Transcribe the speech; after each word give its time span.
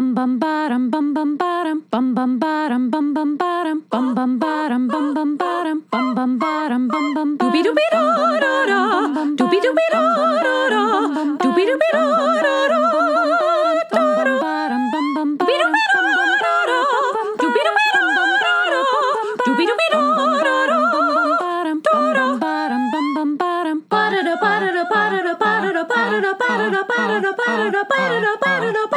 bum 0.00 0.14
bum 0.14 0.38
bottom 0.38 0.88
bum 0.90 1.12
bum 1.12 1.36
bottom 1.36 1.78
bum 1.92 2.14
bum 2.14 2.38
bottom 2.38 2.88
bum 2.90 3.12
bum 3.14 3.36
bottom 3.36 3.82
bum 3.90 4.14
bum 4.14 4.38
bottom 4.40 4.88
bum 4.88 5.12
bum 5.14 5.36
bottom 5.36 5.82
bum 5.92 6.14
bum 6.16 6.38
bottom 6.38 6.88
bum 6.88 7.06
bum 7.16 7.28
doobie 7.40 7.62
doobie 7.66 7.88
da 7.92 8.00
da 8.44 8.54
da 8.70 8.80
doobie 9.36 9.60
doobie 9.64 9.88
da 9.92 10.00
da 10.16 10.54
da 10.64 10.80
doobie 11.42 11.66
doobie 11.68 11.90
da 11.92 12.00
da 12.40 12.70
da 12.70 12.90
ba-da-da 23.90 24.34
ba-da-da 24.42 24.82
ba-da-da 24.92 25.82
ba-da-da 26.40 26.82
ba-da-da 26.90 27.82
ba-da-da 27.90 28.32
ba-da-da 28.42 28.89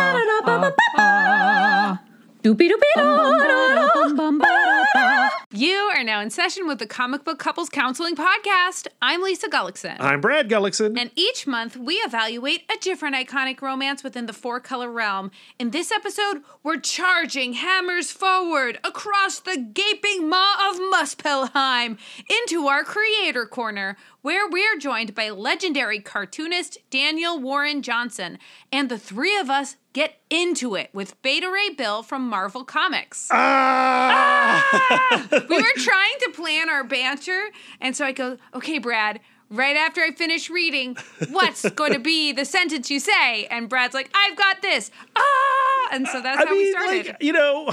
You 5.52 5.76
are 5.96 6.04
now 6.04 6.20
in 6.20 6.30
session 6.30 6.68
with 6.68 6.80
the 6.80 6.86
Comic 6.86 7.24
Book 7.24 7.40
Couples 7.40 7.70
Counseling 7.70 8.18
Podcast. 8.18 8.88
I'm 9.02 9.22
Lisa 9.22 9.48
Gullickson. 9.48 9.96
I'm 10.00 10.20
Brad 10.20 10.50
Gullickson. 10.50 11.00
and 11.00 11.10
each 11.16 11.48
month 11.48 11.78
we 11.78 11.96
evaluate 11.96 12.64
a 12.70 12.78
different 12.82 13.16
iconic 13.16 13.62
romance 13.62 14.04
within 14.04 14.26
the 14.26 14.34
four 14.34 14.60
color 14.60 14.92
realm. 14.92 15.32
In 15.58 15.70
this 15.70 15.90
episode, 15.90 16.42
we're 16.64 16.80
charging 16.80 17.54
hammers 17.54 18.12
forward 18.12 18.78
across 18.84 19.40
the 19.40 19.56
gaping 19.58 20.28
maw 20.28 20.70
of 20.70 20.80
Muspelheim 20.80 21.98
into 22.42 22.68
our 22.68 22.84
creator 22.84 23.46
corner, 23.46 23.96
where 24.22 24.50
we're 24.50 24.78
joined 24.78 25.16
by 25.16 25.30
legendary 25.30 26.02
cartoonist 26.02 26.78
Daniel 26.90 27.40
Warren 27.40 27.82
Johnson. 27.82 28.38
And 28.72 28.90
the 28.90 29.00
three 29.00 29.38
of 29.38 29.50
us 29.50 29.78
get 29.94 30.20
into 30.30 30.76
it 30.76 30.90
with 30.94 31.20
Beta 31.22 31.50
Ray 31.50 31.70
Bill 31.76 32.04
from 32.04 32.28
Marvel 32.28 32.64
Comics. 32.64 33.30
ah! 33.32 35.28
we 35.32 35.56
were 35.58 35.64
trying 35.78 36.18
to 36.22 36.32
plan 36.34 36.70
our 36.70 36.84
banter, 36.84 37.50
and 37.80 37.96
so 37.96 38.06
I 38.06 38.12
go, 38.12 38.38
okay, 38.54 38.80
Brad. 38.80 39.20
Right 39.50 39.76
after 39.76 40.02
I 40.02 40.10
finish 40.12 40.50
reading, 40.50 40.98
what's 41.30 41.70
going 41.72 41.94
to 41.94 42.00
be 42.00 42.32
the 42.32 42.44
sentence 42.44 42.90
you 42.90 43.00
say? 43.00 43.46
And 43.52 43.70
Brad's 43.70 43.94
like, 43.94 44.10
I've 44.16 44.36
got 44.36 44.64
this. 44.64 44.90
Ah! 45.16 45.90
And 45.92 46.08
so 46.08 46.22
that's 46.22 46.42
I 46.42 46.46
how 46.48 46.54
we 46.56 46.72
started. 46.72 47.08
like, 47.08 47.18
you 47.22 47.34
know, 47.34 47.70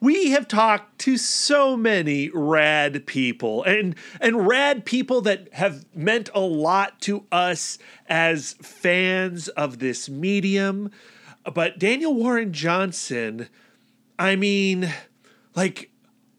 we 0.00 0.30
have 0.30 0.46
talked 0.46 1.00
to 1.00 1.16
so 1.16 1.76
many 1.76 2.30
rad 2.32 3.06
people 3.06 3.64
and 3.64 3.96
and 4.20 4.46
rad 4.46 4.84
people 4.84 5.20
that 5.22 5.52
have 5.54 5.84
meant 5.96 6.30
a 6.32 6.38
lot 6.40 7.00
to 7.00 7.24
us 7.32 7.78
as 8.08 8.52
fans 8.62 9.48
of 9.48 9.80
this 9.80 10.08
medium. 10.08 10.92
But 11.52 11.78
Daniel 11.78 12.14
Warren 12.14 12.52
Johnson, 12.52 13.48
I 14.18 14.36
mean, 14.36 14.92
like 15.54 15.90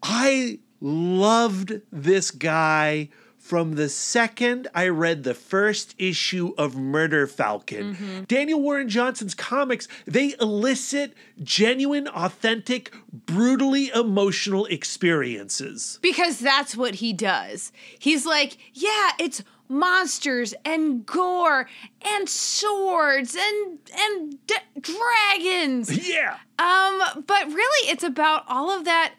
I 0.02 0.58
loved 0.80 1.80
this 1.90 2.30
guy 2.30 3.08
from 3.38 3.76
the 3.76 3.88
second 3.88 4.68
I 4.74 4.88
read 4.88 5.22
the 5.22 5.32
first 5.32 5.94
issue 5.96 6.52
of 6.58 6.76
Murder 6.76 7.26
Falcon. 7.26 7.94
Mm-hmm. 7.94 8.24
Daniel 8.24 8.60
Warren 8.60 8.90
Johnson's 8.90 9.34
comics, 9.34 9.88
they 10.06 10.34
elicit 10.38 11.14
genuine, 11.42 12.08
authentic, 12.08 12.92
brutally 13.10 13.88
emotional 13.94 14.66
experiences. 14.66 15.98
because 16.02 16.40
that's 16.40 16.76
what 16.76 16.96
he 16.96 17.14
does. 17.14 17.72
He's 17.98 18.26
like, 18.26 18.58
yeah, 18.74 19.12
it's 19.18 19.42
monsters 19.68 20.54
and 20.64 21.04
gore 21.04 21.68
and 22.02 22.28
swords 22.28 23.36
and 23.36 23.78
and 23.96 24.46
d- 24.46 24.54
dragons. 24.80 26.08
Yeah. 26.08 26.36
Um, 26.58 27.24
but 27.26 27.46
really, 27.46 27.90
it's 27.90 28.04
about 28.04 28.44
all 28.48 28.70
of 28.70 28.84
that 28.84 29.14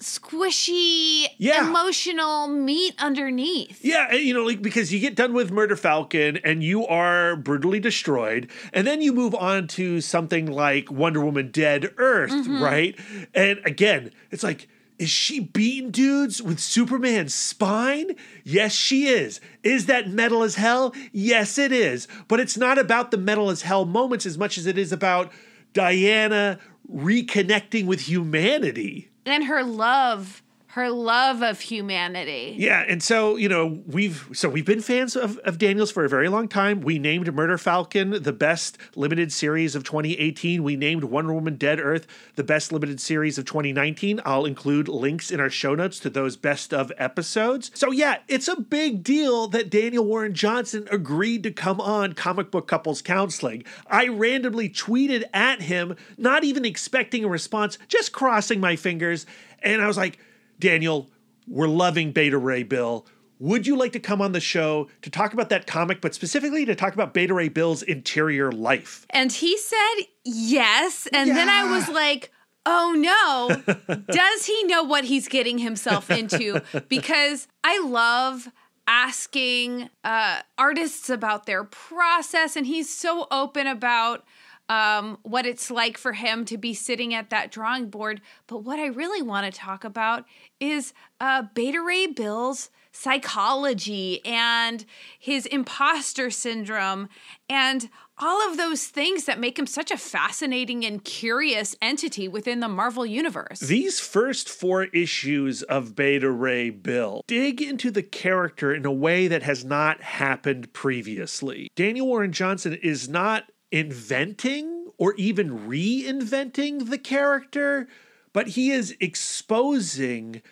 squishy, 0.00 1.26
Yeah. 1.38 1.66
emotional 1.68 2.46
meat 2.48 2.94
underneath. 2.98 3.84
Yeah, 3.84 4.14
you 4.14 4.32
know, 4.32 4.44
like 4.44 4.62
because 4.62 4.92
you 4.92 5.00
get 5.00 5.14
done 5.16 5.32
with 5.32 5.50
Murder 5.50 5.76
Falcon 5.76 6.38
and 6.44 6.62
you 6.62 6.86
are 6.86 7.34
brutally 7.36 7.80
destroyed, 7.80 8.48
and 8.72 8.86
then 8.86 9.00
you 9.02 9.12
move 9.12 9.34
on 9.34 9.66
to 9.68 10.00
something 10.00 10.46
like 10.46 10.90
Wonder 10.90 11.20
Woman 11.24 11.50
Dead 11.50 11.92
Earth, 11.96 12.46
right? 12.46 12.96
And 13.34 13.58
again, 13.64 14.12
it's 14.30 14.42
like, 14.44 14.68
is 14.98 15.10
she 15.10 15.38
beating 15.40 15.90
dudes 15.90 16.42
with 16.42 16.58
Superman's 16.58 17.34
spine? 17.34 18.16
Yes, 18.42 18.72
she 18.72 19.06
is. 19.06 19.40
Is 19.62 19.86
that 19.86 20.08
metal 20.10 20.42
as 20.42 20.56
hell? 20.56 20.92
Yes, 21.12 21.56
it 21.56 21.70
is. 21.70 22.08
But 22.26 22.40
it's 22.40 22.56
not 22.56 22.78
about 22.78 23.10
the 23.10 23.16
metal 23.16 23.48
as 23.50 23.62
hell 23.62 23.84
moments 23.84 24.26
as 24.26 24.36
much 24.36 24.58
as 24.58 24.66
it 24.66 24.76
is 24.76 24.92
about 24.92 25.30
Diana 25.72 26.58
reconnecting 26.92 27.86
with 27.86 28.08
humanity. 28.08 29.10
And 29.24 29.44
her 29.44 29.62
love, 29.62 30.42
her 30.72 30.90
love 30.90 31.42
of 31.42 31.60
humanity. 31.60 32.54
Yeah, 32.58 32.84
and 32.86 33.02
so 33.02 33.36
you 33.36 33.48
know 33.48 33.80
we've 33.86 34.28
so 34.34 34.50
we've 34.50 34.66
been 34.66 34.82
fans 34.82 35.16
of, 35.16 35.38
of 35.38 35.56
Daniels 35.56 35.90
for 35.90 36.04
a 36.04 36.08
very 36.08 36.28
long 36.28 36.46
time. 36.46 36.82
We 36.82 36.98
named 36.98 37.32
Murder 37.34 37.56
Falcon 37.56 38.22
the 38.22 38.34
best 38.34 38.76
limited 38.94 39.32
series 39.32 39.74
of 39.74 39.82
2018. 39.82 40.62
We 40.62 40.76
named 40.76 41.04
Wonder 41.04 41.32
Woman 41.32 41.56
Dead 41.56 41.80
Earth 41.80 42.06
the 42.36 42.44
best 42.44 42.70
limited 42.70 43.00
series 43.00 43.38
of 43.38 43.46
2019. 43.46 44.20
I'll 44.26 44.44
include 44.44 44.88
links 44.88 45.30
in 45.30 45.40
our 45.40 45.48
show 45.48 45.74
notes 45.74 45.98
to 46.00 46.10
those 46.10 46.36
best 46.36 46.74
of 46.74 46.92
episodes. 46.98 47.70
So 47.72 47.90
yeah, 47.90 48.18
it's 48.28 48.48
a 48.48 48.60
big 48.60 49.02
deal 49.02 49.48
that 49.48 49.70
Daniel 49.70 50.04
Warren 50.04 50.34
Johnson 50.34 50.86
agreed 50.90 51.44
to 51.44 51.50
come 51.50 51.80
on 51.80 52.12
Comic 52.12 52.50
Book 52.50 52.68
Couples 52.68 53.00
Counseling. 53.00 53.64
I 53.86 54.08
randomly 54.08 54.68
tweeted 54.68 55.24
at 55.32 55.62
him, 55.62 55.96
not 56.18 56.44
even 56.44 56.66
expecting 56.66 57.24
a 57.24 57.28
response, 57.28 57.78
just 57.88 58.12
crossing 58.12 58.60
my 58.60 58.76
fingers, 58.76 59.24
and 59.62 59.80
I 59.80 59.86
was 59.86 59.96
like. 59.96 60.18
Daniel, 60.58 61.10
we're 61.46 61.68
loving 61.68 62.12
Beta 62.12 62.38
Ray 62.38 62.62
Bill. 62.62 63.06
Would 63.40 63.66
you 63.66 63.76
like 63.76 63.92
to 63.92 64.00
come 64.00 64.20
on 64.20 64.32
the 64.32 64.40
show 64.40 64.88
to 65.02 65.10
talk 65.10 65.32
about 65.32 65.48
that 65.50 65.66
comic, 65.66 66.00
but 66.00 66.14
specifically 66.14 66.64
to 66.64 66.74
talk 66.74 66.94
about 66.94 67.14
Beta 67.14 67.32
Ray 67.32 67.48
Bill's 67.48 67.82
interior 67.82 68.50
life? 68.50 69.06
And 69.10 69.30
he 69.30 69.56
said 69.56 69.94
yes. 70.24 71.06
And 71.12 71.30
then 71.30 71.48
I 71.48 71.70
was 71.70 71.88
like, 71.88 72.32
oh 72.66 72.94
no, 72.96 73.76
does 74.10 74.46
he 74.46 74.64
know 74.64 74.82
what 74.82 75.04
he's 75.04 75.28
getting 75.28 75.58
himself 75.58 76.10
into? 76.10 76.62
Because 76.88 77.46
I 77.62 77.80
love 77.84 78.48
asking 78.88 79.90
uh, 80.02 80.40
artists 80.56 81.08
about 81.10 81.46
their 81.46 81.62
process, 81.62 82.56
and 82.56 82.66
he's 82.66 82.94
so 82.94 83.26
open 83.30 83.66
about. 83.66 84.24
Um, 84.68 85.18
what 85.22 85.46
it's 85.46 85.70
like 85.70 85.96
for 85.96 86.12
him 86.12 86.44
to 86.44 86.58
be 86.58 86.74
sitting 86.74 87.14
at 87.14 87.30
that 87.30 87.50
drawing 87.50 87.88
board. 87.88 88.20
But 88.46 88.64
what 88.64 88.78
I 88.78 88.86
really 88.86 89.22
want 89.22 89.46
to 89.46 89.58
talk 89.58 89.82
about 89.82 90.26
is 90.60 90.92
uh, 91.20 91.44
Beta 91.54 91.80
Ray 91.80 92.06
Bill's 92.06 92.68
psychology 92.92 94.24
and 94.24 94.84
his 95.18 95.46
imposter 95.46 96.30
syndrome 96.30 97.08
and 97.48 97.88
all 98.20 98.50
of 98.50 98.56
those 98.56 98.86
things 98.86 99.24
that 99.26 99.38
make 99.38 99.58
him 99.58 99.66
such 99.66 99.90
a 99.90 99.96
fascinating 99.96 100.84
and 100.84 101.04
curious 101.04 101.76
entity 101.80 102.26
within 102.26 102.58
the 102.58 102.68
Marvel 102.68 103.06
Universe. 103.06 103.60
These 103.60 104.00
first 104.00 104.48
four 104.48 104.84
issues 104.86 105.62
of 105.62 105.94
Beta 105.94 106.30
Ray 106.30 106.70
Bill 106.70 107.22
dig 107.28 107.62
into 107.62 107.92
the 107.92 108.02
character 108.02 108.74
in 108.74 108.84
a 108.84 108.92
way 108.92 109.28
that 109.28 109.44
has 109.44 109.64
not 109.64 110.02
happened 110.02 110.72
previously. 110.72 111.68
Daniel 111.76 112.08
Warren 112.08 112.32
Johnson 112.32 112.74
is 112.74 113.08
not 113.08 113.44
inventing 113.70 114.90
or 114.98 115.14
even 115.14 115.68
reinventing 115.68 116.90
the 116.90 116.98
character, 116.98 117.88
but 118.32 118.48
he 118.48 118.70
is 118.70 118.96
exposing 119.00 120.42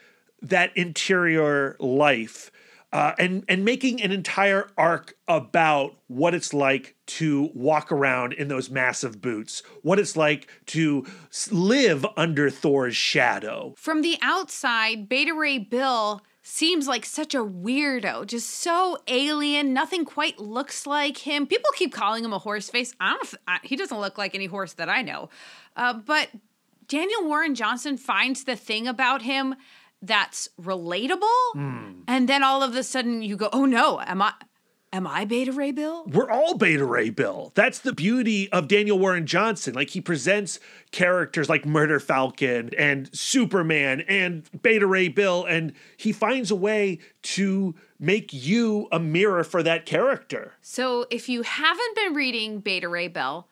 that 0.43 0.77
interior 0.77 1.77
life 1.81 2.50
uh, 2.93 3.12
and 3.19 3.44
and 3.49 3.65
making 3.65 4.00
an 4.00 4.12
entire 4.12 4.71
arc 4.78 5.15
about 5.28 5.97
what 6.06 6.34
it's 6.34 6.54
like 6.54 6.94
to 7.04 7.50
walk 7.53 7.91
around 7.91 8.32
in 8.32 8.49
those 8.49 8.71
massive 8.71 9.21
boots, 9.21 9.62
what 9.83 9.98
it's 9.98 10.16
like 10.16 10.48
to 10.66 11.04
live 11.50 12.07
under 12.16 12.48
Thor's 12.48 12.97
shadow. 12.97 13.74
From 13.77 14.03
the 14.03 14.16
outside, 14.22 15.09
Beta 15.09 15.34
Ray 15.34 15.59
Bill 15.59 16.22
seems 16.48 16.87
like 16.87 17.04
such 17.04 17.34
a 17.34 17.45
weirdo, 17.45 18.25
just 18.25 18.48
so 18.48 18.98
alien. 19.09 19.72
Nothing 19.75 20.04
quite 20.04 20.39
looks 20.39 20.87
like 20.87 21.19
him. 21.19 21.45
People 21.47 21.71
keep 21.75 21.93
calling 21.93 22.25
him 22.25 22.33
a 22.33 22.39
horse 22.39 22.71
face. 22.71 22.95
I 23.01 23.15
don't. 23.15 23.34
I, 23.48 23.59
he 23.65 23.75
doesn't 23.75 23.98
look 23.98 24.16
like 24.16 24.34
any 24.34 24.47
horse 24.47 24.75
that 24.75 24.89
I 24.89 25.03
know. 25.03 25.28
Uh, 25.75 25.95
but 25.95 26.28
Daniel 26.87 27.25
Warren 27.25 27.57
Johnson 27.57 27.97
finds 27.97 28.45
the 28.45 28.54
thing 28.54 28.87
about 28.87 29.22
him 29.22 29.57
that's 30.01 30.48
relatable, 30.60 31.54
and 32.07 32.28
then 32.28 32.45
all 32.45 32.63
of 32.63 32.77
a 32.77 32.84
sudden 32.84 33.22
you 33.22 33.37
go, 33.37 33.48
"Oh 33.53 33.65
no, 33.65 34.01
am 34.01 34.22
I?" 34.22 34.33
Am 34.92 35.06
I 35.06 35.24
Beta 35.24 35.53
Ray 35.53 35.72
Bill? 35.72 36.04
We're 36.06 36.30
all 36.30 36.56
Beta 36.56 36.84
Ray 36.84 37.10
Bill. 37.10 37.53
That's 37.54 37.80
the 37.80 37.92
beauty 37.92 38.50
of 38.53 38.68
Daniel 38.68 38.98
Warren 38.98 39.27
Johnson. 39.27 39.74
Like 39.74 39.91
he 39.91 40.00
presents 40.00 40.60
characters 40.92 41.48
like 41.48 41.66
Murder 41.66 42.00
Falcon 42.00 42.71
and 42.78 43.15
Superman 43.15 44.03
and 44.03 44.48
Beta 44.62 44.86
Ray 44.86 45.09
Bill, 45.09 45.44
and 45.44 45.72
he 45.97 46.12
finds 46.12 46.50
a 46.50 46.56
way 46.56 47.00
to 47.22 47.74
make 47.98 48.33
you 48.33 48.88
a 48.92 48.98
mirror 48.98 49.42
for 49.42 49.62
that 49.62 49.86
character. 49.86 50.54
So 50.62 51.06
if 51.10 51.28
you 51.28 51.42
haven't 51.42 51.97
been 51.97 52.15
reading 52.15 52.60
Beta 52.60 52.88
Ray 52.88 53.09
Bill, 53.09 53.48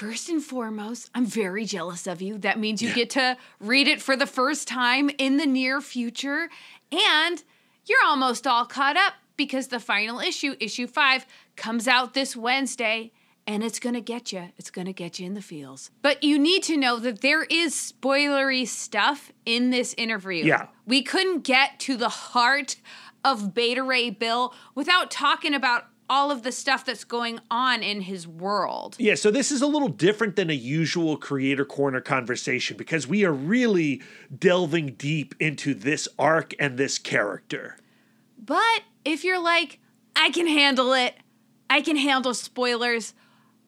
First 0.00 0.30
and 0.30 0.42
foremost, 0.42 1.10
I'm 1.14 1.26
very 1.26 1.66
jealous 1.66 2.06
of 2.06 2.22
you. 2.22 2.38
That 2.38 2.58
means 2.58 2.80
you 2.80 2.94
get 2.94 3.10
to 3.10 3.36
read 3.60 3.86
it 3.86 4.00
for 4.00 4.16
the 4.16 4.26
first 4.26 4.66
time 4.66 5.10
in 5.18 5.36
the 5.36 5.44
near 5.44 5.82
future. 5.82 6.48
And 6.90 7.42
you're 7.84 7.98
almost 8.06 8.46
all 8.46 8.64
caught 8.64 8.96
up 8.96 9.12
because 9.40 9.68
the 9.68 9.80
final 9.80 10.20
issue, 10.20 10.54
issue 10.60 10.86
five, 10.86 11.24
comes 11.56 11.88
out 11.88 12.12
this 12.12 12.36
Wednesday 12.36 13.10
and 13.46 13.64
it's 13.64 13.78
going 13.80 13.94
to 13.94 14.02
get 14.02 14.32
you. 14.32 14.50
It's 14.58 14.70
going 14.70 14.86
to 14.86 14.92
get 14.92 15.18
you 15.18 15.24
in 15.24 15.32
the 15.32 15.40
feels. 15.40 15.90
But 16.02 16.22
you 16.22 16.38
need 16.38 16.62
to 16.64 16.76
know 16.76 16.98
that 16.98 17.22
there 17.22 17.44
is 17.44 17.74
spoilery 17.74 18.68
stuff 18.68 19.32
in 19.46 19.70
this 19.70 19.94
interview. 19.96 20.44
Yeah. 20.44 20.66
We 20.86 21.00
couldn't 21.00 21.40
get 21.40 21.80
to 21.80 21.96
the 21.96 22.10
heart 22.10 22.76
of 23.24 23.54
Beta 23.54 23.82
Ray 23.82 24.10
Bill 24.10 24.54
without 24.74 25.10
talking 25.10 25.54
about 25.54 25.86
all 26.10 26.30
of 26.30 26.42
the 26.42 26.52
stuff 26.52 26.84
that's 26.84 27.04
going 27.04 27.40
on 27.50 27.82
in 27.82 28.02
his 28.02 28.28
world. 28.28 28.94
Yeah, 28.98 29.14
so 29.14 29.30
this 29.30 29.50
is 29.50 29.62
a 29.62 29.66
little 29.66 29.88
different 29.88 30.36
than 30.36 30.50
a 30.50 30.54
usual 30.54 31.16
creator 31.16 31.64
corner 31.64 32.02
conversation 32.02 32.76
because 32.76 33.06
we 33.06 33.24
are 33.24 33.32
really 33.32 34.02
delving 34.36 34.96
deep 34.98 35.34
into 35.40 35.72
this 35.72 36.08
arc 36.18 36.52
and 36.58 36.76
this 36.76 36.98
character. 36.98 37.78
But 38.40 38.82
if 39.04 39.22
you're 39.24 39.42
like, 39.42 39.78
I 40.16 40.30
can 40.30 40.46
handle 40.46 40.92
it, 40.92 41.14
I 41.68 41.82
can 41.82 41.96
handle 41.96 42.34
spoilers, 42.34 43.14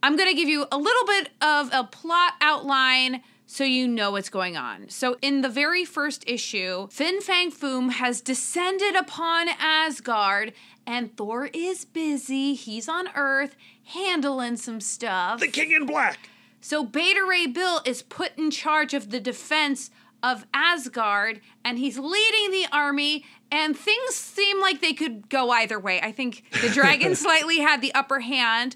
I'm 0.02 0.16
going 0.16 0.28
to 0.28 0.34
give 0.34 0.48
you 0.48 0.66
a 0.72 0.76
little 0.76 1.06
bit 1.06 1.30
of 1.40 1.70
a 1.72 1.84
plot 1.84 2.34
outline 2.40 3.22
so 3.46 3.64
you 3.64 3.86
know 3.86 4.12
what's 4.12 4.30
going 4.30 4.56
on. 4.56 4.88
So, 4.88 5.19
in 5.20 5.42
the 5.42 5.48
very 5.48 5.84
first 5.84 6.24
issue, 6.26 6.88
Fin 6.88 7.20
Fang 7.20 7.50
Foom 7.50 7.92
has 7.92 8.22
descended 8.22 8.96
upon 8.96 9.48
Asgard, 9.60 10.54
and 10.86 11.14
Thor 11.16 11.50
is 11.52 11.84
busy. 11.84 12.54
He's 12.54 12.88
on 12.88 13.08
Earth 13.14 13.54
handling 13.84 14.56
some 14.56 14.80
stuff. 14.80 15.38
The 15.40 15.48
King 15.48 15.72
in 15.72 15.84
Black. 15.84 16.30
So, 16.62 16.82
Beta 16.82 17.24
Ray 17.28 17.46
Bill 17.46 17.82
is 17.84 18.02
put 18.02 18.36
in 18.38 18.50
charge 18.50 18.94
of 18.94 19.10
the 19.10 19.20
defense 19.20 19.90
of 20.22 20.46
Asgard, 20.54 21.40
and 21.64 21.78
he's 21.78 21.98
leading 21.98 22.52
the 22.52 22.66
army, 22.72 23.24
and 23.52 23.76
things 23.76 24.14
seem 24.14 24.60
like 24.60 24.81
they 24.81 24.94
could 24.94 25.28
go 25.28 25.50
either 25.50 25.78
way. 25.78 26.00
I 26.00 26.10
think 26.10 26.43
the 26.62 26.70
dragon 26.70 27.14
slightly 27.14 27.58
had 27.58 27.82
the 27.82 27.94
upper 27.94 28.20
hand. 28.20 28.75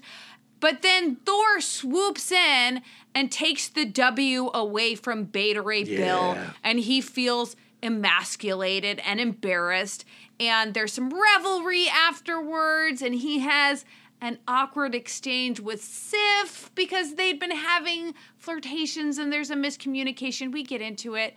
But 0.59 0.83
then 0.83 1.17
Thor 1.17 1.59
swoops 1.59 2.31
in 2.31 2.81
and 3.13 3.31
takes 3.31 3.67
the 3.67 3.85
W 3.85 4.51
away 4.53 4.95
from 4.95 5.25
Beta 5.25 5.61
Ray 5.61 5.83
Bill, 5.83 6.37
and 6.63 6.79
he 6.79 7.01
feels 7.01 7.55
emasculated 7.81 8.99
and 9.05 9.19
embarrassed. 9.19 10.05
And 10.39 10.73
there's 10.73 10.93
some 10.93 11.09
revelry 11.09 11.87
afterwards, 11.87 13.01
and 13.01 13.15
he 13.15 13.39
has 13.39 13.83
an 14.21 14.39
awkward 14.47 14.95
exchange 14.95 15.59
with 15.59 15.83
Sif 15.83 16.71
because 16.75 17.15
they'd 17.15 17.39
been 17.39 17.51
having 17.51 18.13
flirtations 18.37 19.19
and 19.19 19.31
there's 19.31 19.51
a 19.51 19.55
miscommunication. 19.55 20.51
We 20.51 20.63
get 20.63 20.81
into 20.81 21.13
it. 21.15 21.35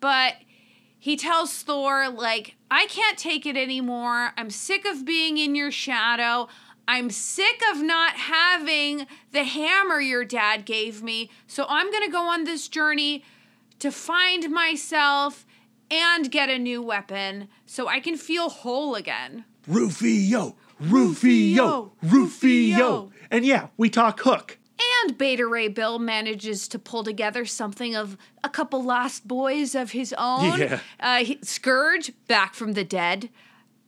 But 0.00 0.34
he 0.98 1.16
tells 1.16 1.62
Thor, 1.62 2.08
like, 2.08 2.56
I 2.70 2.86
can't 2.86 3.16
take 3.16 3.46
it 3.46 3.56
anymore. 3.56 4.32
I'm 4.36 4.50
sick 4.50 4.84
of 4.84 5.04
being 5.04 5.38
in 5.38 5.54
your 5.54 5.70
shadow. 5.70 6.48
I'm 6.86 7.10
sick 7.10 7.62
of 7.70 7.80
not 7.82 8.14
having 8.16 9.06
the 9.32 9.44
hammer 9.44 10.00
your 10.00 10.24
dad 10.24 10.64
gave 10.64 11.02
me. 11.02 11.30
So 11.46 11.66
I'm 11.68 11.90
going 11.90 12.04
to 12.04 12.10
go 12.10 12.22
on 12.22 12.44
this 12.44 12.66
journey 12.66 13.22
to 13.78 13.92
find 13.92 14.50
myself 14.50 15.46
and 15.90 16.30
get 16.30 16.48
a 16.48 16.58
new 16.58 16.82
weapon 16.82 17.48
so 17.64 17.88
I 17.88 18.00
can 18.00 18.16
feel 18.16 18.48
whole 18.48 18.94
again. 18.94 19.44
Rufio, 19.66 20.56
Rufio, 20.80 21.92
Rufio, 21.92 21.92
Rufio. 22.02 23.12
And 23.30 23.44
yeah, 23.44 23.68
we 23.76 23.90
talk 23.90 24.20
Hook. 24.20 24.58
And 25.02 25.18
Beta 25.18 25.46
Ray 25.46 25.68
Bill 25.68 25.98
manages 25.98 26.68
to 26.68 26.78
pull 26.78 27.02
together 27.02 27.44
something 27.44 27.96
of 27.96 28.16
a 28.44 28.48
couple 28.48 28.82
lost 28.82 29.26
boys 29.26 29.74
of 29.74 29.90
his 29.92 30.14
own. 30.16 30.58
Yeah. 30.58 30.80
Uh, 31.00 31.24
he- 31.24 31.38
Scourge, 31.42 32.12
back 32.26 32.54
from 32.54 32.72
the 32.72 32.84
dead, 32.84 33.28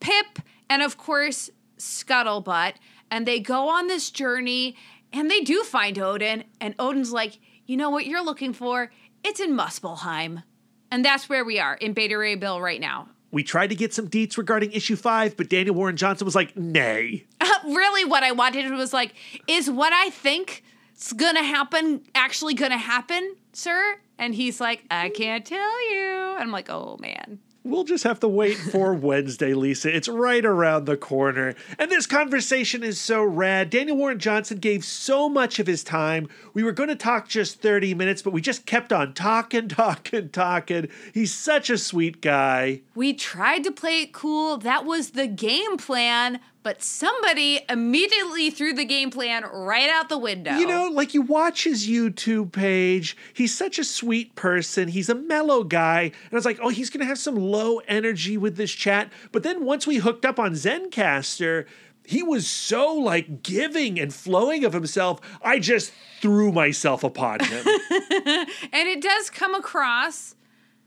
Pip, 0.01 0.41
and 0.69 0.83
of 0.83 0.97
course, 0.97 1.51
Scuttlebutt. 1.79 2.75
And 3.11 3.27
they 3.27 3.41
go 3.41 3.69
on 3.69 3.87
this 3.87 4.11
journey 4.11 4.77
and 5.13 5.31
they 5.31 5.41
do 5.41 5.63
find 5.65 5.99
Odin. 5.99 6.45
And 6.61 6.75
Odin's 6.79 7.13
like, 7.13 7.39
you 7.67 7.77
know 7.77 7.91
what 7.91 8.07
you're 8.07 8.25
looking 8.25 8.53
for? 8.53 8.91
It's 9.25 9.41
in 9.41 9.57
Muspelheim. 9.57 10.43
And 10.91 11.05
that's 11.05 11.29
where 11.29 11.45
we 11.45 11.59
are 11.59 11.75
in 11.75 11.93
Beta 11.93 12.17
Ray 12.19 12.35
Bill 12.35 12.61
right 12.61 12.81
now. 12.81 13.09
We 13.33 13.45
tried 13.45 13.69
to 13.69 13.77
get 13.77 13.95
some 13.95 14.09
deets 14.09 14.37
regarding 14.37 14.73
issue 14.73 14.97
five, 14.97 15.37
but 15.37 15.49
Daniel 15.49 15.75
Warren 15.75 15.97
Johnson 15.97 16.25
was 16.25 16.35
like, 16.35 16.57
nay. 16.57 17.27
really 17.65 18.05
what 18.05 18.25
I 18.25 18.33
wanted 18.33 18.71
was 18.73 18.93
like, 18.93 19.15
is 19.47 19.71
what 19.71 19.93
I 19.93 20.11
think 20.11 20.65
is 21.01 21.13
gonna 21.13 21.43
happen 21.43 22.03
actually 22.15 22.55
gonna 22.55 22.79
happen, 22.79 23.37
sir? 23.53 23.97
And 24.19 24.35
he's 24.35 24.61
like, 24.61 24.85
I 24.91 25.09
can't 25.09 25.45
tell 25.45 25.91
you. 25.93 26.33
And 26.35 26.43
I'm 26.43 26.53
like, 26.53 26.71
oh 26.71 26.97
man. 27.01 27.41
We'll 27.63 27.85
just 27.85 28.05
have 28.05 28.21
to 28.21 28.29
wait 28.29 28.57
for 28.57 28.95
Wednesday, 28.95 29.53
Lisa. 29.53 29.95
It's 29.95 30.09
right 30.09 30.45
around 30.45 30.87
the 30.87 30.97
corner. 30.97 31.55
And 31.79 31.91
this 31.91 32.07
conversation 32.07 32.83
is 32.83 32.99
so 32.99 33.23
rad. 33.23 33.69
Daniel 33.69 33.99
Warren 33.99 34.19
Johnson 34.19 34.59
gave 34.59 34.83
so 34.83 35.29
much 35.29 35.59
of 35.59 35.67
his 35.67 35.85
time. 35.85 36.31
We 36.55 36.63
were 36.65 36.73
going 36.73 36.89
to 36.89 36.97
talk 36.97 37.29
just 37.29 37.61
30 37.61 37.93
minutes, 37.93 38.23
but 38.23 38.33
we 38.33 38.41
just 38.41 38.65
kept 38.65 38.95
on 38.95 39.13
talking, 39.13 39.69
talking, 39.69 40.31
talking. 40.31 40.89
He's 41.13 41.35
such 41.35 41.69
a 41.69 41.77
sweet 41.77 42.23
guy. 42.23 42.81
We 42.95 43.13
tried 43.13 43.65
to 43.65 43.73
play 43.73 44.03
it 44.03 44.15
cool. 44.15 44.57
That 44.57 44.87
was 44.87 45.11
the 45.11 45.27
game 45.27 45.77
plan, 45.77 46.41
but 46.63 46.83
somebody 46.83 47.61
immediately 47.69 48.51
threw 48.51 48.73
the 48.73 48.85
game 48.85 49.11
plan 49.11 49.45
right 49.45 49.89
out 49.89 50.09
the 50.09 50.19
window. 50.19 50.57
You 50.57 50.67
know, 50.67 50.89
like 50.89 51.15
you 51.15 51.23
watch 51.23 51.65
his 51.65 51.89
YouTube 51.89 52.53
page, 52.53 53.17
he's 53.33 53.57
such 53.57 53.79
a 53.79 53.85
sweet 53.85 54.35
person. 54.35 54.89
He's 54.89 55.09
a 55.09 55.15
mellow 55.15 55.65
guy. 55.65 56.03
And 56.03 56.33
I 56.33 56.35
was 56.35 56.45
like, 56.45 56.59
oh, 56.63 56.69
he's 56.69 56.91
going 56.91 57.01
to 57.01 57.07
have 57.07 57.19
some 57.19 57.37
low 57.37 57.79
energy 57.89 58.37
with 58.37 58.57
this 58.57 58.73
chat. 58.73 59.11
But 59.33 59.43
then 59.43 59.65
once 59.65 59.87
we 59.87 59.97
hooked 59.97 60.25
up 60.25 60.39
on 60.39 60.53
Zencastr, 60.53 61.67
he 62.05 62.23
was 62.23 62.47
so 62.47 62.93
like 62.95 63.43
giving 63.43 63.99
and 63.99 64.13
flowing 64.13 64.65
of 64.65 64.73
himself. 64.73 65.21
I 65.43 65.59
just 65.61 65.93
threw 66.21 66.53
myself 66.53 67.05
upon 67.05 67.41
him. 67.41 67.65
and 67.91 68.89
it 68.89 69.01
does 69.01 69.31
come 69.31 69.55
across. 69.55 70.35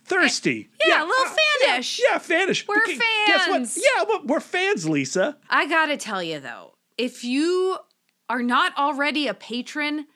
Thirsty. 0.05 0.69
Yeah, 0.85 1.03
a 1.03 1.05
little 1.05 1.25
uh, 1.25 1.35
fanish. 1.67 1.99
Yeah, 1.99 2.13
yeah, 2.13 2.19
fanish. 2.19 2.67
We're 2.67 2.85
fans. 2.85 3.01
Guess 3.27 3.49
what? 3.49 4.11
Yeah, 4.11 4.17
we're 4.25 4.39
fans, 4.39 4.87
Lisa. 4.87 5.37
I 5.49 5.67
gotta 5.67 5.97
tell 5.97 6.21
you 6.21 6.39
though, 6.39 6.73
if 6.97 7.23
you 7.23 7.77
are 8.29 8.43
not 8.43 8.77
already 8.77 9.27
a 9.27 9.33
patron, 9.33 10.07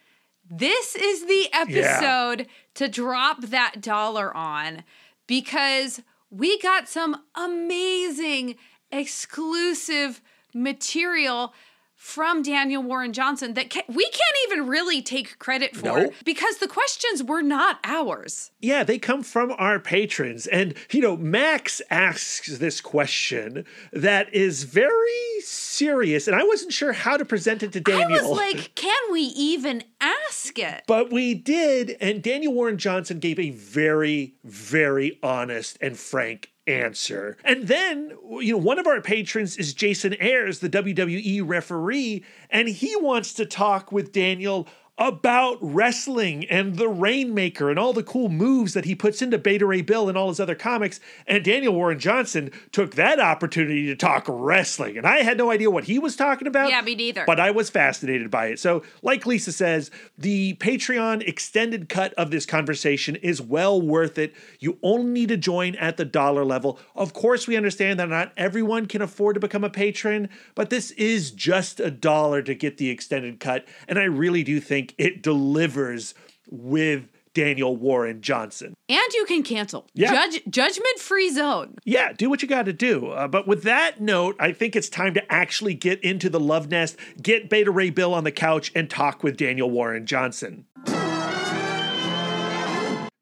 this 0.49 0.95
is 0.95 1.25
the 1.25 1.47
episode 1.53 2.47
to 2.75 2.87
drop 2.87 3.41
that 3.41 3.81
dollar 3.81 4.35
on 4.35 4.83
because 5.27 6.01
we 6.29 6.59
got 6.59 6.87
some 6.87 7.23
amazing 7.35 8.55
exclusive 8.91 10.21
material 10.53 11.53
from 11.97 12.43
Daniel 12.43 12.83
Warren 12.83 13.11
Johnson 13.11 13.55
that 13.55 13.71
ca- 13.71 13.81
we 13.87 14.03
can't 14.05 14.35
even 14.45 14.67
really 14.67 15.01
take 15.01 15.39
credit 15.39 15.75
for 15.75 15.83
Nope. 15.85 16.13
because 16.23 16.57
the 16.57 16.67
questions 16.67 17.23
were 17.23 17.41
not 17.41 17.79
ours. 17.83 18.51
Yeah, 18.61 18.83
they 18.83 18.99
come 18.99 19.23
from 19.23 19.51
our 19.57 19.79
patrons. 19.79 20.45
And, 20.47 20.75
you 20.91 21.01
know, 21.01 21.17
Max 21.17 21.81
asks 21.89 22.59
this 22.59 22.79
question 22.81 23.65
that 23.91 24.31
is 24.33 24.63
very 24.63 25.41
serious. 25.41 26.27
And 26.27 26.35
I 26.35 26.43
wasn't 26.43 26.71
sure 26.71 26.93
how 26.93 27.17
to 27.17 27.25
present 27.25 27.63
it 27.63 27.73
to 27.73 27.79
Daniel. 27.81 28.19
I 28.19 28.21
was 28.21 28.37
like, 28.37 28.75
can 28.75 29.11
we 29.11 29.21
even 29.21 29.83
ask 29.99 30.57
it? 30.59 30.83
but 30.87 31.11
we 31.11 31.33
did. 31.33 31.97
And 31.99 32.21
Daniel 32.21 32.53
Warren 32.53 32.77
Johnson 32.77 33.19
gave 33.19 33.39
a 33.39 33.49
very, 33.49 34.35
very 34.43 35.17
honest 35.23 35.77
and 35.81 35.97
frank 35.97 36.51
answer. 36.67 37.37
And 37.43 37.67
then, 37.67 38.17
you 38.39 38.53
know, 38.53 38.57
one 38.57 38.79
of 38.79 38.87
our 38.87 39.01
patrons 39.01 39.57
is 39.57 39.73
Jason 39.73 40.15
Ayers, 40.19 40.59
the 40.59 40.69
WWE 40.69 41.41
referee, 41.45 42.23
and 42.49 42.67
he 42.67 42.95
wants 42.97 43.33
to 43.33 43.45
talk 43.45 43.91
with 43.91 44.11
Daniel 44.11 44.67
about 44.97 45.59
wrestling 45.61 46.45
and 46.45 46.77
the 46.77 46.89
Rainmaker 46.89 47.69
and 47.69 47.77
all 47.77 47.93
the 47.93 48.01
cool 48.01 48.29
moves 48.29 48.73
that 48.73 48.85
he 48.85 48.95
puts 48.95 49.21
into 49.21 49.37
Beta 49.37 49.65
Ray 49.65 49.81
Bill 49.81 50.09
and 50.09 50.17
all 50.17 50.29
his 50.29 50.39
other 50.39 50.55
comics. 50.55 50.99
And 51.27 51.43
Daniel 51.43 51.73
Warren 51.73 51.99
Johnson 51.99 52.51
took 52.71 52.95
that 52.95 53.19
opportunity 53.19 53.85
to 53.87 53.95
talk 53.95 54.25
wrestling. 54.27 54.97
And 54.97 55.05
I 55.05 55.21
had 55.21 55.37
no 55.37 55.51
idea 55.51 55.69
what 55.69 55.83
he 55.83 55.99
was 55.99 56.15
talking 56.15 56.47
about. 56.47 56.69
Yeah, 56.69 56.81
me 56.81 56.95
neither. 56.95 57.25
But 57.27 57.39
I 57.39 57.51
was 57.51 57.69
fascinated 57.69 58.31
by 58.31 58.47
it. 58.47 58.59
So, 58.59 58.81
like 59.03 59.27
Lisa 59.27 59.51
says, 59.51 59.91
the 60.17 60.55
Patreon 60.55 61.27
extended 61.27 61.89
cut 61.89 62.13
of 62.15 62.31
this 62.31 62.47
conversation 62.47 63.15
is 63.17 63.39
well 63.39 63.79
worth 63.79 64.17
it. 64.17 64.33
You 64.59 64.79
only 64.81 65.11
need 65.11 65.29
to 65.29 65.37
join 65.37 65.75
at 65.75 65.97
the 65.97 66.05
dollar 66.05 66.43
level. 66.43 66.79
Of 66.95 67.13
course, 67.13 67.47
we 67.47 67.55
understand 67.55 67.99
that 67.99 68.09
not 68.09 68.33
everyone 68.35 68.87
can 68.87 69.03
afford 69.03 69.35
to 69.35 69.39
become 69.39 69.63
a 69.63 69.69
patron, 69.69 70.29
but 70.55 70.71
this 70.71 70.89
is 70.91 71.31
just 71.31 71.79
a 71.79 71.91
dollar 71.91 72.41
to 72.41 72.55
get 72.55 72.77
the 72.77 72.89
extended 72.89 73.39
cut. 73.39 73.67
And 73.87 73.99
I 73.99 74.03
really 74.03 74.43
do 74.43 74.59
think 74.59 74.86
it 74.97 75.21
delivers 75.21 76.13
with 76.49 77.09
Daniel 77.33 77.75
Warren 77.75 78.21
Johnson. 78.21 78.73
And 78.89 79.13
you 79.13 79.25
can 79.25 79.43
cancel. 79.43 79.85
Yeah. 79.93 80.11
Judge 80.11 80.41
judgment 80.49 80.97
free 80.97 81.29
zone. 81.29 81.75
Yeah, 81.85 82.11
do 82.11 82.31
what 82.31 82.41
you 82.41 82.47
got 82.47 82.65
to 82.65 82.73
do. 82.73 83.11
Uh, 83.11 83.27
but 83.27 83.47
with 83.47 83.61
that 83.61 84.01
note, 84.01 84.35
I 84.39 84.53
think 84.53 84.75
it's 84.75 84.89
time 84.89 85.13
to 85.13 85.31
actually 85.31 85.75
get 85.75 86.03
into 86.03 86.31
the 86.31 86.39
love 86.39 86.69
nest, 86.69 86.97
get 87.21 87.47
Beta 87.47 87.69
Ray 87.69 87.91
Bill 87.91 88.15
on 88.15 88.23
the 88.23 88.31
couch, 88.31 88.71
and 88.73 88.89
talk 88.89 89.23
with 89.23 89.37
Daniel 89.37 89.69
Warren 89.69 90.07
Johnson. 90.07 90.65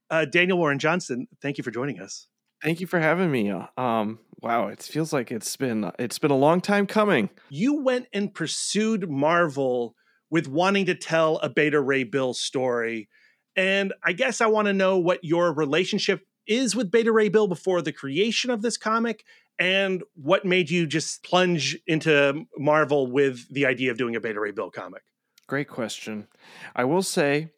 Uh, 0.09 0.23
Daniel 0.23 0.57
Warren 0.57 0.79
Johnson, 0.79 1.27
thank 1.41 1.57
you 1.57 1.63
for 1.65 1.71
joining 1.71 1.99
us. 1.99 2.27
Thank 2.63 2.79
you 2.79 2.87
for 2.87 3.01
having 3.01 3.29
me. 3.29 3.51
Um, 3.75 4.19
wow, 4.41 4.67
it 4.67 4.81
feels 4.81 5.11
like 5.11 5.29
it's 5.29 5.57
been 5.57 5.91
it's 5.99 6.19
been 6.19 6.31
a 6.31 6.37
long 6.37 6.61
time 6.61 6.87
coming. 6.87 7.29
You 7.49 7.81
went 7.81 8.07
and 8.13 8.33
pursued 8.33 9.09
Marvel 9.09 9.93
with 10.35 10.49
wanting 10.49 10.85
to 10.85 10.93
tell 10.93 11.37
a 11.37 11.47
Beta 11.47 11.79
Ray 11.79 12.03
Bill 12.03 12.33
story, 12.33 13.07
and 13.55 13.93
I 14.03 14.11
guess 14.11 14.41
I 14.41 14.47
want 14.47 14.65
to 14.65 14.73
know 14.73 14.97
what 14.97 15.23
your 15.23 15.53
relationship 15.53 16.27
is 16.45 16.75
with 16.75 16.91
Beta 16.91 17.09
Ray 17.09 17.29
Bill 17.29 17.47
before 17.47 17.81
the 17.81 17.93
creation 17.93 18.49
of 18.49 18.61
this 18.61 18.75
comic, 18.75 19.23
and 19.57 20.03
what 20.13 20.43
made 20.43 20.69
you 20.69 20.87
just 20.87 21.23
plunge 21.23 21.77
into 21.87 22.43
Marvel 22.57 23.07
with 23.09 23.47
the 23.49 23.65
idea 23.65 23.91
of 23.91 23.97
doing 23.97 24.17
a 24.17 24.19
Beta 24.19 24.37
Ray 24.37 24.51
Bill 24.51 24.69
comic. 24.69 25.03
Great 25.47 25.69
question. 25.69 26.27
I 26.75 26.83
will 26.83 27.01
say, 27.01 27.51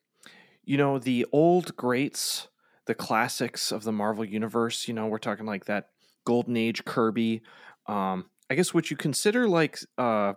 you 0.64 0.78
know, 0.78 1.00
the 1.00 1.26
old 1.32 1.76
greats, 1.78 2.48
the 2.86 2.94
classics 2.94 3.72
of 3.72 3.86
the 3.86 3.92
Marvel 3.92 4.24
universe, 4.24 4.88
you 4.88 4.94
know, 4.94 5.08
we're 5.08 5.18
talking 5.18 5.48
like 5.48 5.66
that 5.66 5.88
golden 6.28 6.56
age 6.56 6.86
Kirby. 6.86 7.42
Um, 7.88 8.30
I 8.52 8.54
guess 8.54 8.72
what 8.72 8.92
you 8.92 8.98
consider 8.98 9.48
like 9.50 9.80
uh, 9.98 10.34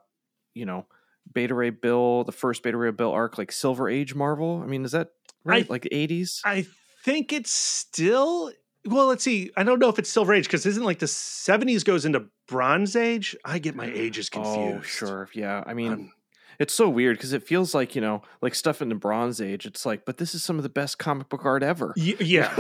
you 0.54 0.64
know, 0.64 0.86
Beta 1.32 1.54
Ray 1.54 1.70
Bill, 1.70 2.24
the 2.24 2.32
first 2.32 2.62
Beta 2.62 2.76
Ray 2.76 2.90
Bill 2.90 3.12
arc, 3.12 3.38
like 3.38 3.52
Silver 3.52 3.88
Age 3.88 4.14
Marvel. 4.14 4.60
I 4.62 4.66
mean, 4.66 4.84
is 4.84 4.92
that 4.92 5.08
right? 5.44 5.64
I, 5.64 5.72
like 5.72 5.82
the 5.82 5.94
eighties? 5.94 6.40
I 6.44 6.66
think 7.04 7.32
it's 7.32 7.50
still 7.50 8.52
well, 8.86 9.06
let's 9.06 9.24
see. 9.24 9.50
I 9.56 9.62
don't 9.62 9.78
know 9.78 9.88
if 9.88 9.98
it's 9.98 10.10
Silver 10.10 10.32
Age 10.34 10.44
because 10.44 10.64
isn't 10.64 10.82
like 10.82 11.00
the 11.00 11.06
70s 11.06 11.84
goes 11.84 12.04
into 12.06 12.26
Bronze 12.48 12.96
Age? 12.96 13.36
I 13.44 13.58
get 13.58 13.74
my 13.74 13.86
ages 13.86 14.30
confused. 14.30 14.78
Oh, 14.78 14.80
sure. 14.80 15.28
Yeah. 15.34 15.62
I 15.66 15.74
mean, 15.74 15.92
um, 15.92 16.12
it's 16.60 16.74
so 16.74 16.90
weird 16.90 17.16
because 17.16 17.32
it 17.32 17.42
feels 17.42 17.74
like, 17.74 17.94
you 17.94 18.02
know, 18.02 18.20
like 18.42 18.54
stuff 18.54 18.82
in 18.82 18.90
the 18.90 18.94
Bronze 18.94 19.40
Age. 19.40 19.64
It's 19.64 19.86
like, 19.86 20.04
but 20.04 20.18
this 20.18 20.34
is 20.34 20.44
some 20.44 20.58
of 20.58 20.62
the 20.62 20.68
best 20.68 20.98
comic 20.98 21.30
book 21.30 21.46
art 21.46 21.62
ever. 21.62 21.94
Y- 21.96 22.14
yeah. 22.20 22.54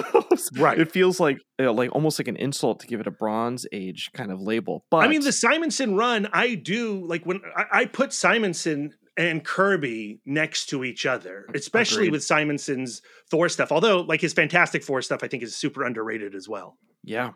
right. 0.56 0.80
It 0.80 0.90
feels 0.90 1.20
like, 1.20 1.38
you 1.58 1.66
know, 1.66 1.72
like 1.72 1.94
almost 1.94 2.18
like 2.18 2.26
an 2.26 2.36
insult 2.36 2.80
to 2.80 2.86
give 2.86 3.00
it 3.00 3.06
a 3.06 3.10
Bronze 3.10 3.66
Age 3.72 4.10
kind 4.14 4.32
of 4.32 4.40
label. 4.40 4.86
But 4.90 5.04
I 5.04 5.08
mean, 5.08 5.20
the 5.20 5.32
Simonson 5.32 5.96
run, 5.96 6.28
I 6.32 6.54
do 6.54 7.06
like 7.06 7.26
when 7.26 7.42
I, 7.54 7.64
I 7.70 7.84
put 7.84 8.14
Simonson 8.14 8.94
and 9.18 9.44
Kirby 9.44 10.22
next 10.24 10.70
to 10.70 10.82
each 10.82 11.04
other, 11.04 11.44
especially 11.54 12.04
Agreed. 12.04 12.12
with 12.12 12.24
Simonson's 12.24 13.02
Thor 13.30 13.50
stuff. 13.50 13.70
Although, 13.70 14.00
like 14.00 14.22
his 14.22 14.32
Fantastic 14.32 14.82
Four 14.82 15.02
stuff, 15.02 15.20
I 15.22 15.28
think 15.28 15.42
is 15.42 15.54
super 15.54 15.84
underrated 15.84 16.34
as 16.34 16.48
well. 16.48 16.78
Yeah. 17.04 17.32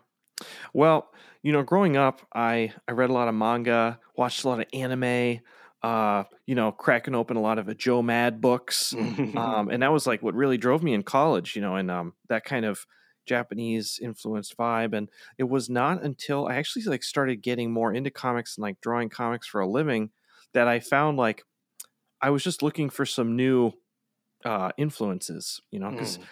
Well, 0.73 1.09
you 1.43 1.51
know, 1.51 1.61
growing 1.61 1.95
up, 1.95 2.21
I 2.33 2.73
I 2.87 2.93
read 2.93 3.11
a 3.11 3.13
lot 3.13 3.27
of 3.27 3.35
manga, 3.35 3.99
watched 4.17 4.43
a 4.43 4.49
lot 4.49 4.61
of 4.61 4.65
anime. 4.73 5.41
Uh, 5.85 6.23
you 6.47 6.55
know, 6.55 6.71
cracking 6.71 7.13
open 7.13 7.37
a 7.37 7.41
lot 7.41 7.59
of 7.59 7.77
Joe 7.77 8.01
Mad 8.01 8.41
books, 8.41 8.93
um, 9.37 9.69
and 9.69 9.83
that 9.83 9.91
was 9.91 10.07
like 10.07 10.23
what 10.23 10.33
really 10.33 10.57
drove 10.57 10.81
me 10.81 10.93
in 10.93 11.03
college. 11.03 11.55
You 11.55 11.61
know, 11.61 11.75
and 11.75 11.91
um, 11.91 12.13
that 12.27 12.43
kind 12.43 12.65
of 12.65 12.87
Japanese 13.25 13.99
influenced 14.01 14.57
vibe. 14.57 14.93
And 14.93 15.09
it 15.37 15.45
was 15.45 15.69
not 15.69 16.03
until 16.03 16.47
I 16.47 16.55
actually 16.55 16.83
like 16.83 17.03
started 17.03 17.41
getting 17.41 17.71
more 17.71 17.93
into 17.93 18.11
comics 18.11 18.57
and 18.57 18.63
like 18.63 18.81
drawing 18.81 19.09
comics 19.09 19.47
for 19.47 19.61
a 19.61 19.67
living 19.67 20.11
that 20.53 20.67
I 20.67 20.79
found 20.79 21.17
like 21.17 21.43
I 22.21 22.29
was 22.29 22.43
just 22.43 22.63
looking 22.63 22.89
for 22.89 23.05
some 23.05 23.35
new 23.35 23.73
uh, 24.45 24.71
influences, 24.77 25.61
you 25.71 25.79
know, 25.79 25.91
because, 25.91 26.17
mm. 26.17 26.23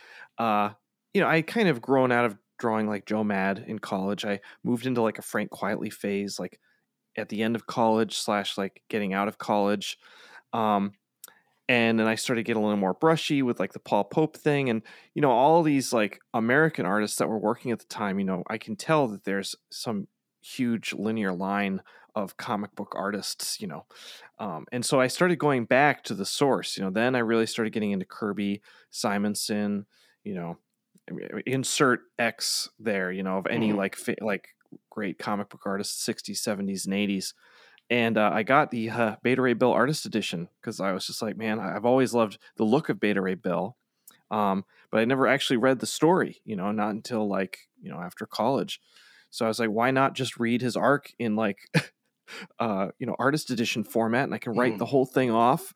uh, 0.69 0.73
you 1.13 1.21
know, 1.21 1.27
I 1.27 1.41
kind 1.41 1.67
of 1.67 1.81
grown 1.81 2.11
out 2.11 2.25
of 2.25 2.37
drawing 2.57 2.87
like 2.87 3.05
Joe 3.05 3.23
Mad 3.23 3.63
in 3.67 3.79
college. 3.79 4.23
I 4.23 4.39
moved 4.63 4.85
into 4.85 5.01
like 5.01 5.19
a 5.19 5.23
Frank 5.23 5.51
Quitely 5.51 5.91
phase, 5.91 6.39
like 6.39 6.59
at 7.15 7.29
the 7.29 7.43
end 7.43 7.55
of 7.55 7.67
college 7.67 8.17
slash 8.17 8.57
like 8.57 8.81
getting 8.89 9.13
out 9.13 9.27
of 9.27 9.37
college. 9.37 9.97
Um, 10.51 10.93
and 11.69 11.97
then 11.97 12.07
I 12.07 12.15
started 12.15 12.43
getting 12.43 12.61
a 12.61 12.65
little 12.65 12.79
more 12.79 12.93
brushy 12.93 13.41
with 13.41 13.59
like 13.59 13.73
the 13.73 13.79
Paul 13.79 14.03
Pope 14.03 14.35
thing, 14.35 14.69
and 14.69 14.81
you 15.13 15.21
know 15.21 15.31
all 15.31 15.63
these 15.63 15.93
like 15.93 16.19
American 16.33 16.85
artists 16.85 17.17
that 17.17 17.29
were 17.29 17.39
working 17.39 17.71
at 17.71 17.79
the 17.79 17.85
time. 17.85 18.19
You 18.19 18.25
know, 18.25 18.43
I 18.47 18.57
can 18.57 18.75
tell 18.75 19.07
that 19.07 19.23
there's 19.23 19.55
some 19.71 20.07
huge 20.41 20.93
linear 20.93 21.31
line 21.33 21.81
of 22.15 22.37
comic 22.37 22.75
book 22.75 22.93
artists, 22.95 23.61
you 23.61 23.67
know. 23.67 23.85
Um, 24.39 24.65
and 24.71 24.85
so 24.85 24.99
I 24.99 25.07
started 25.07 25.39
going 25.39 25.65
back 25.65 26.03
to 26.05 26.13
the 26.13 26.25
source, 26.25 26.77
you 26.77 26.83
know. 26.83 26.91
Then 26.91 27.15
I 27.15 27.19
really 27.19 27.47
started 27.47 27.71
getting 27.71 27.91
into 27.91 28.05
Kirby, 28.05 28.61
Simonson, 28.89 29.85
you 30.23 30.35
know, 30.35 30.57
insert 31.45 32.01
X 32.19 32.69
there, 32.77 33.11
you 33.11 33.23
know, 33.23 33.37
of 33.37 33.47
any 33.47 33.69
mm-hmm. 33.69 33.77
like 33.77 33.97
like 34.21 34.49
great 34.89 35.17
comic 35.17 35.49
book 35.49 35.61
artists, 35.65 36.05
60s, 36.07 36.41
70s, 36.41 36.85
and 36.85 36.93
80s. 36.93 37.33
And 37.89 38.17
uh, 38.17 38.31
I 38.33 38.43
got 38.43 38.71
the 38.71 38.89
uh, 38.89 39.15
Beta 39.23 39.41
Ray 39.41 39.53
Bill 39.53 39.71
Artist 39.71 40.05
Edition 40.05 40.49
because 40.61 40.79
I 40.79 40.93
was 40.93 41.05
just 41.05 41.21
like, 41.21 41.37
man, 41.37 41.59
I've 41.59 41.85
always 41.85 42.13
loved 42.13 42.37
the 42.57 42.63
look 42.63 42.89
of 42.89 42.99
Beta 42.99 43.21
Ray 43.21 43.35
Bill. 43.35 43.77
Um, 44.31 44.65
but 44.89 44.99
I 44.99 45.05
never 45.05 45.27
actually 45.27 45.57
read 45.57 45.79
the 45.79 45.85
story, 45.85 46.41
you 46.45 46.55
know, 46.55 46.71
not 46.71 46.91
until 46.91 47.27
like, 47.27 47.57
you 47.81 47.91
know, 47.91 47.99
after 47.99 48.25
college. 48.25 48.79
So 49.29 49.45
I 49.45 49.47
was 49.47 49.59
like, 49.59 49.69
why 49.69 49.91
not 49.91 50.15
just 50.15 50.39
read 50.39 50.61
his 50.61 50.75
arc 50.75 51.11
in 51.19 51.35
like 51.35 51.59
uh, 52.59 52.87
you 52.99 53.05
know, 53.05 53.15
artist 53.19 53.49
edition 53.49 53.83
format, 53.83 54.25
and 54.25 54.33
I 54.33 54.37
can 54.37 54.53
write 54.53 54.75
mm. 54.75 54.77
the 54.77 54.85
whole 54.85 55.05
thing 55.05 55.31
off, 55.31 55.73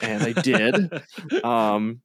and 0.00 0.22
I 0.22 0.32
did. 0.32 1.02
um, 1.44 2.00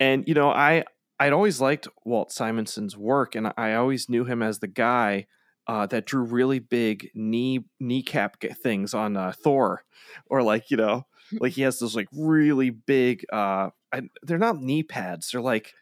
and 0.00 0.26
you 0.26 0.34
know, 0.34 0.50
I 0.50 0.84
I'd 1.18 1.32
always 1.32 1.60
liked 1.60 1.88
Walt 2.04 2.30
Simonson's 2.30 2.96
work, 2.96 3.34
and 3.34 3.52
I 3.56 3.74
always 3.74 4.08
knew 4.08 4.24
him 4.24 4.42
as 4.42 4.58
the 4.58 4.68
guy 4.68 5.26
uh, 5.68 5.86
that 5.86 6.06
drew 6.06 6.22
really 6.22 6.58
big 6.58 7.10
knee 7.14 7.64
kneecap 7.78 8.40
things 8.62 8.94
on 8.94 9.16
uh, 9.16 9.32
Thor, 9.32 9.84
or 10.26 10.42
like 10.42 10.70
you 10.70 10.76
know, 10.76 11.06
like 11.40 11.52
he 11.52 11.62
has 11.62 11.78
those 11.78 11.94
like 11.94 12.08
really 12.12 12.70
big. 12.70 13.24
Uh, 13.32 13.70
I, 13.92 14.02
they're 14.22 14.38
not 14.38 14.60
knee 14.60 14.82
pads; 14.82 15.30
they're 15.30 15.40
like 15.40 15.74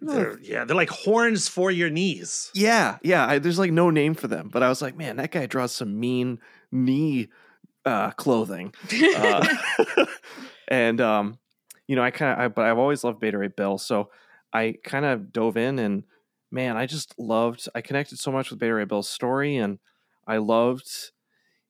they're, 0.00 0.38
yeah, 0.40 0.64
they're 0.64 0.76
like 0.76 0.90
horns 0.90 1.48
for 1.48 1.70
your 1.70 1.90
knees. 1.90 2.50
Yeah, 2.54 2.98
yeah. 3.02 3.26
I, 3.26 3.38
there's 3.38 3.58
like 3.58 3.72
no 3.72 3.90
name 3.90 4.14
for 4.14 4.28
them, 4.28 4.48
but 4.52 4.62
I 4.62 4.68
was 4.68 4.82
like, 4.82 4.96
man, 4.96 5.16
that 5.16 5.30
guy 5.30 5.46
draws 5.46 5.72
some 5.72 5.98
mean 5.98 6.38
knee 6.72 7.28
uh, 7.84 8.10
clothing. 8.12 8.72
Uh, 9.16 9.46
and 10.68 11.00
um, 11.00 11.38
you 11.86 11.96
know, 11.96 12.02
I 12.02 12.10
kind 12.10 12.40
of, 12.40 12.54
but 12.54 12.64
I've 12.64 12.78
always 12.78 13.04
loved 13.04 13.20
Beta 13.20 13.38
Ray 13.38 13.48
Bill, 13.48 13.78
so 13.78 14.10
I 14.52 14.76
kind 14.84 15.04
of 15.04 15.32
dove 15.32 15.56
in, 15.56 15.78
and 15.78 16.04
man, 16.54 16.76
I 16.76 16.86
just 16.86 17.18
loved. 17.18 17.68
I 17.74 17.80
connected 17.80 18.18
so 18.18 18.30
much 18.30 18.48
with 18.48 18.60
Beta 18.60 18.74
Ray 18.74 18.84
Bill's 18.84 19.08
story, 19.08 19.56
and 19.56 19.80
I 20.26 20.36
loved 20.36 21.10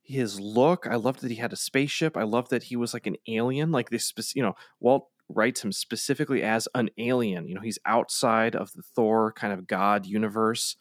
his 0.02 0.38
look. 0.38 0.86
I 0.86 0.96
loved 0.96 1.22
that 1.22 1.30
he 1.30 1.38
had 1.38 1.54
a 1.54 1.56
spaceship. 1.56 2.16
I 2.16 2.24
loved 2.24 2.50
that 2.50 2.64
he 2.64 2.76
was 2.76 2.92
like 2.92 3.06
an 3.06 3.16
alien, 3.26 3.72
like 3.72 3.88
this. 3.88 4.12
You 4.36 4.42
know, 4.42 4.54
Walt 4.80 5.08
writes 5.30 5.64
him 5.64 5.72
specifically 5.72 6.42
as 6.42 6.68
an 6.74 6.90
alien. 6.98 7.48
You 7.48 7.54
know, 7.54 7.62
he's 7.62 7.78
outside 7.86 8.54
of 8.54 8.72
the 8.74 8.82
Thor 8.82 9.32
kind 9.32 9.54
of 9.54 9.66
god 9.66 10.04
universe. 10.04 10.76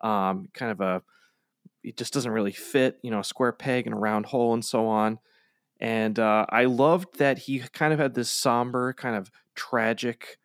Um, 0.00 0.46
kind 0.54 0.70
of 0.70 0.80
a 0.80 1.02
it 1.82 1.96
just 1.96 2.12
doesn't 2.12 2.30
really 2.30 2.52
fit, 2.52 2.98
you 3.02 3.10
know, 3.10 3.20
a 3.20 3.24
square 3.24 3.52
peg 3.52 3.86
in 3.86 3.92
a 3.92 3.98
round 3.98 4.26
hole 4.26 4.54
and 4.54 4.64
so 4.64 4.86
on. 4.86 5.18
And 5.80 6.18
uh, 6.18 6.46
I 6.48 6.64
loved 6.64 7.18
that 7.18 7.38
he 7.38 7.60
kind 7.72 7.92
of 7.92 7.98
had 7.98 8.14
this 8.14 8.30
somber, 8.30 8.92
kind 8.92 9.16
of 9.16 9.30
tragic 9.54 10.38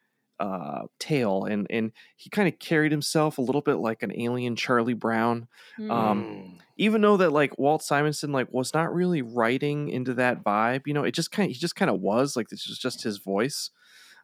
uh, 0.43 0.87
tale, 0.99 1.45
and 1.45 1.65
and 1.69 1.93
he 2.17 2.29
kind 2.29 2.49
of 2.49 2.59
carried 2.59 2.91
himself 2.91 3.37
a 3.37 3.41
little 3.41 3.61
bit 3.61 3.75
like 3.75 4.03
an 4.03 4.11
alien 4.19 4.57
Charlie 4.57 4.93
Brown. 4.93 5.47
Mm. 5.79 5.89
Um, 5.89 6.57
even 6.75 6.99
though 6.99 7.15
that 7.15 7.31
like 7.31 7.57
Walt 7.57 7.81
Simonson 7.81 8.33
like 8.33 8.51
was 8.51 8.73
not 8.73 8.93
really 8.93 9.21
writing 9.21 9.87
into 9.87 10.13
that 10.15 10.43
vibe, 10.43 10.81
you 10.85 10.93
know, 10.93 11.05
it 11.05 11.13
just 11.13 11.31
kind 11.31 11.49
of 11.49 11.55
he 11.55 11.59
just 11.61 11.77
kind 11.77 11.89
of 11.89 12.01
was 12.01 12.35
like 12.35 12.49
this 12.49 12.67
was 12.67 12.77
just 12.77 13.03
his 13.03 13.19
voice 13.19 13.69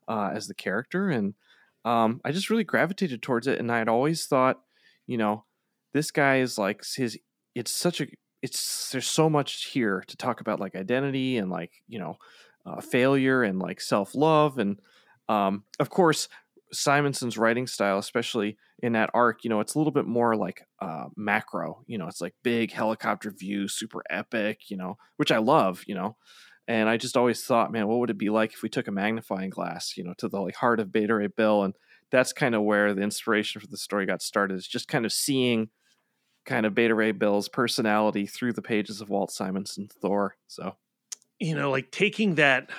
uh, 0.10 0.32
as 0.34 0.48
the 0.50 0.54
character, 0.54 1.10
and 1.10 1.36
um, 1.86 2.20
I 2.26 2.34
just 2.34 2.50
really 2.50 2.66
gravitated 2.66 3.22
towards 3.22 3.48
it. 3.48 3.58
And 3.58 3.72
I 3.72 3.78
had 3.78 3.88
always 3.88 4.26
thought, 4.26 4.60
you 5.08 5.18
know, 5.18 5.46
this 5.94 6.12
guy 6.12 6.40
is 6.40 6.58
like 6.58 6.84
his 6.98 7.18
it's 7.56 7.72
such 7.72 8.02
a 8.02 8.08
it's 8.42 8.92
there's 8.92 9.08
so 9.08 9.30
much 9.30 9.68
here 9.68 10.04
to 10.08 10.18
talk 10.18 10.42
about 10.42 10.60
like 10.60 10.76
identity 10.76 11.38
and 11.38 11.50
like 11.50 11.72
you 11.88 11.98
know 11.98 12.18
uh, 12.66 12.82
failure 12.82 13.42
and 13.42 13.58
like 13.60 13.80
self-love 13.80 14.58
and 14.58 14.82
um, 15.30 15.64
of 15.80 15.90
course 15.90 16.28
simonson's 16.72 17.38
writing 17.38 17.66
style 17.66 17.98
especially 17.98 18.56
in 18.84 18.94
that 18.94 19.10
arc 19.14 19.44
you 19.44 19.50
know 19.50 19.60
it's 19.60 19.74
a 19.74 19.78
little 19.80 19.92
bit 19.92 20.06
more 20.06 20.36
like 20.36 20.62
uh, 20.82 21.06
macro 21.16 21.82
you 21.88 21.98
know 21.98 22.08
it's 22.08 22.22
like 22.22 22.36
big 22.44 22.72
helicopter 22.72 23.32
view 23.32 23.68
super 23.68 24.04
epic 24.10 24.70
you 24.70 24.78
know 24.78 24.96
which 25.18 25.32
i 25.32 25.38
love 25.38 25.84
you 25.88 25.96
know 25.96 26.16
and 26.68 26.88
i 26.88 26.96
just 26.96 27.18
always 27.18 27.44
thought 27.44 27.72
man 27.72 27.88
what 27.88 27.98
would 27.98 28.12
it 28.12 28.20
be 28.20 28.30
like 28.30 28.54
if 28.54 28.62
we 28.62 28.70
took 28.70 28.88
a 28.88 28.92
magnifying 28.92 29.50
glass 29.50 29.98
you 29.98 30.04
know 30.04 30.14
to 30.18 30.28
the 30.28 30.40
like 30.40 30.56
heart 30.56 30.80
of 30.80 30.92
beta 30.92 31.16
ray 31.16 31.28
bill 31.28 31.64
and 31.64 31.74
that's 32.12 32.34
kind 32.34 32.56
of 32.56 32.64
where 32.64 32.94
the 32.94 33.02
inspiration 33.02 33.62
for 33.62 33.68
the 33.68 33.78
story 33.78 34.06
got 34.06 34.22
started 34.22 34.56
is 34.56 34.68
just 34.68 34.88
kind 34.88 35.06
of 35.06 35.12
seeing 35.12 35.70
kind 36.46 36.66
of 36.66 36.74
Beta 36.74 36.96
Ray 36.96 37.12
Bill's 37.12 37.50
personality 37.50 38.26
through 38.26 38.54
the 38.54 38.62
pages 38.62 39.02
of 39.02 39.10
Walt 39.10 39.32
Simonson's 39.32 39.94
Thor. 40.02 40.36
So, 40.48 40.76
you 41.40 41.56
know, 41.56 41.70
like 41.70 41.92
taking 41.92 42.36
that 42.36 42.70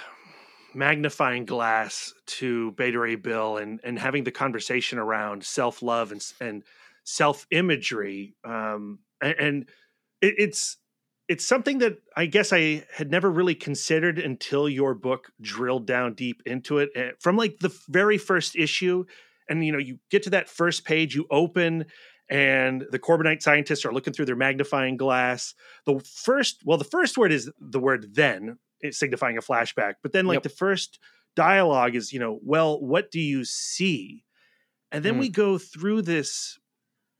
magnifying 0.74 1.44
glass 1.44 2.14
to 2.26 2.72
Beta 2.72 2.98
Ray 2.98 3.16
Bill 3.16 3.56
and 3.56 3.80
and 3.84 3.98
having 3.98 4.24
the 4.24 4.30
conversation 4.30 4.98
around 4.98 5.44
self 5.44 5.82
love 5.82 6.12
and 6.12 6.24
and 6.40 6.62
self 7.04 7.46
imagery, 7.50 8.34
um, 8.44 9.00
and, 9.20 9.34
and 9.38 9.68
it, 10.20 10.34
it's 10.38 10.76
it's 11.28 11.46
something 11.46 11.78
that 11.78 11.98
I 12.16 12.26
guess 12.26 12.52
I 12.52 12.84
had 12.92 13.10
never 13.10 13.30
really 13.30 13.54
considered 13.54 14.18
until 14.18 14.68
your 14.68 14.94
book 14.94 15.30
drilled 15.40 15.86
down 15.86 16.14
deep 16.14 16.42
into 16.44 16.78
it. 16.78 16.90
Eh, 16.96 17.10
from 17.20 17.36
like 17.36 17.58
the 17.60 17.72
very 17.88 18.18
first 18.18 18.56
issue, 18.56 19.04
And 19.48 19.64
you 19.64 19.72
know, 19.72 19.78
you 19.78 19.98
get 20.10 20.24
to 20.24 20.30
that 20.30 20.48
first 20.48 20.84
page, 20.84 21.14
you 21.14 21.26
open, 21.30 21.86
and 22.28 22.84
the 22.90 22.98
Korbinite 22.98 23.42
scientists 23.42 23.84
are 23.84 23.92
looking 23.92 24.12
through 24.12 24.26
their 24.26 24.36
magnifying 24.36 24.96
glass. 24.96 25.54
The 25.86 26.00
first, 26.00 26.62
well, 26.64 26.78
the 26.78 26.84
first 26.84 27.18
word 27.18 27.32
is 27.32 27.50
the 27.60 27.80
word 27.80 28.14
then, 28.14 28.58
signifying 28.90 29.36
a 29.38 29.42
flashback. 29.42 29.94
But 30.02 30.12
then, 30.12 30.26
like 30.26 30.36
Yep. 30.36 30.42
the 30.44 30.48
first 30.48 30.98
dialogue 31.36 31.94
is, 31.94 32.12
you 32.12 32.18
know, 32.18 32.40
well, 32.42 32.80
what 32.80 33.10
do 33.10 33.20
you 33.20 33.44
see? 33.44 34.24
And 34.92 35.04
then 35.04 35.14
Hmm. 35.14 35.20
we 35.20 35.28
go 35.28 35.58
through 35.58 36.02
this, 36.02 36.58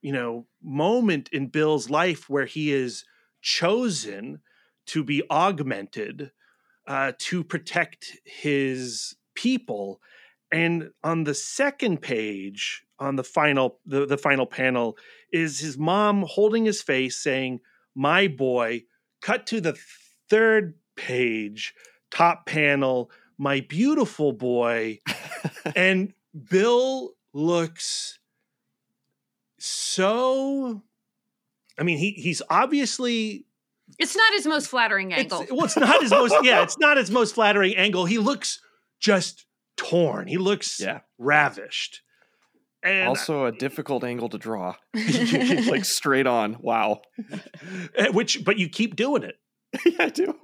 you 0.02 0.12
know, 0.12 0.47
moment 0.62 1.29
in 1.33 1.49
Bill's 1.49 1.90
life 1.90 2.29
where 2.29 2.47
he 2.47 2.73
is 2.73 3.05
chosen 3.40 4.40
to 4.87 5.05
be 5.05 5.23
augmented 5.31 6.33
uh, 6.87 7.12
to 7.19 7.45
protect 7.45 8.19
his 8.25 9.14
people. 9.35 10.00
And 10.50 10.90
on 11.05 11.25
the 11.25 11.35
second 11.35 12.02
page, 12.02 12.85
on 12.99 13.14
the 13.17 13.23
final 13.25 13.79
the, 13.87 14.05
the 14.07 14.19
final 14.19 14.47
panel, 14.47 14.99
is 15.33 15.61
his 15.61 15.79
mom 15.79 16.25
holding 16.26 16.64
his 16.64 16.83
face 16.83 17.17
saying, 17.17 17.61
My 17.95 18.26
boy, 18.26 18.83
cut 19.23 19.47
to 19.49 19.61
the 19.61 19.79
third 20.29 20.75
page, 21.07 21.75
top 22.11 22.47
panel, 22.47 23.11
my 23.38 23.61
beautiful 23.61 24.33
boy. 24.33 24.99
and 25.76 26.12
Bill 26.50 27.12
looks 27.33 28.19
so 29.59 30.83
I 31.78 31.83
mean, 31.83 31.99
he 31.99 32.11
he's 32.12 32.42
obviously 32.50 33.47
It's 33.99 34.16
not 34.16 34.33
his 34.35 34.47
most 34.47 34.69
flattering 34.69 35.12
it's, 35.12 35.33
angle. 35.33 35.57
well, 35.57 35.64
it's 35.66 35.76
not 35.76 36.00
his 36.02 36.11
most 36.11 36.35
yeah, 36.42 36.62
it's 36.62 36.78
not 36.78 36.97
his 36.97 37.11
most 37.11 37.35
flattering 37.35 37.76
angle. 37.76 38.04
He 38.04 38.19
looks 38.19 38.61
just 38.99 39.47
torn. 39.76 40.26
He 40.28 40.37
looks 40.38 40.80
Yeah. 40.80 41.00
ravished. 41.19 42.02
And 42.83 43.09
also 43.09 43.45
a 43.45 43.52
difficult 43.52 44.04
angle 44.04 44.30
to 44.30 44.38
draw. 44.38 44.75
like 44.95 45.85
straight 45.85 46.26
on. 46.26 46.57
Wow. 46.61 47.02
uh, 47.99 48.12
which 48.12 48.45
but 48.45 48.59
you 48.59 48.69
keep 48.69 48.97
doing 48.97 49.23
it. 49.23 49.37
yeah, 49.85 50.04
I 50.04 50.09
do. 50.09 50.35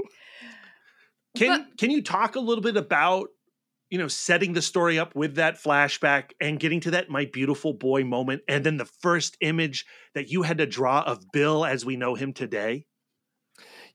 Can 1.37 1.66
can 1.78 1.90
you 1.90 2.02
talk 2.02 2.37
a 2.37 2.40
little 2.40 2.62
bit 2.62 2.76
about 2.76 3.28
you 3.90 3.99
know 3.99 4.09
setting 4.09 4.52
the 4.52 4.62
story 4.62 4.99
up 4.99 5.14
with 5.14 5.37
that 5.37 5.62
flashback 5.62 6.31
and 6.40 6.59
getting 6.59 6.81
to 6.81 6.93
that 6.93 7.09
my 7.09 7.26
beautiful 7.26 7.73
boy 7.73 8.05
moment 8.05 8.43
and 8.49 8.64
then 8.64 8.76
the 8.76 8.85
first 8.85 9.37
image 9.40 9.87
that 10.14 10.28
you 10.28 10.43
had 10.43 10.59
to 10.59 10.66
draw 10.66 11.02
of 11.02 11.31
Bill 11.33 11.64
as 11.64 11.85
we 11.85 11.97
know 11.97 12.14
him 12.14 12.33
today? 12.33 12.87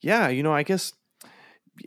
Yeah, 0.02 0.30
you 0.30 0.42
know, 0.42 0.54
I 0.54 0.64
guess 0.64 0.94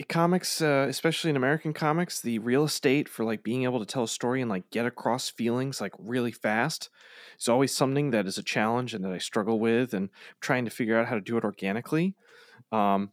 comics, 0.08 0.60
uh, 0.60 0.86
especially 0.88 1.30
in 1.30 1.36
American 1.36 1.72
comics, 1.72 2.20
the 2.20 2.38
real 2.38 2.64
estate 2.64 3.08
for 3.08 3.24
like 3.24 3.42
being 3.42 3.64
able 3.64 3.78
to 3.78 3.86
tell 3.86 4.04
a 4.04 4.08
story 4.08 4.40
and 4.40 4.50
like 4.50 4.70
get 4.70 4.86
across 4.86 5.28
feelings 5.28 5.80
like 5.80 5.92
really 5.98 6.32
fast 6.32 6.90
is 7.38 7.48
always 7.48 7.74
something 7.74 8.10
that 8.10 8.26
is 8.26 8.38
a 8.38 8.42
challenge 8.42 8.94
and 8.94 9.04
that 9.04 9.12
I 9.12 9.18
struggle 9.18 9.60
with 9.60 9.94
and 9.94 10.10
trying 10.40 10.64
to 10.64 10.70
figure 10.70 10.98
out 10.98 11.06
how 11.06 11.14
to 11.14 11.20
do 11.20 11.36
it 11.36 11.44
organically. 11.44 12.14
Um, 12.72 13.12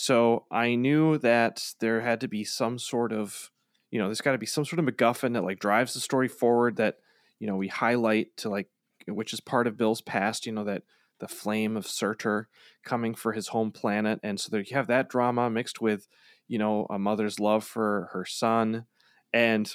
so 0.00 0.44
I 0.48 0.76
knew 0.76 1.18
that 1.18 1.74
there 1.80 2.02
had 2.02 2.20
to 2.20 2.28
be 2.28 2.44
some 2.44 2.78
sort 2.78 3.12
of, 3.12 3.50
you 3.90 3.98
know, 3.98 4.06
there's 4.06 4.20
got 4.20 4.30
to 4.30 4.38
be 4.38 4.46
some 4.46 4.64
sort 4.64 4.78
of 4.78 4.84
MacGuffin 4.84 5.32
that 5.32 5.42
like 5.42 5.58
drives 5.58 5.92
the 5.92 5.98
story 5.98 6.28
forward 6.28 6.76
that, 6.76 6.98
you 7.40 7.48
know, 7.48 7.56
we 7.56 7.66
highlight 7.66 8.28
to 8.36 8.48
like, 8.48 8.68
which 9.08 9.32
is 9.32 9.40
part 9.40 9.66
of 9.66 9.76
Bill's 9.76 10.00
past, 10.00 10.46
you 10.46 10.52
know, 10.52 10.62
that 10.62 10.84
the 11.18 11.26
flame 11.26 11.76
of 11.76 11.84
Surtur 11.84 12.46
coming 12.84 13.12
for 13.12 13.32
his 13.32 13.48
home 13.48 13.72
planet. 13.72 14.20
And 14.22 14.38
so 14.38 14.50
there 14.52 14.60
you 14.60 14.76
have 14.76 14.86
that 14.86 15.08
drama 15.08 15.50
mixed 15.50 15.80
with, 15.80 16.06
you 16.46 16.60
know, 16.60 16.86
a 16.88 16.96
mother's 16.96 17.40
love 17.40 17.64
for 17.64 18.08
her 18.12 18.24
son. 18.24 18.86
And 19.32 19.68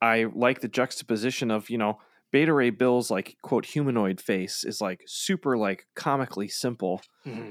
I 0.00 0.28
like 0.34 0.62
the 0.62 0.68
juxtaposition 0.68 1.50
of, 1.50 1.68
you 1.68 1.76
know, 1.76 1.98
Beta 2.30 2.52
Ray 2.52 2.70
Bill's 2.70 3.10
like 3.10 3.36
quote 3.42 3.64
humanoid 3.66 4.20
face 4.20 4.64
is 4.64 4.80
like 4.80 5.02
super 5.06 5.56
like 5.56 5.86
comically 5.94 6.48
simple 6.48 7.00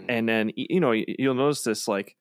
and 0.09 0.27
then 0.29 0.51
you 0.55 0.79
know 0.79 0.91
you'll 0.91 1.33
notice 1.35 1.63
this 1.63 1.87
like 1.87 2.15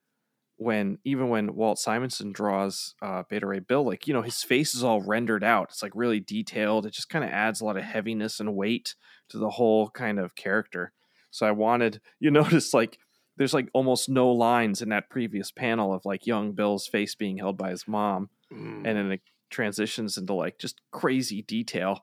when 0.59 0.97
even 1.05 1.29
when 1.29 1.55
Walt 1.55 1.79
Simonson 1.79 2.33
draws 2.33 2.95
uh, 3.03 3.25
Beta 3.29 3.47
Ray 3.47 3.59
Bill, 3.59 3.85
like 3.85 4.07
you 4.07 4.15
know 4.15 4.23
his 4.23 4.43
face 4.43 4.75
is 4.75 4.83
all 4.83 5.03
rendered 5.03 5.45
out. 5.45 5.69
It's 5.71 5.83
like 5.83 5.93
really 5.95 6.19
detailed. 6.21 6.87
It 6.87 6.93
just 6.95 7.11
kind 7.11 7.25
of 7.25 7.31
adds 7.31 7.61
a 7.61 7.65
lot 7.67 7.77
of 7.77 7.83
heaviness 7.83 8.41
and 8.41 8.55
weight 8.57 8.95
to 9.29 9.37
the 9.39 9.51
whole 9.51 9.91
kind 9.91 10.19
of 10.19 10.35
character. 10.35 10.93
So 11.31 11.45
I 11.47 11.51
wanted 11.51 12.01
you 12.21 12.31
notice 12.43 12.73
like 12.73 12.99
there's 13.37 13.53
like 13.53 13.69
almost 13.75 14.09
no 14.09 14.31
lines 14.31 14.81
in 14.81 14.89
that 14.89 15.11
previous 15.11 15.51
panel 15.51 15.93
of 15.93 16.07
like 16.07 16.27
young 16.27 16.53
Bill's 16.53 16.87
face 16.87 17.15
being 17.15 17.37
held 17.37 17.59
by 17.59 17.69
his 17.71 17.87
mom, 17.87 18.31
Mm. 18.51 18.87
and 18.87 18.97
then 18.97 19.11
it 19.13 19.21
transitions 19.51 20.17
into 20.17 20.33
like 20.33 20.59
just 20.59 20.81
crazy 20.91 21.43
detail. 21.43 22.01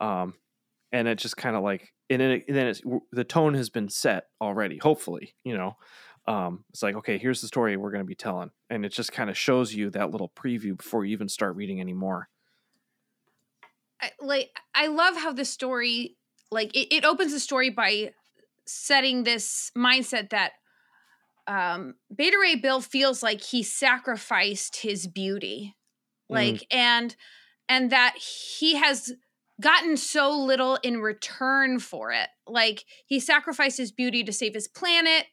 Um, 0.00 0.34
and 0.92 1.08
it 1.08 1.18
just 1.18 1.36
kind 1.36 1.56
of 1.56 1.62
like 1.62 1.92
and 2.10 2.20
then, 2.20 2.30
it, 2.30 2.44
and 2.48 2.56
then 2.56 2.66
it's 2.68 2.82
the 3.12 3.24
tone 3.24 3.54
has 3.54 3.68
been 3.68 3.88
set 3.88 4.24
already 4.40 4.78
hopefully 4.78 5.34
you 5.44 5.56
know 5.56 5.76
um, 6.26 6.64
it's 6.70 6.82
like 6.82 6.94
okay 6.96 7.18
here's 7.18 7.40
the 7.40 7.46
story 7.46 7.76
we're 7.76 7.90
going 7.90 8.02
to 8.02 8.06
be 8.06 8.14
telling 8.14 8.50
and 8.70 8.84
it 8.84 8.92
just 8.92 9.12
kind 9.12 9.30
of 9.30 9.36
shows 9.36 9.72
you 9.72 9.90
that 9.90 10.10
little 10.10 10.30
preview 10.30 10.76
before 10.76 11.04
you 11.04 11.12
even 11.12 11.28
start 11.28 11.56
reading 11.56 11.80
anymore 11.80 12.28
I, 14.00 14.10
like 14.20 14.50
I 14.74 14.88
love 14.88 15.16
how 15.16 15.32
the 15.32 15.44
story 15.44 16.16
like 16.50 16.74
it, 16.74 16.94
it 16.94 17.04
opens 17.04 17.32
the 17.32 17.40
story 17.40 17.70
by 17.70 18.12
setting 18.66 19.24
this 19.24 19.70
mindset 19.76 20.30
that 20.30 20.52
um 21.46 21.94
Beta 22.14 22.38
Ray 22.40 22.56
Bill 22.56 22.80
feels 22.80 23.22
like 23.22 23.42
he 23.42 23.62
sacrificed 23.62 24.76
his 24.76 25.06
beauty. 25.06 25.76
Mm. 26.30 26.34
Like 26.34 26.66
and 26.70 27.16
and 27.68 27.90
that 27.90 28.16
he 28.16 28.76
has 28.76 29.12
gotten 29.60 29.96
so 29.96 30.30
little 30.30 30.78
in 30.82 31.00
return 31.00 31.78
for 31.78 32.12
it. 32.12 32.28
Like 32.46 32.84
he 33.06 33.20
sacrificed 33.20 33.78
his 33.78 33.92
beauty 33.92 34.22
to 34.24 34.32
save 34.32 34.54
his 34.54 34.68
planet 34.68 35.26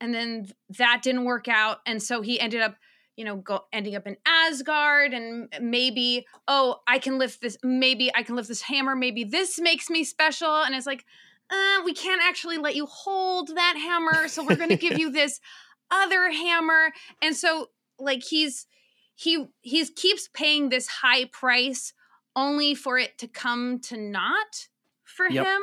and 0.00 0.14
then 0.14 0.48
that 0.78 1.00
didn't 1.02 1.24
work 1.24 1.46
out 1.46 1.78
and 1.86 2.02
so 2.02 2.22
he 2.22 2.40
ended 2.40 2.60
up 2.60 2.76
you 3.16 3.24
know 3.24 3.36
go 3.36 3.60
ending 3.72 3.94
up 3.94 4.06
in 4.06 4.16
Asgard 4.26 5.12
and 5.12 5.52
maybe 5.60 6.26
oh 6.48 6.76
I 6.88 6.98
can 6.98 7.18
lift 7.18 7.40
this 7.40 7.58
maybe 7.62 8.10
I 8.14 8.22
can 8.22 8.34
lift 8.34 8.48
this 8.48 8.62
hammer 8.62 8.96
maybe 8.96 9.24
this 9.24 9.60
makes 9.60 9.90
me 9.90 10.04
special 10.04 10.62
and 10.62 10.74
it's 10.74 10.86
like 10.86 11.04
uh, 11.50 11.82
we 11.84 11.92
can't 11.92 12.22
actually 12.22 12.58
let 12.58 12.76
you 12.76 12.86
hold 12.86 13.48
that 13.48 13.76
hammer 13.76 14.28
so 14.28 14.44
we're 14.44 14.56
going 14.56 14.70
to 14.70 14.76
give 14.76 14.98
you 14.98 15.10
this 15.12 15.40
other 15.90 16.30
hammer 16.30 16.92
and 17.20 17.36
so 17.36 17.66
like 17.98 18.22
he's 18.22 18.66
he 19.14 19.46
he's 19.60 19.90
keeps 19.90 20.28
paying 20.32 20.70
this 20.70 20.86
high 20.86 21.26
price 21.26 21.92
only 22.36 22.74
for 22.74 22.98
it 22.98 23.18
to 23.18 23.28
come 23.28 23.78
to 23.80 23.96
naught 23.96 24.68
for 25.04 25.28
Yep. 25.28 25.46
him 25.46 25.62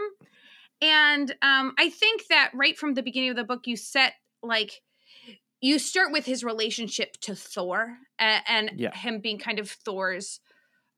and 0.81 1.35
um 1.41 1.73
i 1.79 1.89
think 1.89 2.27
that 2.27 2.51
right 2.53 2.77
from 2.77 2.93
the 2.93 3.01
beginning 3.01 3.29
of 3.31 3.35
the 3.35 3.43
book 3.43 3.65
you 3.65 3.75
set 3.75 4.13
like 4.43 4.81
you 5.61 5.79
start 5.79 6.11
with 6.11 6.25
his 6.25 6.43
relationship 6.43 7.13
to 7.21 7.33
thor 7.35 7.97
and, 8.19 8.43
and 8.47 8.71
Yeah. 8.79 8.95
him 8.95 9.19
being 9.19 9.39
kind 9.39 9.59
of 9.59 9.69
thor's 9.71 10.39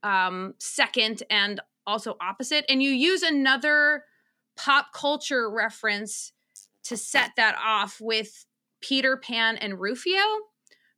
um 0.03 0.53
second 0.60 1.23
and 1.29 1.62
also 1.88 2.17
opposite 2.21 2.65
and 2.69 2.84
you 2.84 2.89
use 2.91 3.23
another 3.23 4.03
pop 4.58 4.88
culture 4.93 5.49
reference 5.49 6.34
to 6.84 6.97
set 6.97 7.32
that 7.38 7.55
off 7.63 7.99
with 8.01 8.45
peter 8.82 9.15
pan 9.17 9.55
and 9.58 9.79
rufio 9.79 10.21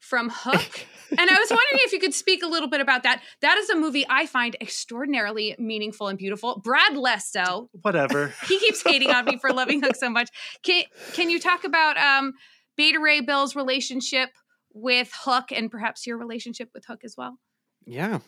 from 0.02 0.30
hook 0.34 0.86
and 1.18 1.30
I 1.30 1.34
was 1.40 1.50
wondering 1.50 1.80
if 1.86 1.94
you 1.94 2.00
could 2.00 2.14
speak 2.14 2.44
a 2.44 2.48
little 2.48 2.68
bit 2.70 2.82
about 2.82 3.04
that. 3.04 3.22
That 3.42 3.58
is 3.58 3.70
a 3.70 3.76
movie 3.76 4.06
I 4.10 4.26
find 4.26 4.56
extraordinarily 4.62 5.56
meaningful 5.58 6.08
and 6.08 6.18
beautiful. 6.18 6.60
Brad 6.64 6.98
less 6.98 7.32
so. 7.32 7.70
Whatever. 7.82 8.34
He 8.48 8.60
keeps 8.60 8.82
hating 8.84 9.12
on 9.12 9.26
me 9.26 9.38
for 9.38 9.52
loving 9.54 9.82
Hook 9.82 9.96
so 9.96 10.10
much. 10.10 10.30
Can 10.64 10.84
can 11.14 11.30
you 11.30 11.40
talk 11.40 11.64
about 11.64 11.98
um, 11.98 12.34
Beta 12.78 13.00
Ray 13.00 13.22
Bill's 13.22 13.56
relationship 13.56 14.30
with 14.74 15.12
Hook 15.14 15.52
and 15.52 15.70
perhaps 15.72 16.06
your 16.08 16.18
relationship 16.18 16.70
with 16.74 16.86
Hook 16.86 17.02
as 17.04 17.16
well? 17.18 17.38
yeah 17.86 18.20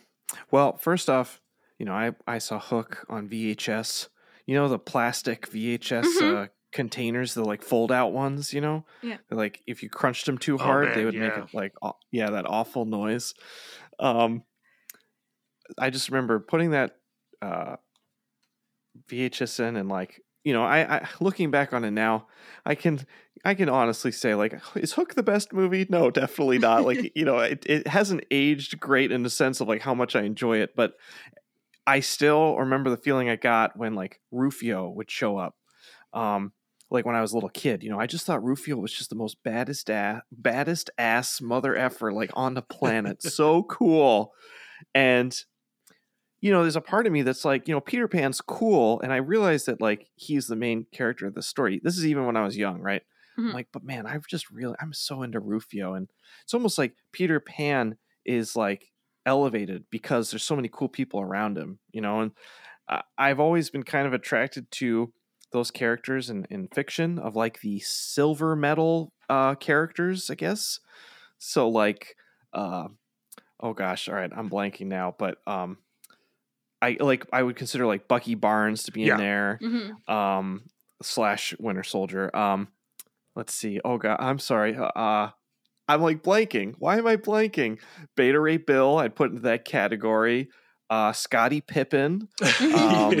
well 0.50 0.76
first 0.78 1.08
off 1.08 1.40
you 1.78 1.86
know 1.86 1.92
i 1.94 2.10
i 2.26 2.38
saw 2.38 2.58
hook 2.58 3.04
on 3.08 3.28
vhs 3.28 4.08
you 4.46 4.54
know 4.56 4.68
the 4.68 4.78
plastic 4.80 5.48
vhs 5.48 6.02
Mhm. 6.02 6.44
uh, 6.44 6.48
containers 6.74 7.32
the 7.32 7.42
like 7.44 7.62
fold 7.62 7.90
out 7.90 8.12
ones 8.12 8.52
you 8.52 8.60
know? 8.60 8.84
Yeah. 9.02 9.16
They're 9.28 9.38
like 9.38 9.62
if 9.66 9.82
you 9.82 9.88
crunched 9.88 10.26
them 10.26 10.36
too 10.36 10.56
Oh, 10.56 10.64
hard 10.64 10.88
man, 10.88 10.98
they 10.98 11.04
would 11.06 11.14
make 11.14 11.32
it 11.32 11.54
like 11.54 11.72
aw- 11.80 11.96
yeah 12.10 12.28
that 12.30 12.44
awful 12.46 12.84
noise. 12.84 13.32
Um 13.98 14.42
i 15.78 15.88
just 15.88 16.10
remember 16.10 16.38
putting 16.40 16.72
that 16.72 16.96
uh 17.40 17.76
vhs 19.08 19.60
in 19.60 19.76
and 19.76 19.88
like 19.88 20.20
you 20.44 20.52
know 20.52 20.62
I, 20.62 20.98
I 20.98 21.08
looking 21.20 21.50
back 21.50 21.72
on 21.72 21.84
it 21.84 21.90
now 21.90 22.26
i 22.66 22.74
can 22.74 23.00
i 23.44 23.54
can 23.54 23.68
honestly 23.68 24.12
say 24.12 24.34
like 24.34 24.60
is 24.74 24.92
hook 24.92 25.14
the 25.14 25.22
best 25.22 25.52
movie? 25.52 25.86
No 25.88 26.10
definitely 26.10 26.58
not. 26.58 26.84
Like 26.84 27.12
you 27.16 27.24
know 27.24 27.38
it, 27.38 27.64
it 27.66 27.86
hasn't 27.86 28.24
aged 28.30 28.78
great 28.78 29.10
in 29.10 29.22
the 29.22 29.30
sense 29.30 29.60
of 29.60 29.68
like 29.68 29.80
how 29.80 29.94
much 29.94 30.14
i 30.14 30.22
enjoy 30.22 30.58
it 30.58 30.74
but 30.76 30.94
i 31.86 32.00
still 32.00 32.56
remember 32.56 32.90
the 32.90 32.96
feeling 32.96 33.28
i 33.28 33.36
got 33.36 33.76
when 33.76 33.94
like 33.94 34.20
rufio 34.30 34.88
would 34.90 35.10
show 35.10 35.36
up. 35.38 35.54
Um 36.12 36.52
like 36.90 37.06
when 37.06 37.16
I 37.16 37.20
was 37.20 37.32
a 37.32 37.36
little 37.36 37.48
kid, 37.50 37.82
you 37.82 37.90
know, 37.90 37.98
I 38.00 38.06
just 38.06 38.26
thought 38.26 38.44
Rufio 38.44 38.76
was 38.76 38.92
just 38.92 39.10
the 39.10 39.16
most 39.16 39.42
baddest 39.42 39.90
ass, 39.90 40.22
baddest 40.32 40.90
ass 40.98 41.40
mother 41.40 41.74
effer 41.76 42.12
like 42.12 42.30
on 42.34 42.54
the 42.54 42.62
planet. 42.62 43.22
so 43.22 43.64
cool. 43.64 44.32
And 44.94 45.38
you 46.40 46.50
know, 46.52 46.62
there's 46.62 46.76
a 46.76 46.80
part 46.80 47.06
of 47.06 47.12
me 47.12 47.22
that's 47.22 47.44
like, 47.44 47.66
you 47.68 47.74
know, 47.74 47.80
Peter 47.80 48.06
Pan's 48.06 48.40
cool, 48.40 49.00
and 49.00 49.12
I 49.12 49.16
realize 49.16 49.64
that 49.64 49.80
like 49.80 50.10
he's 50.14 50.46
the 50.46 50.56
main 50.56 50.86
character 50.92 51.26
of 51.26 51.34
the 51.34 51.42
story. 51.42 51.80
This 51.82 51.96
is 51.96 52.06
even 52.06 52.26
when 52.26 52.36
I 52.36 52.44
was 52.44 52.56
young, 52.56 52.80
right? 52.80 53.02
I'm 53.48 53.52
Mhm. 53.52 53.54
like, 53.54 53.68
but 53.72 53.82
man, 53.84 54.06
I've 54.06 54.26
just 54.26 54.50
really, 54.50 54.74
I'm 54.80 54.92
so 54.92 55.22
into 55.22 55.40
Rufio, 55.40 55.94
and 55.94 56.10
it's 56.42 56.52
almost 56.54 56.76
like 56.76 56.96
Peter 57.12 57.40
Pan 57.40 57.96
is 58.26 58.56
like 58.56 58.92
elevated 59.24 59.86
because 59.90 60.30
there's 60.30 60.42
so 60.44 60.56
many 60.56 60.68
cool 60.70 60.88
people 60.88 61.20
around 61.20 61.56
him, 61.56 61.78
you 61.92 62.02
know. 62.02 62.20
And 62.20 62.32
I've 63.16 63.40
always 63.40 63.70
been 63.70 63.82
kind 63.82 64.06
of 64.06 64.12
attracted 64.12 64.70
to 64.72 65.12
those 65.54 65.70
characters 65.72 66.28
in, 66.30 66.46
in 66.50 66.68
fiction 66.68 67.18
of 67.18 67.36
like 67.36 67.62
the 67.62 67.80
silver 67.80 68.54
medal 68.56 69.14
uh, 69.30 69.54
characters, 69.54 70.30
I 70.30 70.34
guess. 70.34 70.80
So 71.38 71.70
like, 71.70 72.16
uh, 72.52 72.88
oh 73.60 73.72
gosh, 73.74 74.08
all 74.10 74.16
right, 74.16 74.30
I'm 74.36 74.50
blanking 74.50 74.88
now, 74.88 75.14
but 75.18 75.38
um, 75.46 75.78
I 76.82 76.96
like 77.00 77.26
I 77.32 77.42
would 77.42 77.56
consider 77.56 77.86
like 77.86 78.08
Bucky 78.08 78.34
Barnes 78.34 78.84
to 78.84 78.92
be 78.92 79.04
Yeah. 79.04 79.12
in 79.14 79.18
there 79.18 79.58
Mhm. 79.62 80.08
um 80.12 80.64
slash 81.02 81.54
winter 81.58 81.82
soldier 81.82 82.34
um 82.36 82.68
let's 83.36 83.52
see 83.54 83.80
oh 83.84 83.98
god 83.98 84.16
i'm 84.20 84.38
sorry 84.38 84.74
uh 84.76 85.28
i'm 85.88 86.00
like 86.02 86.22
blanking 86.22 86.74
why 86.78 86.96
am 86.98 87.06
i 87.06 87.16
blanking 87.16 87.80
beta 88.16 88.40
ray 88.40 88.56
bill 88.56 88.98
i'd 88.98 89.16
put 89.16 89.30
into 89.30 89.42
that 89.42 89.64
category 89.64 90.48
uh 90.94 91.12
scottie 91.12 91.60
pippen 91.60 92.28
Um, 92.60 93.12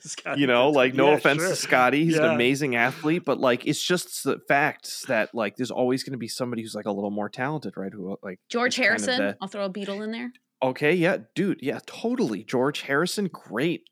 Scottie 0.00 0.40
you 0.40 0.46
know 0.46 0.66
Pippen. 0.68 0.74
like 0.74 0.94
no 0.94 1.08
Yeah, 1.10 1.16
offense 1.16 1.40
sure. 1.40 1.50
to 1.50 1.56
scottie 1.56 2.04
he's 2.04 2.16
Yeah. 2.16 2.26
an 2.26 2.34
amazing 2.34 2.76
athlete 2.76 3.24
but 3.24 3.38
like 3.38 3.66
it's 3.66 3.82
just 3.82 4.24
the 4.24 4.38
fact 4.48 5.06
that 5.08 5.34
like 5.34 5.56
there's 5.56 5.70
always 5.70 6.02
going 6.04 6.12
to 6.12 6.18
be 6.18 6.28
somebody 6.28 6.62
who's 6.62 6.74
like 6.74 6.86
a 6.86 6.92
little 6.92 7.10
more 7.10 7.28
talented 7.28 7.74
right 7.76 7.92
who 7.92 8.16
like 8.22 8.38
George 8.48 8.78
is 8.78 8.86
kind 8.86 8.94
of 8.96 9.04
Harrison. 9.04 9.26
the- 9.26 9.36
I'll 9.40 9.48
throw 9.48 9.64
a 9.64 9.70
Beatle 9.70 10.02
in 10.04 10.10
there. 10.12 10.32
okay 10.62 10.94
yeah 10.94 11.18
dude 11.34 11.58
yeah 11.62 11.80
totally 11.86 12.44
george 12.44 12.82
harrison 12.82 13.28
great 13.32 13.82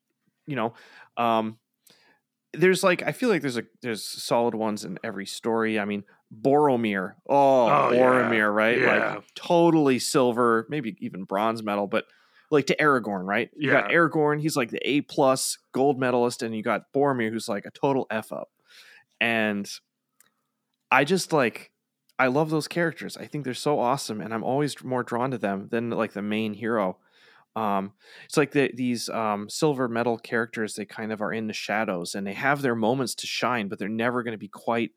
you 0.47 0.57
know 0.57 0.75
um 1.17 1.59
there's 2.55 2.83
like 2.83 3.03
i 3.03 3.13
feel 3.13 3.29
like 3.29 3.43
there's 3.43 3.59
a 3.59 3.65
there's 3.83 4.03
solid 4.05 4.55
ones 4.55 4.85
in 4.85 4.99
every 5.05 5.27
story 5.27 5.79
i 5.79 5.85
mean 5.85 6.05
boromir 6.43 7.15
oh, 7.29 7.67
Oh, 7.69 7.91
yeah. 7.93 7.99
boromir 8.01 8.55
right 8.55 8.79
Yeah. 8.81 9.15
like 9.15 9.25
totally 9.35 9.99
silver 9.99 10.67
maybe 10.69 10.97
even 11.01 11.25
bronze 11.25 11.63
medal 11.63 11.87
but 11.87 12.05
like 12.51 12.67
to 12.67 12.77
aragorn 12.77 13.25
right 13.27 13.51
you 13.57 13.71
got 13.71 13.85
Yeah. 13.85 13.89
aragorn 13.89 14.41
he's 14.41 14.57
like 14.57 14.71
the 14.71 14.81
a 14.89 15.03
plus 15.03 15.59
gold 15.73 15.99
medalist 15.99 16.43
and 16.43 16.55
you 16.55 16.63
got 16.63 16.93
boromir 16.95 17.31
who's 17.31 17.49
like 17.49 17.67
a 17.67 17.71
total 17.71 18.07
f 18.11 18.33
up 18.33 18.51
and 19.21 19.71
i 20.91 21.05
just 21.05 21.33
like 21.33 21.73
I 22.21 22.27
love 22.27 22.51
those 22.51 22.67
characters. 22.67 23.17
I 23.17 23.27
think 23.27 23.45
they're 23.45 23.55
so 23.55 23.79
awesome, 23.79 24.21
and 24.21 24.35
I'm 24.35 24.43
always 24.43 24.83
more 24.83 25.05
drawn 25.05 25.31
to 25.31 25.39
them 25.39 25.69
than 25.71 25.91
like 25.91 26.15
the 26.15 26.23
main 26.23 26.53
hero. 26.53 26.99
Um, 27.55 27.93
it's 28.25 28.37
like 28.37 28.51
the, 28.51 28.73
these 28.75 29.09
um, 29.09 29.49
silver 29.49 29.89
medal 29.89 30.19
characters. 30.19 30.75
They 30.75 30.85
kind 30.85 31.13
of 31.13 31.23
are 31.23 31.33
in 31.33 31.47
the 31.47 31.53
shadows, 31.53 32.17
and 32.17 32.27
they 32.27 32.33
have 32.33 32.61
their 32.61 32.75
moments 32.75 33.15
to 33.17 33.29
shine, 33.29 33.69
but 33.69 33.79
they're 33.79 33.89
never 33.89 34.25
going 34.25 34.33
to 34.33 34.39
be 34.39 34.49
quite 34.49 34.93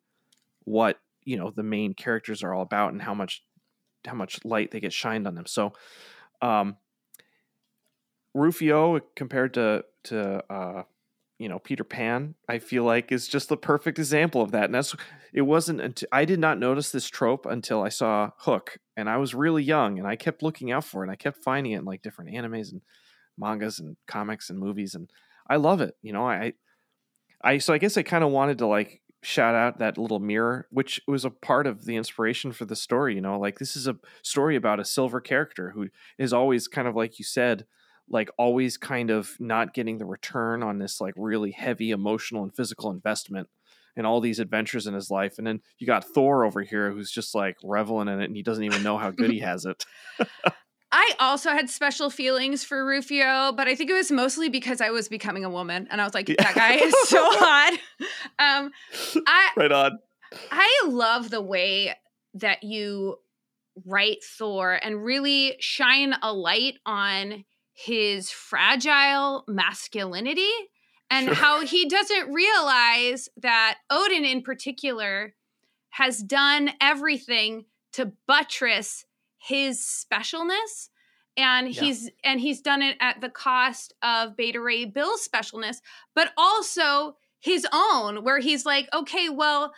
what 0.65 0.99
you 1.25 1.37
know 1.37 1.51
the 1.51 1.63
main 1.63 1.93
characters 1.93 2.43
are 2.43 2.53
all 2.53 2.63
about, 2.63 2.93
and 2.93 3.01
how 3.03 3.13
much 3.13 3.43
how 4.07 4.15
much 4.15 4.43
light 4.45 4.71
they 4.71 4.79
get 4.79 4.93
shined 4.93 5.27
on 5.27 5.35
them. 5.35 5.45
So, 5.45 5.73
um, 6.41 6.77
Rufio 8.33 8.99
compared 9.15 9.53
to 9.55 9.85
to 10.05 10.43
uh, 10.51 10.83
you 11.37 11.49
know 11.49 11.59
Peter 11.59 11.83
Pan, 11.83 12.35
I 12.47 12.59
feel 12.59 12.83
like 12.83 13.11
is 13.11 13.27
just 13.27 13.49
the 13.49 13.57
perfect 13.57 13.99
example 13.99 14.41
of 14.41 14.51
that, 14.51 14.65
and 14.65 14.75
that's 14.75 14.95
it 15.33 15.41
wasn't 15.41 15.81
until 15.81 16.07
I 16.11 16.25
did 16.25 16.39
not 16.39 16.59
notice 16.59 16.91
this 16.91 17.07
trope 17.07 17.45
until 17.45 17.81
I 17.81 17.89
saw 17.89 18.31
Hook, 18.37 18.77
and 18.95 19.09
I 19.09 19.17
was 19.17 19.33
really 19.33 19.63
young, 19.63 19.99
and 19.99 20.07
I 20.07 20.15
kept 20.15 20.43
looking 20.43 20.71
out 20.71 20.85
for 20.85 21.01
it, 21.01 21.07
and 21.07 21.11
I 21.11 21.15
kept 21.15 21.43
finding 21.43 21.73
it 21.73 21.79
in 21.79 21.85
like 21.85 22.01
different 22.01 22.31
animes 22.31 22.71
and 22.71 22.81
mangas 23.37 23.79
and 23.79 23.97
comics 24.07 24.49
and 24.49 24.59
movies, 24.59 24.95
and 24.95 25.09
I 25.49 25.57
love 25.57 25.81
it. 25.81 25.95
You 26.01 26.13
know, 26.13 26.27
I, 26.27 26.53
I 27.43 27.57
so 27.57 27.73
I 27.73 27.77
guess 27.79 27.97
I 27.97 28.03
kind 28.03 28.23
of 28.23 28.31
wanted 28.31 28.59
to 28.59 28.67
like 28.67 29.01
shout 29.23 29.55
out 29.55 29.79
that 29.79 29.97
little 29.97 30.19
mirror, 30.19 30.67
which 30.71 31.01
was 31.07 31.25
a 31.25 31.29
part 31.29 31.67
of 31.67 31.85
the 31.85 31.95
inspiration 31.95 32.51
for 32.51 32.65
the 32.65 32.75
story. 32.75 33.15
You 33.15 33.21
know, 33.21 33.39
like 33.39 33.59
this 33.59 33.75
is 33.75 33.87
a 33.87 33.97
story 34.21 34.55
about 34.55 34.79
a 34.79 34.85
silver 34.85 35.19
character 35.19 35.71
who 35.71 35.89
is 36.17 36.33
always 36.33 36.67
kind 36.67 36.87
of 36.87 36.95
like 36.95 37.19
you 37.19 37.25
said 37.25 37.65
like 38.11 38.29
always 38.37 38.77
kind 38.77 39.09
of 39.09 39.31
not 39.39 39.73
getting 39.73 39.97
the 39.97 40.05
return 40.05 40.61
on 40.63 40.77
this 40.79 40.99
like 41.01 41.13
really 41.17 41.51
heavy 41.51 41.91
emotional 41.91 42.43
and 42.43 42.55
physical 42.55 42.91
investment 42.91 43.47
in 43.95 44.05
all 44.05 44.21
these 44.21 44.39
adventures 44.39 44.87
in 44.87 44.93
his 44.93 45.09
life. 45.09 45.37
And 45.37 45.45
then 45.45 45.61
you 45.77 45.87
got 45.87 46.05
Thor 46.05 46.45
over 46.45 46.61
here 46.61 46.91
who's 46.91 47.11
just 47.11 47.35
like 47.35 47.57
reveling 47.63 48.07
in 48.07 48.21
it 48.21 48.25
and 48.25 48.35
he 48.35 48.43
doesn't 48.43 48.63
even 48.63 48.83
know 48.83 48.97
how 48.97 49.11
good 49.11 49.31
he 49.31 49.39
has 49.39 49.65
it. 49.65 49.85
I 50.93 51.13
also 51.19 51.51
had 51.51 51.69
special 51.69 52.09
feelings 52.09 52.65
for 52.65 52.85
Rufio, 52.85 53.53
but 53.53 53.67
I 53.67 53.75
think 53.75 53.89
it 53.89 53.93
was 53.93 54.11
mostly 54.11 54.49
because 54.49 54.81
I 54.81 54.89
was 54.89 55.07
becoming 55.07 55.45
a 55.45 55.49
woman 55.49 55.87
and 55.89 56.01
I 56.01 56.03
was 56.03 56.13
like, 56.13 56.27
Yeah. 56.27 56.35
that 56.39 56.55
guy 56.55 56.73
is 56.75 56.93
so 57.07 57.19
hot. 57.23 57.79
Um, 58.39 58.71
I 59.25 59.49
right 59.55 59.71
on. 59.71 59.99
I 60.51 60.83
love 60.87 61.29
the 61.29 61.41
way 61.41 61.95
that 62.35 62.63
you 62.63 63.17
write 63.85 64.17
Thor 64.37 64.79
and 64.83 65.03
really 65.03 65.55
shine 65.59 66.13
a 66.21 66.33
light 66.33 66.75
on 66.85 67.45
his 67.73 68.29
fragile 68.29 69.43
masculinity 69.47 70.51
and 71.09 71.25
Sure. 71.25 71.35
how 71.35 71.61
he 71.61 71.87
doesn't 71.87 72.31
realize 72.33 73.29
that 73.37 73.79
Odin, 73.89 74.23
in 74.25 74.41
particular, 74.41 75.35
has 75.89 76.19
done 76.23 76.71
everything 76.79 77.65
to 77.93 78.13
buttress 78.27 79.05
his 79.37 79.79
specialness. 79.81 80.89
And 81.37 81.73
Yeah. 81.73 81.81
he's 81.81 82.09
and 82.23 82.39
he's 82.39 82.61
done 82.61 82.81
it 82.81 82.97
at 82.99 83.21
the 83.21 83.29
cost 83.29 83.93
of 84.01 84.35
Beta 84.35 84.59
Ray 84.61 84.85
Bill's 84.85 85.27
specialness, 85.27 85.77
but 86.13 86.31
also 86.37 87.17
his 87.39 87.65
own, 87.73 88.23
where 88.23 88.39
he's 88.39 88.65
like, 88.65 88.87
okay, 88.93 89.29
well, 89.29 89.73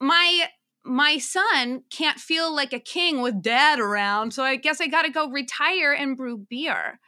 my 0.00 0.50
my 0.84 1.18
son 1.18 1.82
can't 1.90 2.20
feel 2.20 2.54
like 2.54 2.72
a 2.72 2.78
king 2.80 3.20
with 3.20 3.42
dad 3.42 3.78
around, 3.80 4.32
so 4.32 4.42
I 4.44 4.56
guess 4.56 4.80
I 4.80 4.86
got 4.88 5.02
to 5.02 5.10
go 5.10 5.28
retire 5.30 5.92
and 5.92 6.16
brew 6.16 6.38
beer. 6.38 7.00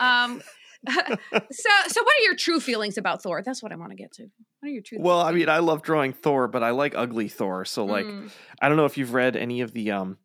Um, 0.00 0.42
so, 0.88 1.70
so 1.88 2.02
what 2.02 2.14
are 2.20 2.22
your 2.24 2.36
true 2.36 2.60
feelings 2.60 2.96
about 2.98 3.22
Thor? 3.22 3.42
That's 3.42 3.62
what 3.62 3.72
I 3.72 3.76
want 3.76 3.90
to 3.90 3.96
get 3.96 4.12
to. 4.12 4.22
What 4.60 4.68
are 4.68 4.72
your 4.72 4.82
true? 4.82 4.98
Well, 5.00 5.20
I 5.20 5.32
mean, 5.32 5.48
I 5.48 5.58
love 5.58 5.82
drawing 5.82 6.12
Thor, 6.12 6.48
but 6.48 6.62
I 6.62 6.70
like 6.70 6.94
ugly 6.96 7.28
Thor. 7.28 7.64
So 7.64 7.84
like 7.84 8.06
Mm. 8.06 8.30
I 8.60 8.68
don't 8.68 8.76
know 8.76 8.84
if 8.84 8.96
you've 8.96 9.14
read 9.14 9.36
any 9.36 9.60
of 9.62 9.72
the 9.72 9.90
um 9.90 10.18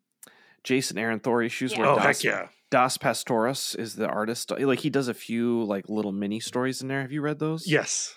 Jason 0.64 0.98
Aaron 0.98 1.18
Thor 1.20 1.42
issues 1.42 1.72
Yeah. 1.72 1.78
where 1.80 1.88
Oh 1.88 1.96
Das, 1.96 2.04
heck 2.04 2.24
yeah! 2.24 2.48
Das 2.70 2.96
Pastoras 2.98 3.76
is 3.78 3.96
the 3.96 4.06
artist. 4.08 4.50
Like 4.56 4.78
he 4.80 4.90
does 4.90 5.08
a 5.08 5.14
few 5.14 5.64
like 5.64 5.88
little 5.88 6.12
mini 6.12 6.38
stories 6.40 6.80
in 6.80 6.88
there. 6.88 7.02
Have 7.02 7.12
you 7.12 7.20
read 7.22 7.38
those? 7.40 7.66
Yes. 7.66 8.14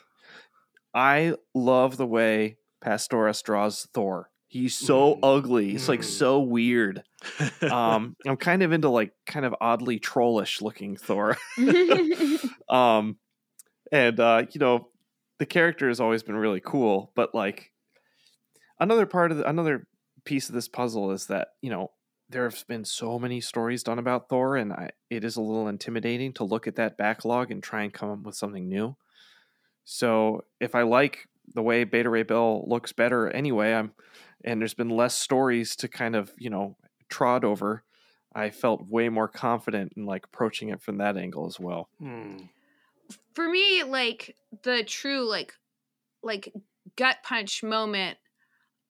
I 0.93 1.33
love 1.53 1.97
the 1.97 2.05
way 2.07 2.57
Pastoras 2.83 3.41
draws 3.43 3.87
Thor. 3.93 4.29
He's 4.55 4.73
so 4.73 5.15
Mm. 5.15 5.19
ugly. 5.21 5.69
He's 5.71 5.89
like 5.89 5.99
Mm. 5.99 6.05
so 6.05 6.39
weird. 6.39 7.03
Um, 7.61 8.15
I'm 8.25 8.37
kind 8.37 8.63
of 8.63 8.71
into 8.71 8.87
like 8.87 9.11
kind 9.25 9.45
of 9.45 9.53
oddly 9.59 9.99
trollish 9.99 10.61
looking 10.61 10.95
Thor. 10.95 11.35
um, 12.69 13.17
and 13.91 14.17
uh, 14.17 14.45
you 14.53 14.59
know, 14.59 14.87
the 15.39 15.45
character 15.45 15.89
has 15.89 15.99
always 15.99 16.23
been 16.23 16.37
really 16.37 16.61
cool. 16.61 17.11
But 17.15 17.35
like 17.35 17.73
another 18.79 19.05
part 19.05 19.31
of 19.31 19.39
the, 19.39 19.49
another 19.49 19.87
piece 20.23 20.47
of 20.47 20.55
this 20.55 20.69
puzzle 20.69 21.11
is 21.11 21.25
that 21.27 21.49
you 21.61 21.69
know 21.69 21.91
there 22.29 22.43
have 22.49 22.65
been 22.65 22.85
so 22.85 23.19
many 23.19 23.41
stories 23.41 23.83
done 23.83 23.99
about 23.99 24.29
Thor, 24.29 24.55
and 24.55 24.71
I, 24.71 24.91
it 25.09 25.25
is 25.25 25.35
a 25.35 25.41
little 25.41 25.67
intimidating 25.67 26.31
to 26.35 26.45
look 26.45 26.65
at 26.65 26.77
that 26.77 26.97
backlog 26.97 27.51
and 27.51 27.61
try 27.61 27.83
and 27.83 27.93
come 27.93 28.09
up 28.09 28.19
with 28.23 28.35
something 28.35 28.69
new. 28.69 28.95
So 29.83 30.45
if 30.61 30.75
I 30.75 30.83
like 30.83 31.27
the 31.53 31.61
way 31.61 31.83
Beta 31.83 32.09
Ray 32.09 32.23
Bill 32.23 32.63
looks 32.67 32.93
better 32.93 33.29
anyway, 33.29 33.73
I'm 33.73 33.91
and 34.45 34.61
there's 34.61 34.73
been 34.73 34.89
less 34.89 35.15
stories 35.15 35.75
to 35.77 35.89
kind 35.89 36.15
of 36.15 36.31
you 36.37 36.49
know 36.49 36.77
trod 37.09 37.43
over. 37.43 37.83
I 38.33 38.49
felt 38.49 38.87
way 38.87 39.09
more 39.09 39.27
confident 39.27 39.93
in 39.97 40.05
like 40.05 40.25
approaching 40.25 40.69
it 40.69 40.81
from 40.81 40.97
that 40.97 41.17
angle 41.17 41.45
as 41.47 41.59
well. 41.59 41.89
Hmm. 41.99 42.37
For 43.33 43.49
me, 43.49 43.83
like 43.83 44.35
the 44.63 44.83
true 44.83 45.27
like 45.27 45.53
like 46.23 46.53
gut 46.95 47.17
punch 47.23 47.63
moment 47.63 48.17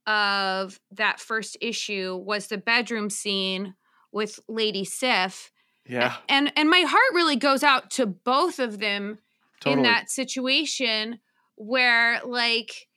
of 0.07 0.79
that 0.91 1.19
first 1.19 1.57
issue 1.61 2.15
was 2.15 2.47
the 2.47 2.57
bedroom 2.57 3.09
scene 3.09 3.75
with 4.11 4.39
Lady 4.47 4.85
Sif. 4.85 5.51
Yeah, 5.87 6.15
And 6.29 6.51
and 6.55 6.69
my 6.69 6.81
heart 6.81 7.13
really 7.13 7.35
goes 7.35 7.63
out 7.63 7.91
to 7.91 8.07
both 8.07 8.59
of 8.59 8.79
them 8.79 9.19
totally. 9.59 9.77
in 9.77 9.83
that 9.83 10.09
situation 10.09 11.19
where 11.55 12.19
like 12.25 12.87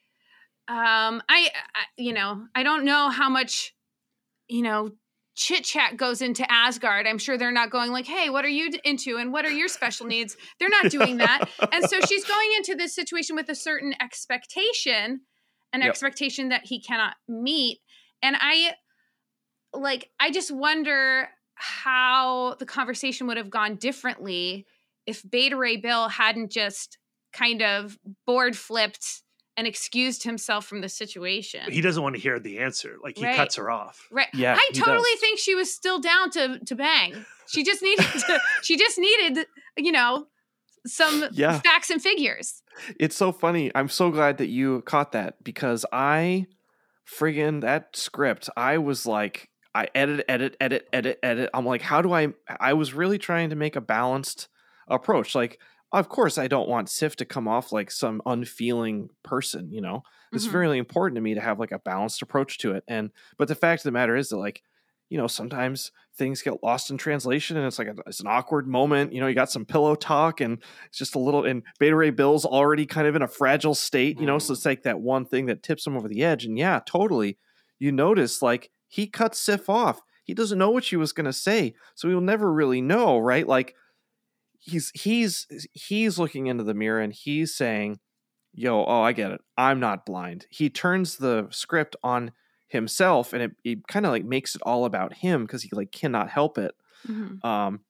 um 0.68 1.22
I, 1.28 1.50
I 1.74 1.84
you 1.96 2.12
know 2.12 2.46
i 2.54 2.62
don't 2.62 2.84
know 2.84 3.08
how 3.10 3.28
much 3.28 3.74
you 4.48 4.62
know 4.62 4.92
chit 5.38 5.62
chat 5.62 5.96
goes 5.96 6.20
into 6.20 6.44
asgard. 6.50 7.06
I'm 7.06 7.16
sure 7.16 7.38
they're 7.38 7.52
not 7.52 7.70
going 7.70 7.92
like 7.92 8.06
hey 8.06 8.28
what 8.28 8.44
are 8.44 8.48
you 8.50 8.70
into 8.84 9.16
and 9.18 9.32
what 9.32 9.44
are 9.44 9.50
your 9.50 9.68
special 9.68 10.06
needs? 10.14 10.36
They're 10.58 10.68
not 10.68 10.90
doing 10.90 11.18
that. 11.18 11.44
And 11.72 11.84
so 11.84 12.00
she's 12.00 12.24
going 12.24 12.50
into 12.56 12.74
this 12.74 12.94
situation 12.94 13.36
with 13.36 13.48
a 13.48 13.54
certain 13.54 13.94
expectation 14.00 15.20
an 15.72 15.80
Yep. 15.80 15.90
expectation 15.90 16.48
that 16.48 16.64
he 16.64 16.80
cannot 16.80 17.14
meet. 17.28 17.78
And 18.22 18.36
i 18.40 18.74
like 19.72 20.10
i 20.18 20.30
just 20.30 20.50
wonder 20.50 21.28
how 21.54 22.56
the 22.58 22.66
conversation 22.66 23.26
would 23.26 23.36
have 23.36 23.50
gone 23.50 23.76
differently 23.76 24.66
if 25.06 25.22
Beta 25.28 25.56
Ray 25.56 25.76
Bill 25.76 26.08
hadn't 26.08 26.50
just 26.50 26.98
kind 27.32 27.62
of 27.62 27.98
board 28.26 28.56
flipped 28.56 29.22
and 29.58 29.66
excused 29.66 30.22
himself 30.22 30.64
from 30.64 30.80
the 30.80 30.88
situation. 30.88 31.60
He 31.70 31.80
doesn't 31.82 32.02
want 32.02 32.14
to 32.14 32.20
hear 32.20 32.38
the 32.38 32.60
answer. 32.60 32.96
Like 33.02 33.18
he 33.18 33.24
Right. 33.24 33.36
cuts 33.36 33.56
her 33.56 33.70
off. 33.70 34.06
Right. 34.10 34.28
Yeah, 34.32 34.54
I 34.56 34.70
totally 34.72 35.10
does. 35.12 35.20
think 35.20 35.38
she 35.38 35.54
was 35.54 35.74
still 35.74 35.98
down 35.98 36.30
to 36.30 36.60
to 36.64 36.74
bang. 36.76 37.26
She 37.48 37.64
just 37.64 37.82
needed 37.82 38.04
to 38.26 38.40
she 38.62 38.76
just 38.78 38.98
needed, 38.98 39.46
you 39.76 39.92
know, 39.92 40.28
some 40.86 41.24
Yeah. 41.32 41.58
facts 41.58 41.90
and 41.90 42.00
figures. 42.00 42.62
It's 43.00 43.16
so 43.16 43.32
funny. 43.32 43.70
I'm 43.74 43.88
so 43.88 44.10
glad 44.10 44.38
that 44.38 44.46
you 44.48 44.82
caught 44.82 45.12
that 45.12 45.42
because 45.42 45.84
I 45.92 46.46
friggin' 47.06 47.60
that 47.62 47.96
script, 47.96 48.48
I 48.56 48.78
was 48.78 49.06
like, 49.06 49.48
I 49.74 49.88
edit, 49.94 50.24
edit, 50.28 50.56
edit, 50.60 50.88
edit, 50.92 51.18
edit. 51.22 51.50
I'm 51.54 51.66
like, 51.66 51.82
how 51.82 52.00
do 52.02 52.12
I? 52.12 52.28
I 52.60 52.72
was 52.74 52.94
really 52.94 53.18
trying 53.18 53.50
to 53.50 53.56
make 53.56 53.76
a 53.76 53.80
balanced 53.80 54.48
approach. 54.88 55.34
Like, 55.34 55.58
of 55.92 56.08
course, 56.08 56.38
I 56.38 56.48
don't 56.48 56.68
want 56.68 56.90
Sif 56.90 57.16
to 57.16 57.24
come 57.24 57.48
off 57.48 57.72
like 57.72 57.90
some 57.90 58.20
unfeeling 58.26 59.10
person, 59.22 59.72
you 59.72 59.80
know? 59.80 60.02
It's 60.32 60.46
Mhm. 60.46 60.52
really 60.52 60.78
important 60.78 61.16
to 61.16 61.22
me 61.22 61.34
to 61.34 61.40
have 61.40 61.58
like 61.58 61.72
a 61.72 61.78
balanced 61.78 62.20
approach 62.22 62.58
to 62.58 62.72
it. 62.72 62.84
And, 62.86 63.10
but 63.38 63.48
the 63.48 63.54
fact 63.54 63.80
of 63.80 63.84
the 63.84 63.92
matter 63.92 64.14
is 64.16 64.28
that, 64.28 64.36
like, 64.36 64.62
you 65.08 65.16
know, 65.16 65.26
sometimes 65.26 65.90
things 66.16 66.42
get 66.42 66.62
lost 66.62 66.90
in 66.90 66.98
translation 66.98 67.56
and 67.56 67.66
it's 67.66 67.78
like 67.78 67.88
a, 67.88 67.94
it's 68.06 68.20
an 68.20 68.26
awkward 68.26 68.66
moment. 68.68 69.14
You 69.14 69.20
know, 69.22 69.26
you 69.26 69.34
got 69.34 69.50
some 69.50 69.64
pillow 69.64 69.94
talk 69.94 70.42
and 70.42 70.62
it's 70.86 70.98
just 70.98 71.14
a 71.14 71.18
little, 71.18 71.44
and 71.46 71.62
Beta 71.78 71.96
Ray 71.96 72.10
Bill's 72.10 72.44
already 72.44 72.84
kind 72.84 73.06
of 73.06 73.16
in 73.16 73.22
a 73.22 73.28
fragile 73.28 73.74
state, 73.74 74.20
you 74.20 74.26
know, 74.26 74.38
so 74.38 74.52
it's 74.52 74.66
like 74.66 74.82
that 74.82 75.00
one 75.00 75.24
thing 75.24 75.46
that 75.46 75.62
tips 75.62 75.86
him 75.86 75.96
over 75.96 76.08
the 76.08 76.22
edge. 76.22 76.44
And 76.44 76.58
yeah, 76.58 76.80
totally. 76.84 77.38
You 77.78 77.92
notice 77.92 78.42
like 78.42 78.70
he 78.88 79.06
cuts 79.06 79.38
Sif 79.38 79.70
off. 79.70 80.02
He 80.24 80.34
doesn't 80.34 80.58
know 80.58 80.68
what 80.70 80.84
she 80.84 80.96
was 80.96 81.14
going 81.14 81.24
to 81.24 81.32
say. 81.32 81.74
So 81.94 82.08
he'll 82.08 82.20
never 82.20 82.52
really 82.52 82.82
know, 82.82 83.18
right? 83.18 83.46
Like 83.46 83.74
he's, 84.68 84.90
he's, 84.94 85.46
he's 85.72 86.18
looking 86.18 86.46
into 86.46 86.64
the 86.64 86.74
mirror 86.74 87.00
and 87.00 87.12
he's 87.12 87.54
saying, 87.54 87.98
yo, 88.52 88.84
oh, 88.84 89.02
I 89.02 89.12
get 89.12 89.30
it. 89.32 89.40
I'm 89.56 89.80
not 89.80 90.04
blind. 90.06 90.46
He 90.50 90.68
turns 90.70 91.16
the 91.16 91.46
script 91.50 91.96
on 92.02 92.32
himself 92.68 93.32
and 93.32 93.42
it, 93.42 93.52
it 93.64 93.86
kind 93.88 94.04
of 94.04 94.12
like 94.12 94.24
makes 94.24 94.54
it 94.54 94.60
all 94.64 94.84
about 94.84 95.14
him 95.14 95.44
because 95.44 95.62
he 95.62 95.70
like 95.72 95.90
cannot 95.90 96.28
help 96.28 96.58
it 96.58 96.74
Mhm. 97.08 97.42
um 97.44 97.80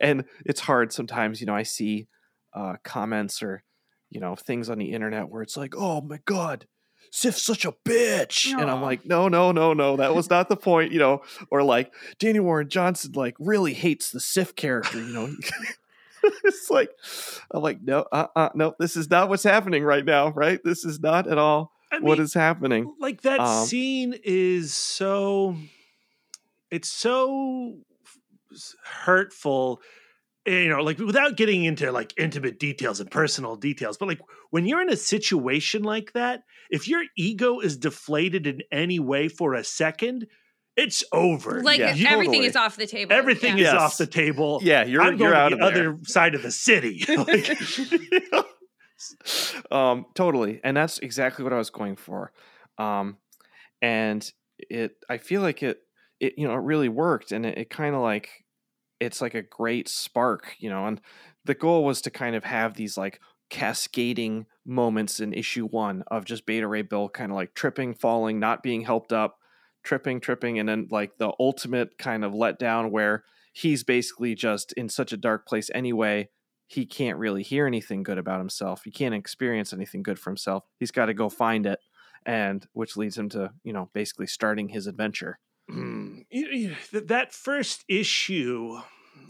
and 0.00 0.24
it's 0.46 0.60
hard 0.60 0.90
sometimes 0.92 1.40
you 1.40 1.46
know 1.46 1.54
i 1.54 1.64
see 1.64 2.06
uh 2.54 2.76
comments 2.84 3.42
or 3.42 3.62
you 4.08 4.20
know 4.20 4.34
things 4.36 4.70
on 4.70 4.78
the 4.78 4.92
internet 4.92 5.28
where 5.28 5.42
it's 5.42 5.56
like 5.56 5.74
oh 5.76 6.00
my 6.00 6.18
god 6.24 6.66
sif's 7.10 7.42
such 7.42 7.64
a 7.66 7.72
bitch 7.86 8.52
and 8.58 8.70
i'm 8.70 8.80
like 8.80 9.04
no 9.04 9.28
no 9.28 9.52
no 9.52 9.74
no 9.74 9.96
that 9.96 10.14
was 10.14 10.30
not 10.30 10.48
the 10.48 10.56
point 10.56 10.92
you 10.92 10.98
know 11.00 11.20
or 11.50 11.62
like 11.62 11.92
Danny 12.18 12.40
warren 12.40 12.68
johnson 12.70 13.12
like 13.14 13.34
really 13.38 13.74
hates 13.74 14.10
the 14.12 14.20
sif 14.20 14.54
character 14.56 14.96
you 14.98 15.12
know 15.12 15.28
it's 16.44 16.70
like 16.70 16.90
i'm 17.50 17.62
like 17.62 17.78
no 17.82 18.06
uh, 18.12 18.26
uh 18.36 18.48
no 18.54 18.74
this 18.78 18.96
is 18.96 19.10
not 19.10 19.28
what's 19.28 19.42
happening 19.44 19.82
right 19.84 20.04
now 20.04 20.30
right? 20.30 20.60
This 20.64 20.84
is 20.84 21.00
not 21.00 21.26
at 21.26 21.38
all 21.38 21.72
I 21.90 21.98
what 21.98 22.18
mean, 22.18 22.24
is 22.24 22.32
happening. 22.34 22.94
like 23.00 23.22
that 23.22 23.40
Um, 23.40 23.66
scene 23.66 24.14
is 24.24 24.72
so 24.72 25.56
it's 26.70 26.90
so 26.90 27.76
hurtful 28.84 29.80
you 30.46 30.68
know 30.68 30.82
like 30.82 30.98
without 30.98 31.36
getting 31.36 31.64
into 31.64 31.92
like 31.92 32.12
intimate 32.18 32.58
details 32.58 33.00
and 33.00 33.10
personal 33.10 33.56
details 33.56 33.96
but 33.96 34.08
like 34.08 34.20
when 34.50 34.66
you're 34.66 34.82
in 34.82 34.90
a 34.92 34.96
situation 34.96 35.82
like 35.82 36.12
that 36.12 36.42
if 36.70 36.88
your 36.88 37.02
ego 37.16 37.60
is 37.60 37.76
deflated 37.76 38.46
in 38.46 38.60
any 38.72 38.98
way 38.98 39.28
for 39.28 39.54
a 39.54 39.62
second 39.64 40.26
it's 40.76 41.04
over 41.12 41.62
Like 41.62 41.78
Yeah, 41.78 41.88
everything 41.88 42.24
totally. 42.26 42.46
is 42.46 42.56
off 42.56 42.76
the 42.76 42.86
table. 42.86 43.12
everything 43.12 43.58
Yeah. 43.58 43.68
is 43.68 43.72
Yes. 43.72 43.82
off 43.82 43.96
the 43.98 44.06
table 44.06 44.60
yeah 44.62 44.84
you're 44.84 45.02
i'm 45.02 45.18
you're 45.18 45.34
out 45.34 45.50
to 45.50 45.56
the 45.56 45.66
of 45.66 45.74
there. 45.74 45.90
other 45.92 45.98
side 46.04 46.34
of 46.34 46.42
the 46.42 46.50
city 46.50 47.04
Like, 47.16 47.58
um 49.70 50.06
totally 50.14 50.60
and 50.62 50.76
that's 50.76 50.98
exactly 50.98 51.42
what 51.42 51.52
i 51.52 51.58
was 51.58 51.70
going 51.70 51.96
for 51.96 52.32
um 52.78 53.16
and 53.80 54.32
it 54.58 54.92
i 55.10 55.18
feel 55.18 55.42
like 55.42 55.62
it 55.62 55.78
it 56.20 56.34
you 56.36 56.46
know 56.46 56.54
it 56.54 56.62
really 56.62 56.88
worked 56.88 57.32
and 57.32 57.44
it, 57.44 57.58
it 57.58 57.70
kind 57.70 57.94
of 57.94 58.00
like 58.00 58.28
it's 59.00 59.20
like 59.20 59.34
a 59.34 59.42
great 59.42 59.88
spark 59.88 60.54
you 60.58 60.70
know 60.70 60.86
and 60.86 61.00
the 61.44 61.54
goal 61.54 61.84
was 61.84 62.00
to 62.00 62.10
kind 62.10 62.36
of 62.36 62.44
have 62.44 62.74
these 62.74 62.96
like 62.96 63.20
cascading 63.50 64.46
moments 64.64 65.20
in 65.20 65.34
issue 65.34 65.66
one 65.66 66.04
of 66.06 66.24
just 66.24 66.46
beta 66.46 66.66
ray 66.66 66.82
bill 66.82 67.08
kind 67.08 67.32
of 67.32 67.36
like 67.36 67.52
tripping 67.54 67.94
falling 67.94 68.38
not 68.38 68.62
being 68.62 68.82
helped 68.82 69.12
up 69.12 69.38
tripping 69.82 70.20
tripping 70.20 70.58
and 70.58 70.68
then 70.68 70.88
like 70.90 71.18
the 71.18 71.32
ultimate 71.38 71.98
kind 71.98 72.24
of 72.24 72.32
letdown 72.32 72.90
where 72.90 73.24
he's 73.52 73.84
basically 73.84 74.34
just 74.34 74.72
in 74.72 74.88
such 74.88 75.12
a 75.12 75.16
dark 75.16 75.46
place 75.46 75.70
anyway 75.74 76.28
he 76.72 76.86
can't 76.86 77.18
really 77.18 77.42
hear 77.42 77.66
anything 77.66 78.02
good 78.02 78.16
about 78.16 78.38
himself. 78.38 78.82
He 78.82 78.90
can't 78.90 79.14
experience 79.14 79.74
anything 79.74 80.02
good 80.02 80.18
for 80.18 80.30
himself. 80.30 80.64
He's 80.78 80.90
got 80.90 81.06
to 81.06 81.14
go 81.14 81.28
find 81.28 81.66
it, 81.66 81.78
and 82.24 82.66
which 82.72 82.96
leads 82.96 83.18
him 83.18 83.28
to 83.30 83.52
you 83.62 83.74
know 83.74 83.90
basically 83.92 84.26
starting 84.26 84.68
his 84.68 84.86
adventure. 84.86 85.38
Mm, 85.70 86.24
that 86.92 87.32
first 87.32 87.84
issue 87.88 88.78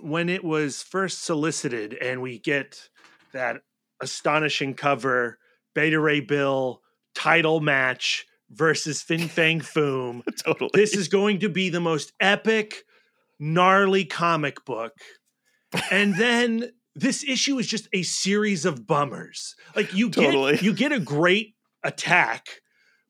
when 0.01 0.29
it 0.29 0.45
was 0.45 0.83
first 0.83 1.25
solicited 1.25 1.95
and 1.95 2.23
we 2.23 2.39
get 2.39 2.89
that 3.33 3.63
astonishing 4.01 4.75
cover 4.75 5.39
beta 5.75 5.99
ray 5.99 6.21
bill 6.21 6.81
title 7.15 7.61
match 7.61 8.25
versus 8.53 9.03
fin 9.03 9.29
fang 9.29 9.61
foom 9.75 10.23
totally. 10.37 10.71
this 10.75 10.95
is 10.95 11.09
going 11.09 11.39
to 11.41 11.49
be 11.49 11.69
the 11.69 11.81
most 11.81 12.13
epic 12.21 12.85
gnarly 13.39 14.05
comic 14.05 14.65
book 14.65 14.93
and 15.91 16.15
then 16.19 16.71
this 16.95 17.25
issue 17.25 17.59
is 17.59 17.67
just 17.67 17.89
a 17.93 18.03
series 18.03 18.65
of 18.65 18.87
bummers 18.87 19.57
like 19.75 19.95
you 19.95 20.11
Totally. 20.11 20.53
get 20.53 20.63
you 20.63 20.75
get 20.75 20.93
a 20.93 21.01
great 21.01 21.55
attack 21.83 22.47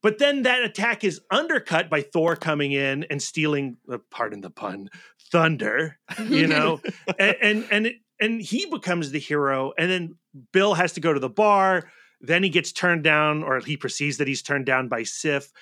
but 0.02 0.18
then 0.18 0.42
that 0.42 0.62
attack 0.62 1.04
is 1.04 1.20
undercut 1.30 1.90
by 1.90 2.00
thor 2.00 2.36
coming 2.36 2.72
in 2.72 3.04
and 3.04 3.20
stealing 3.20 3.76
uh, 3.90 3.98
pardon 4.10 4.40
the 4.40 4.50
pun 4.50 4.88
thunder 5.32 5.98
you 6.24 6.46
know 6.46 6.80
and 7.18 7.36
and 7.42 7.66
and, 7.70 7.86
it, 7.86 7.96
and 8.20 8.40
he 8.40 8.66
becomes 8.66 9.10
the 9.10 9.18
hero 9.18 9.72
and 9.76 9.90
then 9.90 10.14
bill 10.52 10.74
has 10.74 10.92
to 10.92 11.00
go 11.00 11.12
to 11.12 11.20
the 11.20 11.28
bar 11.28 11.84
then 12.22 12.42
he 12.42 12.48
gets 12.48 12.72
turned 12.72 13.02
down 13.02 13.42
or 13.42 13.60
he 13.60 13.76
perceives 13.76 14.16
that 14.16 14.28
he's 14.28 14.42
turned 14.42 14.64
down 14.64 14.88
by 14.88 15.02
sif 15.02 15.52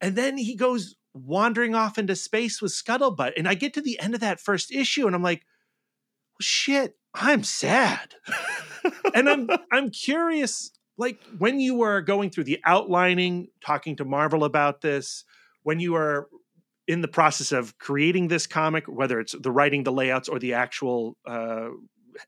and 0.00 0.14
then 0.14 0.36
he 0.36 0.54
goes 0.54 0.94
wandering 1.14 1.74
off 1.74 1.98
into 1.98 2.14
space 2.14 2.62
with 2.62 2.72
scuttlebutt 2.72 3.32
and 3.36 3.48
i 3.48 3.54
get 3.54 3.74
to 3.74 3.80
the 3.80 3.98
end 3.98 4.14
of 4.14 4.20
that 4.20 4.40
first 4.40 4.70
issue 4.70 5.06
and 5.06 5.16
i'm 5.16 5.22
like 5.22 5.40
well, 5.40 6.40
shit 6.40 6.96
i'm 7.14 7.42
sad. 7.42 8.14
And 9.14 9.28
i'm 9.28 9.50
i'm 9.70 9.90
curious 9.90 10.70
like 10.96 11.20
when 11.36 11.60
you 11.60 11.74
were 11.74 12.00
going 12.00 12.30
through 12.30 12.44
the 12.44 12.60
outlining 12.64 13.48
talking 13.62 13.96
to 13.96 14.06
marvel 14.06 14.42
about 14.42 14.80
this 14.80 15.24
when 15.62 15.80
you 15.80 15.96
are 15.96 16.28
in 16.88 17.02
the 17.02 17.08
process 17.08 17.52
of 17.52 17.76
creating 17.78 18.28
this 18.28 18.46
comic 18.46 18.86
whether 18.86 19.20
it's 19.20 19.34
the 19.38 19.50
writing 19.50 19.82
the 19.82 19.92
layouts 19.92 20.28
or 20.28 20.38
the 20.38 20.54
actual 20.54 21.18
uh, 21.26 21.68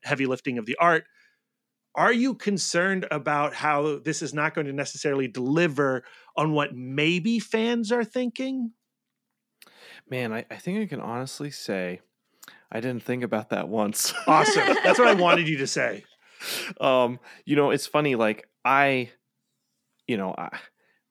heavy 0.03 0.27
lifting 0.27 0.59
of 0.59 0.67
the 0.67 0.77
art 0.79 1.05
are 1.95 2.13
you 2.13 2.35
concerned 2.35 3.07
about 3.11 3.55
how 3.55 3.99
this 3.99 4.23
is 4.23 4.33
not 4.33 4.55
going 4.55 4.67
to 4.67 4.73
necessarily 4.73 5.29
deliver 5.29 6.05
on 6.37 6.53
what 6.53 6.75
maybe 6.75 7.39
fans 7.39 7.93
are 7.93 8.05
thinking 8.05 8.73
Man, 10.11 10.33
I, 10.33 10.45
I 10.51 10.57
think 10.57 10.81
I 10.81 10.87
can 10.87 11.01
honestly 11.01 11.51
say 11.51 12.01
I 12.71 12.81
didn't 12.81 13.03
think 13.03 13.23
about 13.23 13.51
that 13.51 13.69
once. 13.69 14.13
awesome 14.27 14.77
that's 14.83 14.99
what 14.99 15.09
i 15.09 15.15
wanted 15.15 15.49
you 15.49 15.59
to 15.59 15.67
say 15.67 16.05
um, 16.81 17.19
you 17.45 17.57
know, 17.57 17.71
it's 17.71 17.87
funny. 17.87 18.15
Like 18.15 18.49
I, 18.65 19.11
you 20.07 20.17
know, 20.17 20.35
I, 20.37 20.59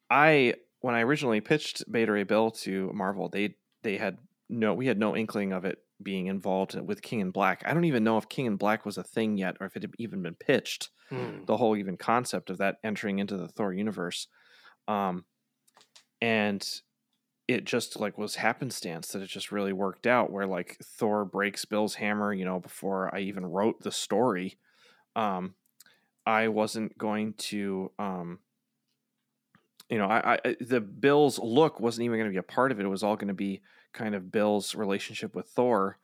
I 0.10 0.54
when 0.82 0.96
I 0.96 1.02
originally 1.02 1.42
pitched 1.42 1.90
Beta 1.92 2.12
Ray 2.12 2.24
Bill 2.24 2.52
to 2.52 2.92
Marvel, 2.94 3.30
they 3.30 3.56
they 3.84 3.98
had 3.98 4.18
no, 4.50 4.74
we 4.74 4.88
had 4.88 5.00
no 5.00 5.16
inkling 5.16 5.54
of 5.54 5.66
it 5.66 5.80
being 6.04 6.28
involved 6.28 6.80
with 6.80 7.02
King 7.02 7.20
in 7.20 7.32
Black. 7.32 7.64
I 7.66 7.74
don't 7.74 7.86
even 7.86 8.04
know 8.04 8.18
if 8.18 8.30
King 8.30 8.46
in 8.46 8.56
Black 8.56 8.86
was 8.86 8.98
a 8.98 9.04
thing 9.04 9.38
yet, 9.38 9.58
or 9.60 9.68
if 9.68 9.76
it 9.76 9.84
had 9.84 9.94
even 9.98 10.22
been 10.22 10.36
pitched. 10.36 10.90
Hmm. 11.10 11.44
The 11.46 11.58
whole 11.58 11.76
even 11.76 11.98
concept 11.98 12.50
of 12.50 12.58
that 12.60 12.78
entering 12.84 13.20
into 13.20 13.38
the 13.38 13.48
Thor 13.48 13.74
universe, 13.74 14.28
um, 14.88 15.26
and 16.22 16.66
it 17.48 17.66
just 17.66 18.00
like 18.00 18.18
was 18.18 18.36
happenstance 18.36 19.10
that 19.10 19.22
it 19.22 19.28
just 19.28 19.52
really 19.52 19.74
worked 19.74 20.08
out. 20.08 20.32
Where 20.32 20.48
like 20.48 20.78
Thor 20.84 21.26
breaks 21.26 21.66
Bill's 21.66 21.96
hammer, 21.96 22.34
you 22.34 22.46
know, 22.46 22.60
before 22.60 23.14
I 23.14 23.20
even 23.20 23.46
wrote 23.46 23.82
the 23.82 23.92
story 23.92 24.58
um, 25.16 25.56
I 26.26 26.48
wasn't 26.48 26.98
going 26.98 27.34
to, 27.34 27.92
um, 28.00 28.40
you 29.90 29.98
know, 29.98 30.06
I, 30.06 30.40
I 30.46 30.56
the 30.62 30.80
Bill's 30.80 31.40
look 31.40 31.80
wasn't 31.80 32.06
even 32.06 32.18
going 32.18 32.30
to 32.30 32.34
be 32.34 32.38
a 32.38 32.44
part 32.44 32.72
of 32.72 32.80
it. 32.80 32.86
It 32.86 32.90
was 32.90 33.04
all 33.04 33.16
going 33.16 33.28
to 33.28 33.34
be 33.34 33.62
kind 33.94 34.16
of 34.16 34.32
Bill's 34.32 34.76
relationship 34.76 35.36
with 35.36 35.48
Thor. 35.50 36.00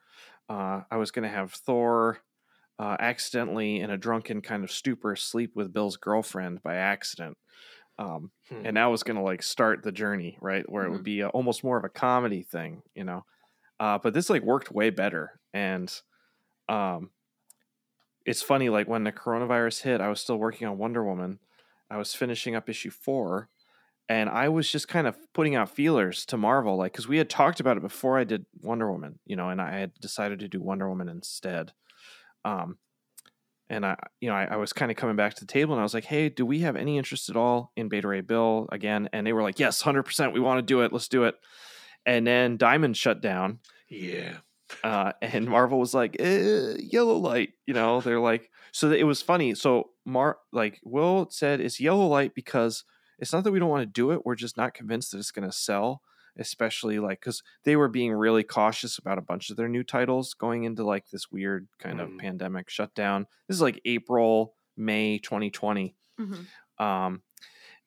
Uh, 0.50 0.84
I 0.92 0.98
was 0.98 1.12
going 1.12 1.24
to 1.24 1.36
have 1.36 1.54
Thor 1.54 2.20
uh, 2.80 2.98
accidentally 3.00 3.80
in 3.80 3.90
a 3.92 3.98
drunken 3.98 4.42
kind 4.42 4.64
of 4.64 4.72
stupor 4.72 5.16
sleep 5.16 5.56
with 5.56 5.74
Bill's 5.74 5.98
girlfriend 5.98 6.64
by 6.64 6.76
accident. 6.76 7.38
Um, 8.00 8.32
Hmm. 8.50 8.62
and 8.66 8.78
that 8.78 8.86
was 8.88 9.04
going 9.04 9.18
to 9.18 9.24
like 9.24 9.44
start 9.44 9.84
the 9.84 9.92
journey, 9.92 10.38
right? 10.42 10.70
Where 10.70 10.86
it 10.86 10.92
would 10.92 11.04
be 11.04 11.22
a, 11.22 11.30
almost 11.30 11.64
more 11.64 11.78
of 11.78 11.84
a 11.84 11.90
comedy 11.90 12.44
thing, 12.44 12.84
you 12.96 13.04
know. 13.04 13.26
Uh, 13.80 13.98
but 14.00 14.14
this 14.14 14.30
like 14.30 14.44
worked 14.44 14.72
way 14.72 14.90
better, 14.92 15.40
and 15.54 15.94
um, 16.70 17.12
it's 18.26 18.42
funny, 18.42 18.70
like 18.70 18.88
when 18.88 19.04
the 19.04 19.12
coronavirus 19.12 19.84
hit, 19.84 20.02
I 20.02 20.10
was 20.10 20.20
still 20.20 20.38
working 20.38 20.68
on 20.68 20.78
Wonder 20.78 21.04
Woman. 21.04 21.40
I 21.90 21.98
was 21.98 22.14
finishing 22.14 22.56
up 22.56 22.70
issue 22.70 22.90
four, 22.92 23.50
and 24.10 24.30
I 24.30 24.50
was 24.50 24.72
just 24.72 24.88
kind 24.88 25.08
of 25.08 25.16
putting 25.34 25.56
out 25.56 25.70
feelers 25.70 26.26
to 26.28 26.38
Marvel, 26.38 26.78
like 26.78 26.92
because 26.94 27.08
we 27.08 27.18
had 27.18 27.30
talked 27.30 27.60
about 27.60 27.78
it 27.78 27.84
before 27.84 28.18
I 28.18 28.24
did 28.24 28.46
Wonder 28.62 28.92
Woman, 28.92 29.20
you 29.26 29.36
know, 29.36 29.50
and 29.50 29.62
I 29.62 29.78
had 29.80 29.94
decided 30.02 30.40
to 30.40 30.48
do 30.48 30.62
Wonder 30.62 30.88
Woman 30.90 31.10
instead. 31.10 31.74
Um, 32.46 32.78
and 33.70 33.86
I, 33.86 33.98
you 34.22 34.30
know, 34.30 34.36
I, 34.36 34.46
I 34.46 34.56
was 34.56 34.72
kind 34.72 34.92
of 34.92 34.98
coming 34.98 35.18
back 35.18 35.34
to 35.34 35.42
the 35.46 35.52
table, 35.52 35.74
and 35.74 35.82
I 35.82 35.84
was 35.84 35.94
like, 35.94 36.06
"Hey, 36.06 36.30
do 36.30 36.46
we 36.46 36.60
have 36.60 36.78
any 36.78 36.98
interest 36.98 37.30
at 37.30 37.36
all 37.36 37.72
in 37.76 37.90
Beta 37.90 38.08
Ray 38.08 38.22
Bill 38.22 38.68
again?" 38.72 39.10
And 39.12 39.28
they 39.28 39.34
were 39.34 39.44
like, 39.44 39.60
"Yes, 39.60 39.82
hundred 39.82 40.04
percent. 40.04 40.32
We 40.34 40.40
want 40.40 40.60
to 40.60 40.62
do 40.62 40.82
it. 40.82 40.94
Let's 40.94 41.10
do 41.10 41.26
it." 41.26 41.36
And 42.06 42.26
then 42.26 42.56
Diamond 42.56 42.96
shut 42.96 43.22
down, 43.22 43.60
Yeah. 43.90 44.38
uh, 44.86 45.12
and 45.22 45.50
Marvel 45.50 45.80
was 45.80 45.94
like, 45.94 46.16
eh, 46.20 46.76
"Yellow 46.80 47.18
light," 47.18 47.50
you 47.66 47.74
know. 47.74 48.00
They're 48.00 48.22
like, 48.22 48.50
so 48.72 48.90
it 48.92 49.04
was 49.04 49.22
funny. 49.22 49.54
So 49.56 49.90
Mar, 50.06 50.38
like 50.54 50.80
Will 50.86 51.28
said, 51.30 51.60
it's 51.60 51.82
yellow 51.82 52.08
light 52.08 52.34
because 52.36 52.86
it's 53.20 53.34
not 53.34 53.44
that 53.44 53.52
we 53.52 53.60
don't 53.60 53.70
want 53.70 53.82
to 53.82 53.86
do 53.86 54.12
it. 54.12 54.26
We're 54.26 54.36
just 54.36 54.58
not 54.58 54.74
convinced 54.74 55.12
that 55.12 55.18
it's 55.20 55.32
going 55.32 55.48
to 55.50 55.56
sell, 55.56 56.02
especially 56.38 57.00
like 57.00 57.20
because 57.20 57.42
they 57.64 57.76
were 57.76 57.88
being 57.88 58.14
really 58.14 58.44
cautious 58.44 58.98
about 58.98 59.18
a 59.18 59.22
bunch 59.22 59.50
of 59.50 59.58
their 59.58 59.68
new 59.70 59.84
titles 59.84 60.34
going 60.34 60.64
into 60.66 60.84
like 60.84 61.10
this 61.10 61.32
weird 61.32 61.68
kind 61.80 62.00
of 62.00 62.10
Mm. 62.10 62.20
pandemic 62.20 62.70
shutdown. 62.70 63.26
This 63.48 63.56
is 63.56 63.62
like 63.62 63.82
April, 63.86 64.54
May 64.76 65.18
2020. 65.18 65.96
Mhm. 66.20 66.46
Um, 66.84 67.22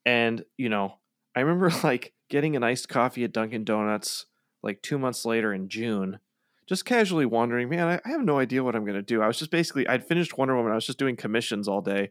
and 0.05 0.45
you 0.57 0.69
know, 0.69 0.99
I 1.37 1.40
remember 1.40 1.71
like 1.85 2.12
getting 2.29 2.57
an 2.57 2.62
iced 2.64 2.88
coffee 2.88 3.25
at 3.25 3.33
Dunkin' 3.33 3.64
Donuts 3.64 4.27
like 4.62 4.83
two 4.83 4.99
months 4.99 5.25
later 5.25 5.53
in 5.55 5.69
June, 5.69 6.19
just 6.66 6.85
casually 6.85 7.27
wondering, 7.27 7.69
man, 7.69 7.87
I, 7.88 8.01
I 8.05 8.11
have 8.12 8.23
no 8.23 8.38
idea 8.38 8.62
what 8.64 8.75
I'm 8.77 8.85
gonna 8.85 9.03
do. 9.03 9.23
I 9.23 9.27
was 9.27 9.38
just 9.38 9.51
basically 9.51 9.87
I'd 9.88 10.07
finished 10.07 10.37
Wonder 10.37 10.57
Woman. 10.57 10.73
I 10.73 10.75
was 10.77 10.87
just 10.87 10.99
doing 10.99 11.16
commissions 11.16 11.69
all 11.69 11.81
day. 11.81 12.11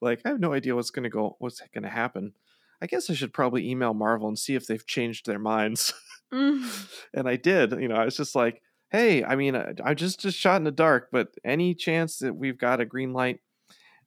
Like 0.00 0.20
I 0.24 0.28
have 0.30 0.40
no 0.40 0.52
idea 0.52 0.74
what's 0.74 0.90
gonna 0.90 1.08
go, 1.10 1.36
what's 1.38 1.62
gonna 1.72 1.88
happen. 1.90 2.34
I 2.82 2.86
guess 2.86 3.10
I 3.10 3.14
should 3.14 3.32
probably 3.32 3.68
email 3.68 3.94
Marvel 3.94 4.28
and 4.28 4.38
see 4.38 4.54
if 4.54 4.66
they've 4.66 4.86
changed 4.86 5.26
their 5.26 5.38
minds. 5.38 5.92
Mm. 6.34 6.88
and 7.14 7.28
I 7.28 7.36
did. 7.36 7.70
You 7.80 7.86
know, 7.86 7.94
I 7.94 8.04
was 8.04 8.16
just 8.16 8.34
like, 8.34 8.60
"Hey, 8.90 9.22
I 9.22 9.36
mean, 9.36 9.54
I, 9.54 9.74
I 9.84 9.94
just 9.94 10.18
just 10.18 10.36
shot 10.36 10.56
in 10.56 10.64
the 10.64 10.72
dark, 10.72 11.08
but 11.12 11.28
any 11.44 11.72
chance 11.72 12.18
that 12.18 12.34
we've 12.34 12.58
got 12.58 12.80
a 12.80 12.84
green 12.84 13.12
light?" 13.12 13.38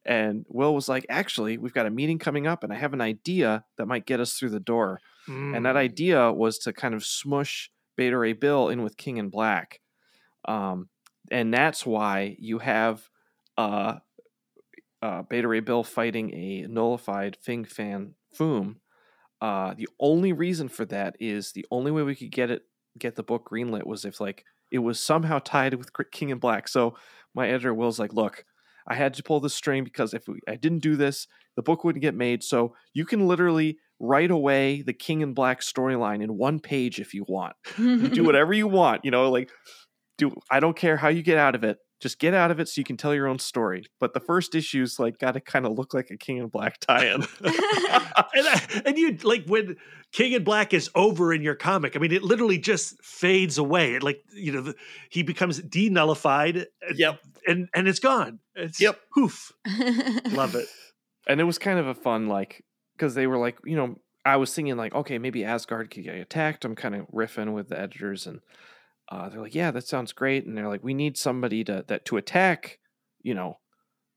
And 0.05 0.45
Will 0.49 0.75
was 0.75 0.89
like, 0.89 1.05
"Actually, 1.09 1.57
we've 1.57 1.73
got 1.73 1.85
a 1.85 1.89
meeting 1.91 2.19
coming 2.19 2.47
up, 2.47 2.63
and 2.63 2.73
I 2.73 2.75
have 2.77 2.93
an 2.93 3.01
idea 3.01 3.65
that 3.77 3.87
might 3.87 4.05
get 4.05 4.19
us 4.19 4.33
through 4.33 4.49
the 4.49 4.59
door." 4.59 4.99
And 5.27 5.65
that 5.65 5.75
Mm. 5.75 5.79
idea 5.79 6.31
was 6.33 6.57
to 6.59 6.73
kind 6.73 6.93
of 6.93 7.05
smush 7.05 7.71
Beta 7.95 8.17
Ray 8.17 8.33
Bill 8.33 8.69
in 8.69 8.83
with 8.83 8.97
King 8.97 9.17
in 9.17 9.29
Black, 9.29 9.79
um, 10.45 10.89
and 11.31 11.53
that's 11.53 11.85
why 11.85 12.35
you 12.39 12.59
have 12.59 13.09
uh, 13.57 13.99
uh, 15.01 15.21
Beta 15.23 15.47
Ray 15.47 15.59
Bill 15.59 15.83
fighting 15.83 16.33
a 16.33 16.67
nullified 16.67 17.37
Fin 17.41 17.65
Fang 17.65 18.15
Foom. 18.37 18.75
Uh, 19.41 19.73
the 19.73 19.87
only 19.99 20.33
reason 20.33 20.67
for 20.67 20.85
that 20.85 21.15
is 21.19 21.53
the 21.53 21.65
only 21.71 21.91
way 21.91 22.03
we 22.03 22.15
could 22.15 22.31
get 22.31 22.51
it 22.51 22.63
get 22.97 23.15
the 23.15 23.23
book 23.23 23.47
greenlit 23.49 23.85
was 23.85 24.03
if 24.03 24.19
like 24.19 24.43
it 24.71 24.79
was 24.79 24.99
somehow 24.99 25.39
tied 25.39 25.73
with 25.73 25.91
King 26.11 26.29
in 26.29 26.39
Black. 26.39 26.67
So 26.67 26.95
my 27.33 27.47
editor 27.47 27.73
Will's 27.73 27.99
like, 27.99 28.13
look, 28.13 28.45
I 28.87 28.95
had 28.95 29.13
to 29.15 29.23
pull 29.23 29.39
this 29.39 29.53
string 29.53 29.83
because 29.83 30.13
if 30.13 30.27
we, 30.27 30.39
I 30.47 30.55
didn't 30.55 30.79
do 30.79 30.95
this, 30.95 31.27
the 31.55 31.61
book 31.61 31.83
wouldn't 31.83 32.01
get 32.01 32.15
made. 32.15 32.43
So 32.43 32.75
you 32.93 33.05
can 33.05 33.27
literally 33.27 33.77
write 33.99 34.31
away 34.31 34.81
the 34.81 34.93
King 34.93 35.21
in 35.21 35.33
Black 35.33 35.61
storyline 35.61 36.23
in 36.23 36.37
one 36.37 36.59
page 36.59 36.99
if 36.99 37.13
you 37.13 37.25
want. 37.27 37.55
You 37.77 38.09
do 38.09 38.23
whatever 38.25 38.53
you 38.53 38.67
want, 38.67 39.05
you 39.05 39.11
know, 39.11 39.29
like 39.29 39.49
do 40.17 40.35
I 40.49 40.59
don't 40.59 40.75
care 40.75 40.97
how 40.97 41.09
you 41.09 41.21
get 41.21 41.37
out 41.37 41.55
of 41.55 41.63
it. 41.63 41.77
Just 41.99 42.19
get 42.19 42.33
out 42.33 42.49
of 42.51 42.59
it 42.59 42.69
so 42.69 42.79
you 42.79 42.85
can 42.85 42.95
tell 42.97 43.13
your 43.13 43.27
own 43.27 43.39
story. 43.39 43.85
But 43.99 44.13
the 44.13 44.19
first 44.19 44.55
issue's 44.55 44.99
like 44.99 45.19
got 45.19 45.33
to 45.33 45.41
kind 45.41 45.65
of 45.65 45.73
look 45.77 45.93
like 45.93 46.09
a 46.11 46.17
King 46.17 46.37
in 46.37 46.47
Black 46.47 46.79
tie-in. 46.79 47.23
and, 47.43 48.47
I, 48.47 48.81
and 48.85 48.97
you 48.97 49.17
like 49.23 49.45
when 49.47 49.75
King 50.11 50.31
in 50.33 50.43
Black 50.43 50.73
is 50.73 50.89
over 50.95 51.33
in 51.33 51.41
your 51.41 51.55
comic. 51.55 51.95
I 51.95 51.99
mean, 51.99 52.11
it 52.11 52.23
literally 52.23 52.57
just 52.57 52.95
fades 53.03 53.57
away. 53.57 53.95
It 53.95 54.03
like 54.03 54.21
you 54.33 54.51
know, 54.53 54.61
the, 54.61 54.75
he 55.09 55.23
becomes 55.23 55.59
denullified. 55.61 56.65
Yep. 56.95 57.19
and 57.47 57.67
and 57.75 57.87
it's 57.87 57.99
gone. 57.99 58.39
It's, 58.55 58.79
Yep. 58.79 58.99
Poof. 59.13 59.51
Love 60.31 60.55
it. 60.55 60.67
and 61.27 61.39
it 61.39 61.43
was 61.43 61.57
kind 61.57 61.79
of 61.79 61.87
a 61.87 61.93
fun 61.95 62.27
like 62.27 62.63
because 62.95 63.13
they 63.15 63.27
were 63.27 63.37
like 63.37 63.57
you 63.65 63.75
know 63.75 63.95
i 64.25 64.35
was 64.35 64.53
thinking 64.53 64.75
like 64.75 64.93
okay 64.93 65.17
maybe 65.17 65.43
asgard 65.45 65.89
could 65.91 66.03
get 66.03 66.15
attacked 66.15 66.65
i'm 66.65 66.75
kind 66.75 66.95
of 66.95 67.07
riffing 67.13 67.53
with 67.53 67.69
the 67.69 67.79
editors 67.79 68.27
and 68.27 68.39
uh, 69.09 69.29
they're 69.29 69.41
like 69.41 69.55
yeah 69.55 69.71
that 69.71 69.87
sounds 69.87 70.13
great 70.13 70.45
and 70.45 70.57
they're 70.57 70.67
like 70.67 70.83
we 70.83 70.93
need 70.93 71.17
somebody 71.17 71.63
to 71.63 71.83
that 71.87 72.05
to 72.05 72.17
attack 72.17 72.79
you 73.21 73.33
know 73.33 73.57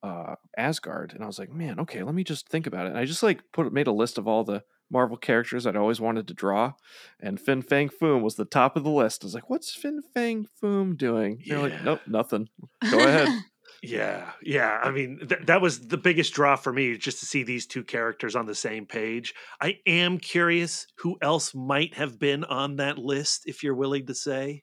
uh, 0.03 0.35
asgard 0.59 1.13
and 1.15 1.23
i 1.23 1.27
was 1.27 1.39
like 1.39 1.51
man 1.51 1.79
okay 1.79 2.03
let 2.03 2.15
me 2.15 2.25
just 2.25 2.49
think 2.49 2.67
about 2.67 2.87
it 2.87 2.91
and 2.91 2.99
i 2.99 3.05
just 3.05 3.23
like 3.23 3.41
put 3.53 3.73
made 3.73 3.87
a 3.87 3.93
list 3.93 4.19
of 4.19 4.27
all 4.27 4.45
the 4.45 4.63
marvel 4.91 5.17
characters 5.17 5.67
i'd 5.67 5.77
always 5.77 6.01
wanted 6.01 6.27
to 6.27 6.35
draw 6.35 6.73
and 7.21 7.41
fin 7.41 7.63
fang 7.63 7.89
foom 7.89 8.21
was 8.21 8.35
the 8.35 8.45
top 8.45 8.77
of 8.77 8.85
the 8.85 8.91
list 8.91 9.23
i 9.23 9.27
was 9.27 9.35
like 9.35 9.49
what's 9.49 9.75
fin 9.75 10.01
fang 10.13 10.47
foom 10.63 10.97
doing 10.97 11.41
they're 11.47 11.59
like 11.59 11.83
nope 11.83 12.01
nothing 12.07 12.49
go 12.91 12.99
ahead 12.99 13.29
Yeah, 13.83 14.31
yeah. 14.41 14.79
I 14.81 14.93
mean, 14.93 15.27
th- 15.29 15.47
that 15.47 15.61
was 15.61 15.89
the 15.89 15.97
biggest 15.97 16.33
draw 16.35 16.55
for 16.55 16.73
me, 16.73 16.97
just 16.97 17.19
to 17.19 17.27
see 17.27 17.43
these 17.43 17.67
two 17.67 17.83
characters 17.83 18.37
on 18.37 18.47
the 18.47 18.55
same 18.55 18.87
page. 18.87 19.35
I 19.61 19.79
am 19.87 20.19
curious 20.19 20.87
who 20.99 21.19
else 21.21 21.53
might 21.53 21.95
have 21.95 22.17
been 22.17 22.45
on 22.45 22.77
that 22.77 22.97
list, 22.99 23.43
if 23.47 23.65
you're 23.65 23.75
willing 23.75 24.07
to 24.07 24.15
say. 24.15 24.63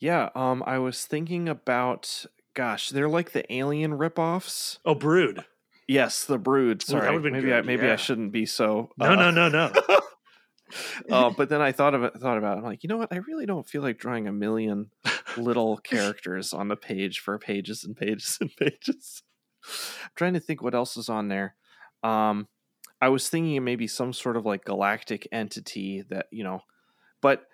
Yeah, 0.00 0.30
um, 0.34 0.62
I 0.66 0.78
was 0.78 1.04
thinking 1.04 1.48
about, 1.48 2.24
gosh, 2.54 2.88
they're 2.88 3.08
like 3.08 3.32
the 3.32 3.50
alien 3.52 3.92
ripoffs. 3.92 4.78
Oh, 4.84 4.94
Brood. 4.94 5.44
Yes, 5.86 6.24
the 6.24 6.38
Brood. 6.38 6.82
Ooh, 6.82 6.92
that 6.92 7.04
Sorry, 7.04 7.18
been 7.18 7.32
maybe 7.32 7.52
I 7.52 7.62
maybe 7.62 7.86
yeah. 7.86 7.92
I 7.92 7.96
shouldn't 7.96 8.32
be 8.32 8.46
so. 8.46 8.90
No, 8.96 9.06
uh, 9.06 9.14
no, 9.16 9.30
no, 9.30 9.48
no. 9.48 9.72
uh, 11.10 11.30
but 11.36 11.48
then 11.48 11.60
I 11.60 11.72
thought 11.72 11.94
of 11.94 12.02
it. 12.02 12.14
Thought 12.14 12.38
about 12.38 12.56
it. 12.56 12.60
I'm 12.60 12.64
like, 12.64 12.82
you 12.82 12.88
know 12.88 12.96
what? 12.96 13.12
I 13.12 13.16
really 13.16 13.44
don't 13.44 13.68
feel 13.68 13.82
like 13.82 13.98
drawing 13.98 14.26
a 14.26 14.32
million 14.32 14.90
little 15.36 15.76
characters 15.84 16.54
on 16.54 16.68
the 16.68 16.76
page 16.76 17.18
for 17.20 17.38
pages 17.38 17.84
and 17.84 17.96
pages 17.96 18.38
and 18.40 18.54
pages. 18.56 19.22
I'm 19.66 20.10
trying 20.14 20.34
to 20.34 20.40
think 20.40 20.62
what 20.62 20.74
else 20.74 20.96
is 20.96 21.08
on 21.08 21.28
there. 21.28 21.56
Um, 22.02 22.48
I 23.02 23.08
was 23.08 23.28
thinking 23.28 23.62
maybe 23.64 23.86
some 23.86 24.12
sort 24.12 24.36
of 24.36 24.46
like 24.46 24.64
galactic 24.64 25.28
entity 25.32 26.04
that 26.08 26.26
you 26.30 26.44
know, 26.44 26.60
but 27.20 27.46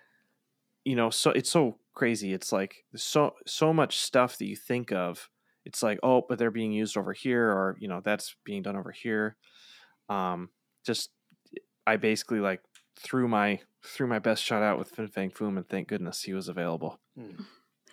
you 0.87 0.95
know, 0.95 1.11
so 1.11 1.33
it's 1.33 1.51
so 1.51 1.79
crazy. 1.95 2.33
It's 2.33 2.53
like 2.53 2.85
so 2.95 3.35
so 3.45 3.73
much 3.73 3.99
stuff 3.99 4.39
that 4.39 4.47
you 4.47 4.55
think 4.55 4.93
of. 4.93 5.29
It's 5.65 5.83
like, 5.83 5.99
oh, 6.05 6.25
but 6.29 6.39
they're 6.39 6.53
being 6.53 6.71
used 6.71 6.97
over 6.97 7.13
here, 7.13 7.51
or 7.51 7.77
you 7.81 7.89
know, 7.89 8.01
that's 8.03 8.37
being 8.45 8.63
done 8.63 8.77
over 8.77 8.93
here. 8.93 9.37
Um, 10.09 10.51
just 10.87 11.11
I 11.89 11.97
basically 11.97 12.39
like 12.39 12.61
threw 12.97 13.27
my 13.27 13.59
threw 13.85 14.07
my 14.07 14.21
best 14.21 14.45
shot 14.45 14.63
out 14.63 14.79
with 14.79 14.91
Fin 14.91 15.09
Fang 15.09 15.33
Foom, 15.33 15.57
and 15.57 15.69
thank 15.69 15.89
goodness 15.89 16.23
he 16.23 16.33
was 16.33 16.47
available. 16.47 17.01
Hmm. 17.19 17.43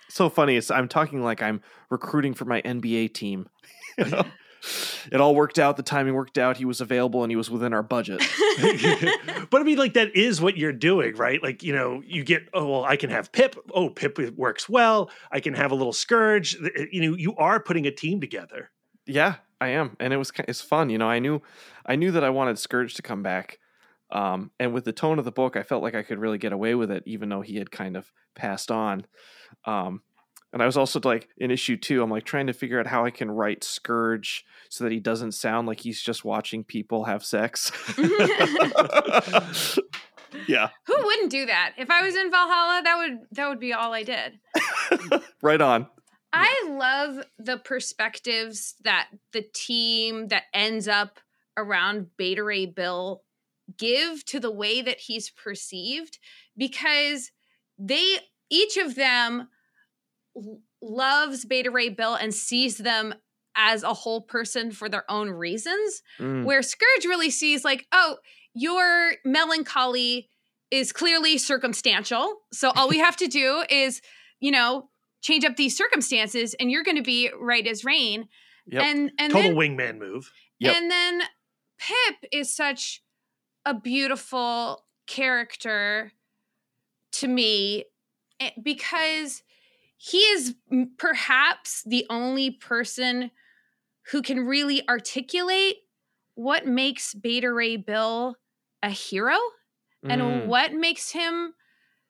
So 0.08 0.30
funny. 0.30 0.56
It's 0.56 0.70
I'm 0.70 0.88
talking 0.88 1.24
like 1.24 1.42
I'm 1.42 1.62
recruiting 1.90 2.36
for 2.36 2.46
my 2.46 2.62
NBA 2.62 3.16
team. 3.16 3.50
You 3.96 4.06
know? 4.06 4.24
It 5.12 5.20
all 5.20 5.36
worked 5.36 5.60
out. 5.60 5.78
The 5.78 5.84
timing 5.84 6.14
worked 6.14 6.38
out. 6.38 6.58
He 6.58 6.66
was 6.66 6.82
available, 6.82 7.24
and 7.24 7.32
he 7.32 7.36
was 7.36 7.50
within 7.50 7.74
our 7.74 7.84
budget. 7.84 8.20
but 9.50 9.62
I 9.62 9.64
mean, 9.64 9.78
like 9.78 9.94
that 9.94 10.16
is 10.16 10.42
what 10.42 10.58
you're 10.58 10.74
doing, 10.74 11.16
right? 11.16 11.42
Like 11.42 11.64
you 11.64 11.74
know, 11.74 12.02
you 12.06 12.24
get 12.24 12.48
oh 12.54 12.68
well, 12.68 12.84
I 12.86 12.96
can 12.96 13.10
have 13.10 13.32
Pip. 13.32 13.56
Oh, 13.74 13.90
Pip 13.90 14.18
works 14.36 14.70
well. 14.70 15.10
I 15.32 15.40
can 15.40 15.54
have 15.54 15.72
a 15.72 15.76
little 15.76 15.94
Scourge. 15.94 16.58
You 16.92 17.02
know, 17.12 17.18
you 17.18 17.36
are 17.36 17.60
putting 17.60 17.86
a 17.86 17.92
team 17.92 18.22
together. 18.22 18.72
Yeah, 19.06 19.36
I 19.60 19.70
am, 19.70 19.98
and 20.00 20.14
it 20.14 20.18
was 20.18 20.32
ki- 20.32 20.46
it's 20.48 20.62
fun. 20.62 20.90
You 20.90 20.98
know, 20.98 21.10
I 21.10 21.20
knew 21.20 21.42
I 21.86 21.96
knew 21.96 22.12
that 22.12 22.24
I 22.24 22.30
wanted 22.30 22.58
Scourge 22.58 22.94
to 22.96 23.02
come 23.02 23.24
back, 23.24 23.60
um, 24.12 24.52
and 24.60 24.74
with 24.74 24.86
the 24.86 24.94
tone 24.94 25.20
of 25.20 25.26
the 25.26 25.32
book, 25.32 25.56
I 25.56 25.64
felt 25.64 25.84
like 25.84 25.96
I 25.96 26.04
could 26.04 26.20
really 26.20 26.38
get 26.38 26.54
away 26.54 26.76
with 26.76 26.92
it, 26.92 27.04
even 27.06 27.30
though 27.30 27.42
he 27.42 27.58
had 27.58 27.72
kind 27.72 27.98
of 27.98 28.12
passed 28.36 28.72
on. 28.72 29.06
Um, 29.66 30.02
and 30.54 30.62
I 30.62 30.66
was 30.68 30.78
also 30.78 31.02
like 31.04 31.28
in 31.38 31.52
issue 31.52 31.76
two, 31.76 32.04
I'm 32.04 32.12
like 32.12 32.26
trying 32.26 32.48
to 32.48 32.54
figure 32.54 32.80
out 32.80 32.88
how 32.88 33.04
I 33.04 33.10
can 33.10 33.32
write 33.32 33.64
Scourge 33.64 34.46
so 34.70 34.84
that 34.84 34.94
he 34.94 35.00
doesn't 35.00 35.32
sound 35.34 35.68
like 35.68 35.80
he's 35.80 36.00
just 36.02 36.24
watching 36.24 36.64
people 36.64 37.06
have 37.06 37.26
sex. 37.26 37.72
yeah, 40.48 40.70
Who 40.86 40.96
wouldn't 41.04 41.32
do 41.32 41.48
that? 41.48 41.74
If 41.78 41.90
I 41.90 42.04
was 42.04 42.16
in 42.16 42.30
Valhalla, 42.30 42.82
that 42.84 42.98
would 42.98 43.20
that 43.32 43.50
would 43.50 43.60
be 43.60 43.74
all 43.74 43.94
I 43.94 44.04
did. 44.04 44.40
right 45.42 45.60
on. 45.60 45.88
I 46.32 46.66
love 46.70 47.26
the 47.38 47.58
perspectives 47.58 48.76
that 48.84 49.10
the 49.34 49.46
team 49.54 50.30
that 50.30 50.44
ends 50.54 50.88
up 50.88 51.20
around 51.58 52.08
Beta 52.18 52.44
Ray 52.44 52.68
Bill 52.68 53.24
give 53.78 54.26
to 54.26 54.40
the 54.40 54.52
way 54.52 54.82
that 54.82 55.00
he's 55.00 55.30
perceived 55.30 56.20
because 56.58 57.32
they 57.78 58.18
each 58.50 58.78
of 58.78 58.96
them 58.96 59.48
loves 60.82 61.46
Beta 61.46 61.72
Ray 61.72 61.90
Bill 61.90 62.16
and 62.16 62.34
sees 62.34 62.78
them 62.78 63.14
as 63.56 63.84
a 63.84 63.94
whole 63.94 64.22
person 64.22 64.72
for 64.72 64.90
their 64.90 65.10
own 65.10 65.30
reasons 65.30 66.02
Mm, 66.20 66.44
where 66.44 66.62
Scourge 66.64 67.06
really 67.06 67.30
sees 67.30 67.64
like, 67.64 67.86
oh, 67.92 68.18
your 68.56 69.14
melancholy 69.24 70.30
is 70.72 70.92
clearly 70.92 71.38
circumstantial. 71.38 72.38
So 72.52 72.72
all 72.76 72.90
we 72.90 72.98
have 72.98 73.16
to 73.18 73.28
do 73.28 73.64
is, 73.70 74.02
you 74.40 74.52
know, 74.52 74.90
change 75.22 75.46
up 75.46 75.56
these 75.56 75.78
circumstances 75.78 76.56
and 76.60 76.72
you're 76.72 76.84
going 76.84 76.98
to 76.98 77.04
be 77.04 77.30
right 77.40 77.66
as 77.68 77.86
rain. 77.86 78.28
Yep. 78.68 78.84
And 78.84 79.12
and 79.20 79.34
Total 79.34 79.52
then 79.52 79.56
wingman 79.78 79.98
move. 80.00 80.32
Yep. 80.60 80.76
and 80.76 80.90
then 80.92 81.22
Pip 81.78 82.30
is 82.32 82.56
such 82.56 83.04
a 83.66 83.74
beautiful 83.74 84.84
character 85.06 86.12
to 87.14 87.28
me 87.28 87.86
eh, 88.40 88.52
because 88.62 89.44
he 90.06 90.18
is 90.18 90.56
perhaps 90.98 91.82
the 91.86 92.06
only 92.10 92.52
person 92.52 93.32
who 94.12 94.22
can 94.22 94.42
really 94.46 94.86
articulate 94.90 95.78
what 96.36 96.66
makes 96.68 97.14
Beta 97.14 97.54
Ray 97.54 97.78
Bill 97.78 98.36
a 98.82 98.90
hero 98.90 99.38
and 100.04 100.22
Mm. 100.22 100.46
what 100.48 100.74
makes 100.74 101.12
him 101.12 101.54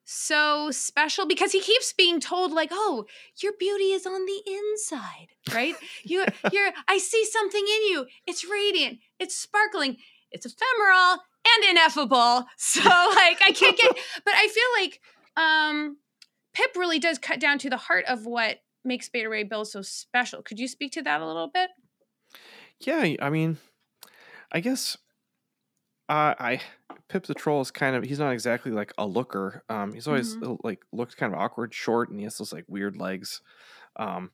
so 0.04 0.72
special 0.72 1.24
because 1.26 1.52
he 1.52 1.60
keeps 1.60 1.92
being 1.92 2.18
told 2.18 2.50
like 2.50 2.70
oh 2.72 3.04
your 3.40 3.52
beauty 3.58 3.92
is 3.92 4.06
on 4.06 4.26
the 4.26 4.42
inside 4.46 5.28
right? 5.54 5.76
You 6.02 6.24
you're 6.52 6.72
i 6.88 6.98
see 6.98 7.24
something 7.24 7.64
in 7.76 7.82
you. 7.90 8.06
It's 8.26 8.44
radiant. 8.44 8.98
It's 9.20 9.36
sparkling. 9.36 9.96
It's 10.32 10.44
ephemeral 10.46 11.22
and 11.46 11.70
ineffable. 11.70 12.46
So 12.56 12.80
like 12.80 13.38
i 13.46 13.52
can't 13.54 13.78
get 13.78 13.96
but 14.24 14.34
i 14.34 14.48
feel 14.48 14.82
like 14.82 15.00
um 15.36 15.96
pip 16.54 16.70
really 16.76 16.98
does 16.98 17.18
cut 17.18 17.40
down 17.40 17.58
to 17.58 17.68
the 17.68 17.76
heart 17.76 18.04
of 18.06 18.26
what 18.26 18.60
makes 18.84 19.08
beta 19.08 19.28
ray 19.28 19.42
bill 19.42 19.64
so 19.64 19.82
special 19.82 20.42
could 20.42 20.58
you 20.58 20.68
speak 20.68 20.92
to 20.92 21.02
that 21.02 21.20
a 21.20 21.26
little 21.26 21.48
bit 21.48 21.70
Yeah, 22.80 23.14
I 23.20 23.30
mean, 23.30 23.58
I 24.52 24.60
guess 24.60 24.96
uh, 26.08 26.34
I 26.38 26.60
Pip 27.08 27.26
the 27.26 27.34
Troll 27.34 27.60
is 27.60 27.70
kind 27.70 27.96
of 27.96 28.04
he's 28.04 28.18
not 28.18 28.32
exactly 28.32 28.72
like 28.72 28.92
a 28.98 29.06
looker. 29.06 29.62
Um, 29.68 29.92
he's 29.92 30.06
always 30.06 30.36
uh, 30.36 30.56
like 30.62 30.80
looked 30.92 31.16
kind 31.16 31.32
of 31.32 31.38
awkward, 31.38 31.72
short, 31.72 32.10
and 32.10 32.18
he 32.18 32.24
has 32.24 32.36
those 32.36 32.52
like 32.52 32.64
weird 32.68 32.96
legs. 32.96 33.40
Um, 33.96 34.30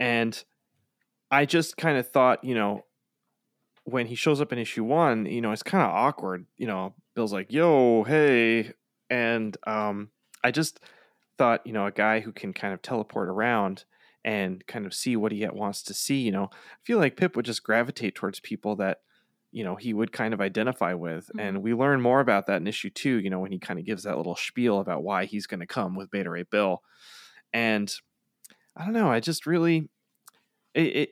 and 0.00 0.42
I 1.30 1.44
just 1.44 1.76
kind 1.76 1.98
of 1.98 2.08
thought, 2.08 2.42
you 2.42 2.54
know, 2.54 2.84
when 3.84 4.06
he 4.06 4.14
shows 4.14 4.40
up 4.40 4.52
in 4.52 4.58
issue 4.58 4.84
one, 4.84 5.26
you 5.26 5.40
know, 5.40 5.52
it's 5.52 5.62
kind 5.62 5.84
of 5.84 5.90
awkward. 5.90 6.46
You 6.56 6.66
know, 6.66 6.94
Bill's 7.14 7.32
like, 7.32 7.52
"Yo, 7.52 8.04
hey," 8.04 8.72
and 9.10 9.56
um, 9.66 10.10
I 10.42 10.50
just 10.50 10.80
thought, 11.38 11.66
you 11.66 11.72
know, 11.72 11.86
a 11.86 11.92
guy 11.92 12.20
who 12.20 12.32
can 12.32 12.52
kind 12.52 12.74
of 12.74 12.82
teleport 12.82 13.28
around 13.28 13.84
and 14.24 14.66
kind 14.66 14.86
of 14.86 14.94
see 14.94 15.16
what 15.16 15.32
he 15.32 15.46
wants 15.46 15.82
to 15.82 15.94
see. 15.94 16.20
You 16.20 16.32
know, 16.32 16.44
I 16.52 16.84
feel 16.84 16.98
like 16.98 17.16
Pip 17.16 17.36
would 17.36 17.44
just 17.44 17.62
gravitate 17.62 18.14
towards 18.14 18.40
people 18.40 18.76
that 18.76 18.98
you 19.54 19.62
know 19.62 19.76
he 19.76 19.94
would 19.94 20.10
kind 20.10 20.34
of 20.34 20.40
identify 20.40 20.92
with 20.92 21.30
and 21.38 21.62
we 21.62 21.72
learn 21.72 22.00
more 22.00 22.18
about 22.18 22.48
that 22.48 22.60
in 22.60 22.66
issue 22.66 22.90
two 22.90 23.20
you 23.20 23.30
know 23.30 23.38
when 23.38 23.52
he 23.52 23.58
kind 23.60 23.78
of 23.78 23.86
gives 23.86 24.02
that 24.02 24.16
little 24.16 24.34
spiel 24.34 24.80
about 24.80 25.04
why 25.04 25.26
he's 25.26 25.46
going 25.46 25.60
to 25.60 25.66
come 25.66 25.94
with 25.94 26.10
beta 26.10 26.28
ray 26.28 26.42
bill 26.42 26.82
and 27.52 27.94
i 28.76 28.84
don't 28.84 28.92
know 28.92 29.10
i 29.10 29.20
just 29.20 29.46
really 29.46 29.88
it, 30.74 30.96
it 30.96 31.08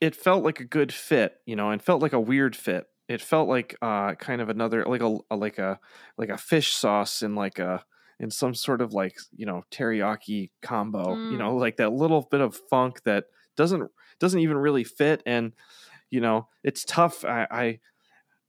it 0.00 0.16
felt 0.16 0.42
like 0.42 0.60
a 0.60 0.64
good 0.64 0.94
fit 0.94 1.36
you 1.44 1.54
know 1.54 1.70
and 1.70 1.82
felt 1.82 2.00
like 2.00 2.14
a 2.14 2.20
weird 2.20 2.56
fit 2.56 2.86
it 3.06 3.20
felt 3.20 3.50
like 3.50 3.76
uh 3.82 4.14
kind 4.14 4.40
of 4.40 4.48
another 4.48 4.84
like 4.86 5.02
a, 5.02 5.18
a 5.30 5.36
like 5.36 5.58
a 5.58 5.78
like 6.16 6.30
a 6.30 6.38
fish 6.38 6.72
sauce 6.72 7.20
in 7.20 7.34
like 7.34 7.58
a 7.58 7.84
in 8.20 8.30
some 8.30 8.54
sort 8.54 8.80
of 8.80 8.92
like 8.92 9.16
you 9.32 9.46
know 9.46 9.62
teriyaki 9.70 10.50
combo 10.62 11.20
you 11.28 11.36
Mm. 11.36 11.38
know 11.38 11.56
like 11.56 11.76
that 11.76 11.92
little 11.92 12.22
bit 12.30 12.40
of 12.40 12.56
funk 12.70 13.02
that 13.04 13.26
doesn't 13.56 13.90
doesn't 14.18 14.40
even 14.40 14.56
really 14.56 14.84
fit 14.84 15.22
and 15.26 15.52
you 16.10 16.20
know 16.20 16.48
it's 16.64 16.84
tough 16.84 17.24
i 17.24 17.46
i 17.50 17.80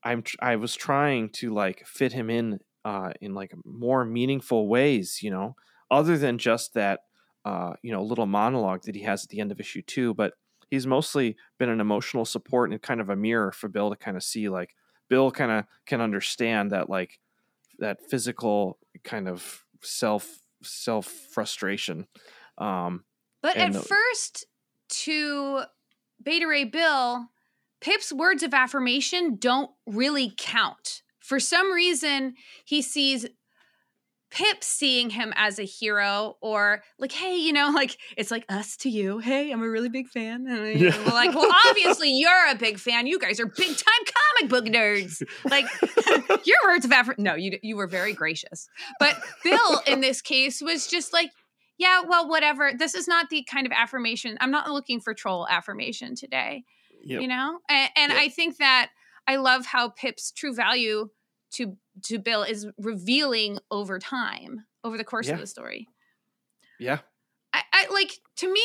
i'm 0.03 0.21
tr- 0.21 0.37
i 0.41 0.55
was 0.55 0.75
trying 0.75 1.29
to 1.29 1.53
like 1.53 1.85
fit 1.85 2.13
him 2.13 2.29
in 2.29 2.59
uh 2.83 3.11
in 3.21 3.33
like 3.33 3.53
more 3.65 4.05
meaningful 4.05 4.67
ways 4.67 5.21
you 5.21 5.29
know 5.31 5.55
other 5.91 6.17
than 6.17 6.37
just 6.37 6.73
that 6.73 7.01
uh 7.45 7.73
you 7.81 7.91
know 7.91 8.03
little 8.03 8.25
monologue 8.25 8.83
that 8.83 8.95
he 8.95 9.01
has 9.03 9.23
at 9.23 9.29
the 9.29 9.39
end 9.39 9.51
of 9.51 9.59
issue 9.59 9.81
2 9.81 10.13
but 10.13 10.33
he's 10.69 10.87
mostly 10.87 11.37
been 11.59 11.69
an 11.69 11.79
emotional 11.79 12.25
support 12.25 12.71
and 12.71 12.81
kind 12.81 13.01
of 13.01 13.09
a 13.09 13.15
mirror 13.15 13.51
for 13.51 13.67
bill 13.67 13.89
to 13.89 13.95
kind 13.95 14.17
of 14.17 14.23
see 14.23 14.49
like 14.49 14.75
bill 15.09 15.31
kind 15.31 15.51
of 15.51 15.65
can 15.85 16.01
understand 16.01 16.71
that 16.71 16.89
like 16.89 17.19
that 17.79 18.01
physical 18.09 18.79
kind 19.03 19.27
of 19.27 19.63
self 19.81 20.39
self 20.63 21.05
frustration 21.07 22.07
um 22.57 23.03
But 23.41 23.57
at 23.57 23.73
the- 23.73 23.81
first, 23.81 24.45
to 24.89 25.63
Beta 26.23 26.47
Ray 26.47 26.63
Bill, 26.63 27.27
Pip's 27.81 28.11
words 28.11 28.41
of 28.43 28.53
affirmation 28.53 29.35
don't 29.35 29.71
really 29.85 30.33
count. 30.37 31.03
For 31.19 31.39
some 31.39 31.71
reason, 31.71 32.35
he 32.63 32.81
sees 32.81 33.25
Pip 34.31 34.63
seeing 34.63 35.09
him 35.11 35.31
as 35.37 35.59
a 35.59 35.63
hero, 35.63 36.35
or 36.41 36.81
like, 36.99 37.11
hey, 37.11 37.37
you 37.37 37.53
know, 37.53 37.69
like 37.73 37.97
it's 38.17 38.31
like 38.31 38.43
us 38.49 38.75
to 38.77 38.89
you. 38.89 39.19
Hey, 39.19 39.51
I'm 39.51 39.61
a 39.61 39.69
really 39.69 39.87
big 39.89 40.07
fan. 40.09 40.45
And 40.47 40.79
Yeah. 40.79 40.97
we're 41.05 41.13
like, 41.13 41.33
well, 41.33 41.49
obviously 41.67 42.11
you're 42.11 42.49
a 42.49 42.55
big 42.55 42.77
fan. 42.79 43.07
You 43.07 43.17
guys 43.19 43.39
are 43.39 43.45
big 43.45 43.67
time 43.77 44.13
comic 44.39 44.49
book 44.49 44.65
nerds. 44.65 45.23
Like 45.49 45.65
your 46.45 46.57
words 46.65 46.83
of 46.85 46.91
affirmation. 46.91 47.23
No, 47.23 47.35
you 47.35 47.57
you 47.61 47.77
were 47.77 47.87
very 47.87 48.13
gracious. 48.13 48.67
But 48.99 49.15
Bill 49.43 49.81
in 49.87 50.01
this 50.01 50.21
case 50.21 50.61
was 50.61 50.87
just 50.87 51.13
like, 51.13 51.31
yeah, 51.77 52.01
well, 52.07 52.27
whatever. 52.27 52.71
This 52.77 52.95
is 52.95 53.07
not 53.07 53.29
the 53.29 53.43
kind 53.49 53.65
of 53.65 53.71
affirmation. 53.71 54.37
I'm 54.41 54.51
not 54.51 54.69
looking 54.69 54.99
for 54.99 55.13
troll 55.13 55.47
affirmation 55.47 56.15
today. 56.15 56.63
Yep. 57.03 57.21
You 57.21 57.27
know, 57.27 57.59
and, 57.69 57.89
and 57.95 58.11
Yep. 58.11 58.21
I 58.21 58.29
think 58.29 58.57
that 58.57 58.89
I 59.27 59.35
love 59.37 59.65
how 59.65 59.89
Pip's 59.89 60.31
true 60.31 60.53
value 60.55 61.09
to 61.55 61.77
to 62.03 62.19
Bill 62.19 62.43
is 62.43 62.67
revealing 62.77 63.59
over 63.71 63.99
time, 63.99 64.65
over 64.83 64.97
the 64.97 65.03
course 65.03 65.27
Yeah. 65.27 65.33
of 65.35 65.39
the 65.41 65.47
story. 65.47 65.87
yeah 66.79 66.99
I, 67.53 67.61
I 67.73 67.87
like 67.93 68.11
to 68.37 68.51
me. 68.51 68.61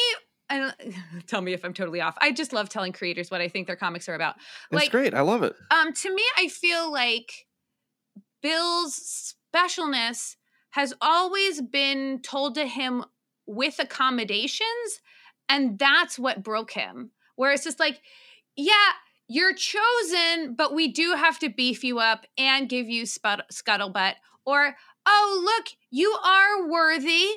Tell 1.28 1.40
me 1.42 1.52
if 1.52 1.64
I'm 1.64 1.72
totally 1.74 2.00
off. 2.00 2.16
I 2.20 2.32
just 2.32 2.52
love 2.52 2.68
telling 2.68 2.92
creators 2.92 3.30
what 3.30 3.40
I 3.40 3.48
think 3.48 3.68
their 3.68 3.76
comics 3.76 4.08
are 4.08 4.14
about. 4.14 4.34
that's 4.70 4.82
Like- 4.84 4.90
great 4.90 5.14
i 5.14 5.20
love 5.20 5.42
it 5.44 5.54
Um, 5.70 5.92
to 5.92 6.12
me, 6.14 6.22
I 6.36 6.48
feel 6.48 6.90
like 6.92 7.46
Bill's 8.42 9.34
specialness 9.54 10.36
has 10.70 10.94
always 11.00 11.60
been 11.60 12.20
told 12.22 12.54
to 12.54 12.66
him 12.66 13.04
with 13.46 13.78
accommodations, 13.78 15.00
and 15.48 15.78
that's 15.78 16.18
what 16.18 16.42
broke 16.42 16.70
him. 16.72 17.10
Where 17.36 17.52
it's 17.52 17.64
just 17.64 17.80
like, 17.80 18.00
yeah, 18.56 18.72
you're 19.30 19.54
chosen, 19.54 20.56
but 20.56 20.74
we 20.74 20.88
do 20.88 21.14
have 21.14 21.38
to 21.38 21.48
beef 21.48 21.84
you 21.84 22.00
up 22.00 22.26
and 22.36 22.68
give 22.68 22.88
you 22.88 23.06
sput- 23.06 23.46
scuttlebutt. 23.52 24.14
Or, 24.44 24.74
oh, 25.06 25.42
look, 25.44 25.68
you 25.88 26.10
are 26.24 26.68
worthy. 26.68 27.28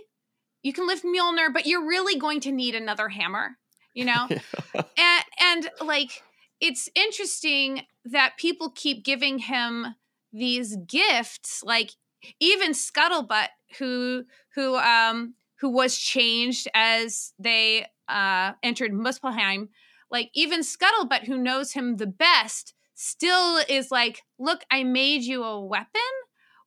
You 0.64 0.74
can 0.74 0.88
lift 0.88 1.06
Mjolnir, 1.06 1.54
but 1.54 1.68
you're 1.68 1.86
really 1.86 2.20
going 2.20 2.39
to 2.41 2.52
need 2.52 2.74
another 2.74 3.10
hammer, 3.10 3.58
you 3.94 4.06
know? 4.06 4.28
and, 4.98 5.24
and 5.39 5.70
like, 5.86 6.24
it's 6.60 6.89
interesting 6.96 7.84
that 8.06 8.38
people 8.38 8.72
keep 8.72 9.06
giving 9.06 9.38
him 9.38 9.94
these 10.32 10.76
gifts 10.88 11.62
like 11.64 11.91
even 12.39 12.72
scuttlebutt 12.72 13.50
who 13.78 14.24
who 14.56 14.76
um 14.78 15.36
who 15.60 15.70
was 15.70 15.96
changed 15.96 16.68
as 16.74 17.34
they 17.38 17.86
uh 18.10 18.54
entered 18.64 18.91
muspelheim 18.91 19.68
like 20.14 20.30
even 20.34 20.61
scuttlebutt 20.61 21.26
who 21.26 21.38
knows 21.38 21.74
him 21.74 21.97
the 21.97 22.07
best 22.07 22.74
still 22.93 23.57
is 23.68 23.91
like 23.91 24.22
look 24.39 24.64
i 24.72 24.84
made 24.84 25.24
you 25.24 25.43
a 25.43 25.59
weapon 25.66 26.01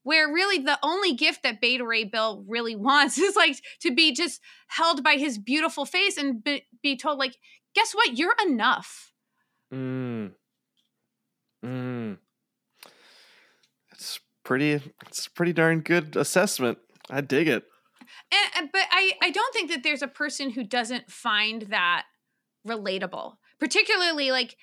where 0.02 0.28
really 0.30 0.58
the 0.62 0.78
only 0.82 1.14
gift 1.14 1.42
that 1.42 1.60
beta 1.60 1.84
ray 1.86 2.04
bill 2.04 2.44
really 2.46 2.76
wants 2.88 3.16
is 3.16 3.34
like 3.36 3.56
to 3.80 3.94
be 3.94 4.12
just 4.12 4.40
held 4.68 5.02
by 5.02 5.14
his 5.14 5.38
beautiful 5.38 5.86
face 5.86 6.18
and 6.18 6.44
be, 6.44 6.62
be 6.82 6.96
told 6.96 7.18
like 7.18 7.36
guess 7.74 7.94
what 7.94 8.18
you're 8.18 8.36
enough 8.46 9.12
Mm. 9.74 10.30
Mm. 11.64 12.18
It's 13.92 14.20
pretty. 14.44 14.80
It's 15.08 15.26
pretty 15.26 15.52
darn 15.52 15.80
good 15.80 16.14
assessment. 16.16 16.78
I 17.10 17.20
dig 17.20 17.48
it. 17.48 17.64
and, 18.30 18.50
and- 18.56 18.68
but 18.72 18.82
I, 18.92 19.12
I 19.22 19.30
don't 19.30 19.52
think 19.52 19.70
that 19.70 19.82
there's 19.82 20.02
a 20.02 20.08
person 20.08 20.50
who 20.50 20.62
doesn't 20.62 21.10
find 21.10 21.62
that 21.62 22.04
relatable. 22.66 23.34
Particularly 23.58 24.30
like 24.30 24.56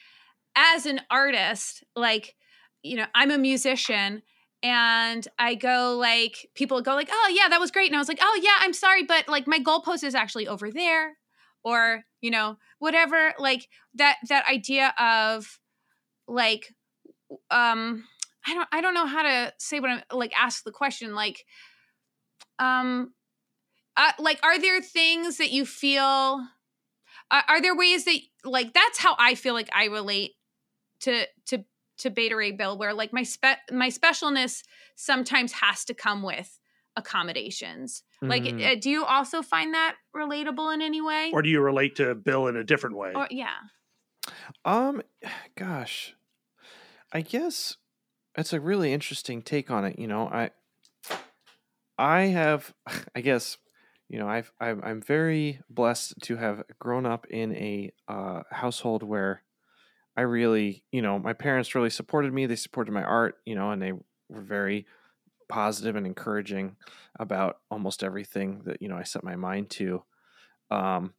as 0.55 0.85
an 0.85 1.01
artist 1.09 1.83
like 1.95 2.35
you 2.83 2.95
know 2.95 3.05
i'm 3.15 3.31
a 3.31 3.37
musician 3.37 4.21
and 4.61 5.27
i 5.39 5.55
go 5.55 5.97
like 5.99 6.49
people 6.53 6.81
go 6.81 6.93
like 6.93 7.09
oh 7.11 7.33
yeah 7.33 7.49
that 7.49 7.59
was 7.59 7.71
great 7.71 7.87
and 7.87 7.95
i 7.95 7.99
was 7.99 8.07
like 8.07 8.19
oh 8.21 8.39
yeah 8.41 8.57
i'm 8.59 8.73
sorry 8.73 9.03
but 9.03 9.27
like 9.27 9.47
my 9.47 9.59
goalpost 9.59 10.03
is 10.03 10.15
actually 10.15 10.47
over 10.47 10.71
there 10.71 11.17
or 11.63 12.03
you 12.21 12.29
know 12.29 12.57
whatever 12.79 13.33
like 13.39 13.67
that 13.95 14.17
that 14.29 14.47
idea 14.47 14.93
of 14.99 15.59
like 16.27 16.73
um 17.49 18.03
i 18.45 18.53
don't 18.53 18.67
i 18.71 18.81
don't 18.81 18.93
know 18.93 19.07
how 19.07 19.23
to 19.23 19.53
say 19.57 19.79
what 19.79 19.89
i'm 19.89 20.01
like 20.11 20.33
ask 20.39 20.63
the 20.63 20.71
question 20.71 21.15
like 21.15 21.45
um 22.59 23.11
uh, 23.95 24.11
like 24.17 24.39
are 24.43 24.59
there 24.59 24.81
things 24.81 25.37
that 25.37 25.51
you 25.51 25.65
feel 25.65 26.41
are, 27.33 27.43
are 27.49 27.61
there 27.61 27.75
ways 27.75 28.05
that 28.05 28.17
like 28.45 28.73
that's 28.73 28.99
how 28.99 29.15
i 29.19 29.35
feel 29.35 29.53
like 29.53 29.69
i 29.75 29.85
relate 29.85 30.31
to 31.01 31.25
to 31.45 31.65
to 31.97 32.09
beta 32.09 32.35
ray 32.35 32.51
bill 32.51 32.77
where 32.77 32.93
like 32.93 33.11
my 33.11 33.23
spe- 33.23 33.65
my 33.71 33.89
specialness 33.89 34.63
sometimes 34.95 35.51
has 35.53 35.83
to 35.85 35.93
come 35.93 36.23
with 36.23 36.59
accommodations 36.95 38.03
like 38.21 38.43
Mhm. 38.43 38.71
uh, 38.77 38.79
do 38.79 38.89
you 38.89 39.03
also 39.03 39.41
find 39.41 39.73
that 39.73 39.95
relatable 40.15 40.73
in 40.73 40.81
any 40.81 41.01
way 41.01 41.31
Or 41.33 41.41
do 41.41 41.49
you 41.49 41.59
relate 41.59 41.95
to 41.97 42.15
Bill 42.15 42.47
in 42.47 42.55
a 42.55 42.63
different 42.63 42.95
way? 42.95 43.11
or 43.15 43.27
yeah 43.31 43.57
Um, 44.65 45.01
gosh, 45.57 46.15
I 47.11 47.21
guess 47.21 47.77
that's 48.35 48.53
a 48.53 48.59
really 48.59 48.93
interesting 48.93 49.41
take 49.41 49.69
on 49.69 49.85
it. 49.85 49.99
You 49.99 50.07
know, 50.07 50.27
I, 50.27 50.51
I 51.97 52.21
have, 52.27 52.73
I 53.15 53.21
guess, 53.21 53.57
you 54.09 54.19
know, 54.19 54.27
I've, 54.27 54.51
I'm, 54.59 54.81
I'm 54.83 55.01
very 55.01 55.59
blessed 55.69 56.15
to 56.23 56.37
have 56.37 56.63
grown 56.79 57.05
up 57.05 57.25
in 57.29 57.55
a 57.55 57.91
uh, 58.07 58.43
household 58.51 59.03
where 59.03 59.43
I 60.15 60.21
really, 60.21 60.83
you 60.91 61.01
know, 61.01 61.17
my 61.17 61.33
parents 61.33 61.73
really 61.73 61.89
supported 61.89 62.33
me. 62.33 62.45
They 62.45 62.55
supported 62.55 62.91
my 62.91 63.03
art, 63.03 63.37
you 63.45 63.55
know, 63.55 63.71
and 63.71 63.81
they 63.81 63.93
were 64.29 64.41
very 64.41 64.85
positive 65.49 65.95
and 65.95 66.05
encouraging 66.05 66.75
about 67.19 67.59
almost 67.69 68.03
everything 68.03 68.61
that 68.65 68.81
you 68.81 68.87
know 68.87 68.97
I 68.97 69.03
set 69.03 69.23
my 69.23 69.35
mind 69.35 69.69
to. 69.71 70.03
Um, 70.71 71.13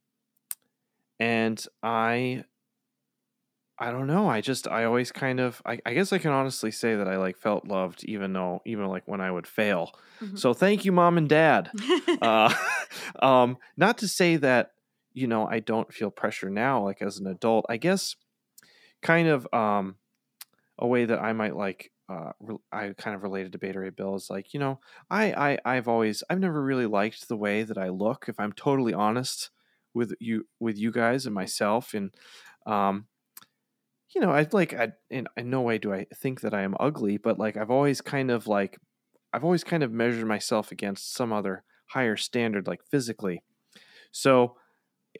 and 1.20 1.64
I 1.82 2.44
I 3.78 3.90
don't 3.90 4.06
know. 4.06 4.28
I 4.28 4.40
just 4.40 4.68
I 4.68 4.84
always 4.84 5.10
kind 5.10 5.40
of 5.40 5.60
I, 5.66 5.80
I 5.84 5.94
guess 5.94 6.12
I 6.12 6.18
can 6.18 6.30
honestly 6.30 6.70
say 6.70 6.94
that 6.94 7.08
I 7.08 7.16
like 7.16 7.36
felt 7.36 7.66
loved 7.66 8.04
even 8.04 8.32
though 8.32 8.62
even 8.64 8.86
like 8.86 9.02
when 9.06 9.20
I 9.20 9.30
would 9.30 9.46
fail. 9.46 9.90
Mhm. 10.22 10.38
So 10.38 10.54
thank 10.54 10.84
you, 10.84 10.92
mom 10.92 11.18
and 11.18 11.28
dad. 11.28 11.70
uh, 12.22 12.54
um, 13.22 13.58
not 13.76 13.98
to 13.98 14.08
say 14.08 14.36
that 14.36 14.72
you 15.12 15.26
know 15.26 15.46
I 15.46 15.58
don't 15.58 15.92
feel 15.92 16.10
pressure 16.10 16.50
now, 16.50 16.82
like 16.84 17.02
as 17.02 17.18
an 17.18 17.26
adult. 17.26 17.66
I 17.68 17.76
guess 17.76 18.14
kind 19.02 19.28
of 19.28 19.46
um, 19.52 19.96
a 20.78 20.86
way 20.86 21.04
that 21.04 21.20
I 21.20 21.32
might 21.32 21.56
like. 21.56 21.90
Uh, 22.06 22.32
re- 22.38 22.56
I 22.70 22.92
kind 22.98 23.16
of 23.16 23.22
related 23.22 23.52
to 23.52 23.58
Beta 23.58 23.80
Ray 23.80 23.90
Bill 23.90 24.14
is 24.14 24.28
like 24.28 24.52
you 24.52 24.60
know 24.60 24.78
I 25.10 25.32
I 25.64 25.76
I've 25.76 25.88
always 25.88 26.22
I've 26.28 26.38
never 26.40 26.62
really 26.62 26.86
liked 26.86 27.28
the 27.28 27.36
way 27.36 27.62
that 27.62 27.78
I 27.78 27.88
look. 27.88 28.26
If 28.28 28.38
I'm 28.38 28.52
totally 28.52 28.92
honest 28.92 29.50
with 29.94 30.14
you 30.20 30.46
with 30.60 30.76
you 30.78 30.92
guys 30.92 31.24
and 31.26 31.34
myself 31.34 31.94
and 31.94 32.14
um 32.66 33.06
you 34.14 34.20
know, 34.20 34.30
I 34.30 34.46
like 34.52 34.74
I 34.74 34.92
in, 35.10 35.26
in 35.36 35.50
no 35.50 35.62
way 35.62 35.78
do 35.78 35.92
I 35.92 36.06
think 36.14 36.40
that 36.42 36.54
I 36.54 36.62
am 36.62 36.76
ugly, 36.80 37.16
but 37.16 37.38
like 37.38 37.56
I've 37.56 37.70
always 37.70 38.00
kind 38.00 38.30
of 38.30 38.46
like 38.46 38.78
I've 39.32 39.44
always 39.44 39.64
kind 39.64 39.82
of 39.82 39.92
measured 39.92 40.26
myself 40.26 40.70
against 40.70 41.14
some 41.14 41.32
other 41.32 41.64
higher 41.86 42.16
standard, 42.16 42.66
like 42.66 42.82
physically. 42.90 43.42
So 44.12 44.56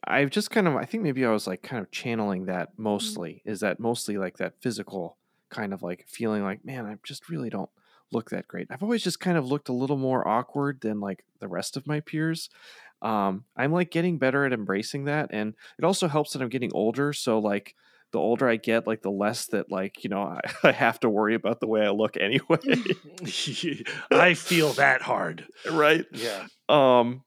I've 0.07 0.31
just 0.31 0.51
kind 0.51 0.69
of 0.69 0.77
I 0.77 0.85
think 0.85 1.03
maybe 1.03 1.25
I 1.25 1.31
was 1.31 1.47
like 1.47 1.63
kind 1.63 1.83
of 1.83 1.91
channeling 1.91 2.47
that 2.47 2.71
mostly. 2.77 3.43
Is 3.45 3.61
that 3.61 3.81
mostly 3.81 4.19
like 4.19 4.37
that 4.39 4.55
physical 4.61 5.19
kind 5.51 5.73
of 5.73 5.83
like 5.83 6.05
feeling 6.09 6.43
like, 6.43 6.65
man, 6.65 6.87
I 6.87 6.97
just 7.05 7.29
really 7.29 7.51
don't 7.51 7.71
look 8.13 8.31
that 8.31 8.49
great. 8.49 8.69
I've 8.71 8.83
always 8.83 9.03
just 9.03 9.21
kind 9.21 9.37
of 9.37 9.47
looked 9.47 9.69
a 9.69 9.73
little 9.75 9.97
more 9.97 10.27
awkward 10.27 10.81
than 10.81 11.01
like 11.01 11.25
the 11.41 11.49
rest 11.49 11.77
of 11.77 11.87
my 11.87 12.01
peers. 12.01 12.51
Um, 13.03 13.45
I'm 13.57 13.73
like 13.73 13.91
getting 13.91 14.19
better 14.19 14.45
at 14.45 14.53
embracing 14.53 15.05
that, 15.05 15.31
and 15.33 15.55
it 15.79 15.85
also 15.85 16.09
helps 16.09 16.33
that 16.33 16.43
I'm 16.43 16.49
getting 16.49 16.71
older. 16.73 17.13
So 17.13 17.39
like 17.39 17.75
the 18.15 18.21
older 18.21 18.49
I 18.49 18.57
get, 18.57 18.87
like 18.87 19.03
the 19.03 19.11
less 19.11 19.47
that 19.49 19.71
like 19.71 20.05
you 20.05 20.09
know 20.09 20.23
I, 20.23 20.41
I 20.69 20.73
have 20.73 21.01
to 21.01 21.11
worry 21.11 21.35
about 21.35 21.61
the 21.61 21.67
way 21.67 21.85
I 21.85 21.91
look 21.91 22.17
anyway, 22.17 22.59
I 24.11 24.35
feel 24.35 24.73
that 24.75 25.03
hard. 25.03 25.47
right? 25.71 26.07
Yeah. 26.13 26.47
Um, 26.69 27.25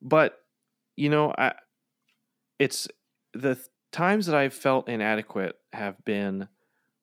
but 0.00 0.38
you 0.96 1.10
know, 1.10 1.34
I 1.36 1.52
it's 2.58 2.88
the 3.34 3.56
th- 3.56 3.66
times 3.92 4.26
that 4.26 4.36
I've 4.36 4.54
felt 4.54 4.88
inadequate 4.88 5.56
have 5.72 6.02
been 6.04 6.48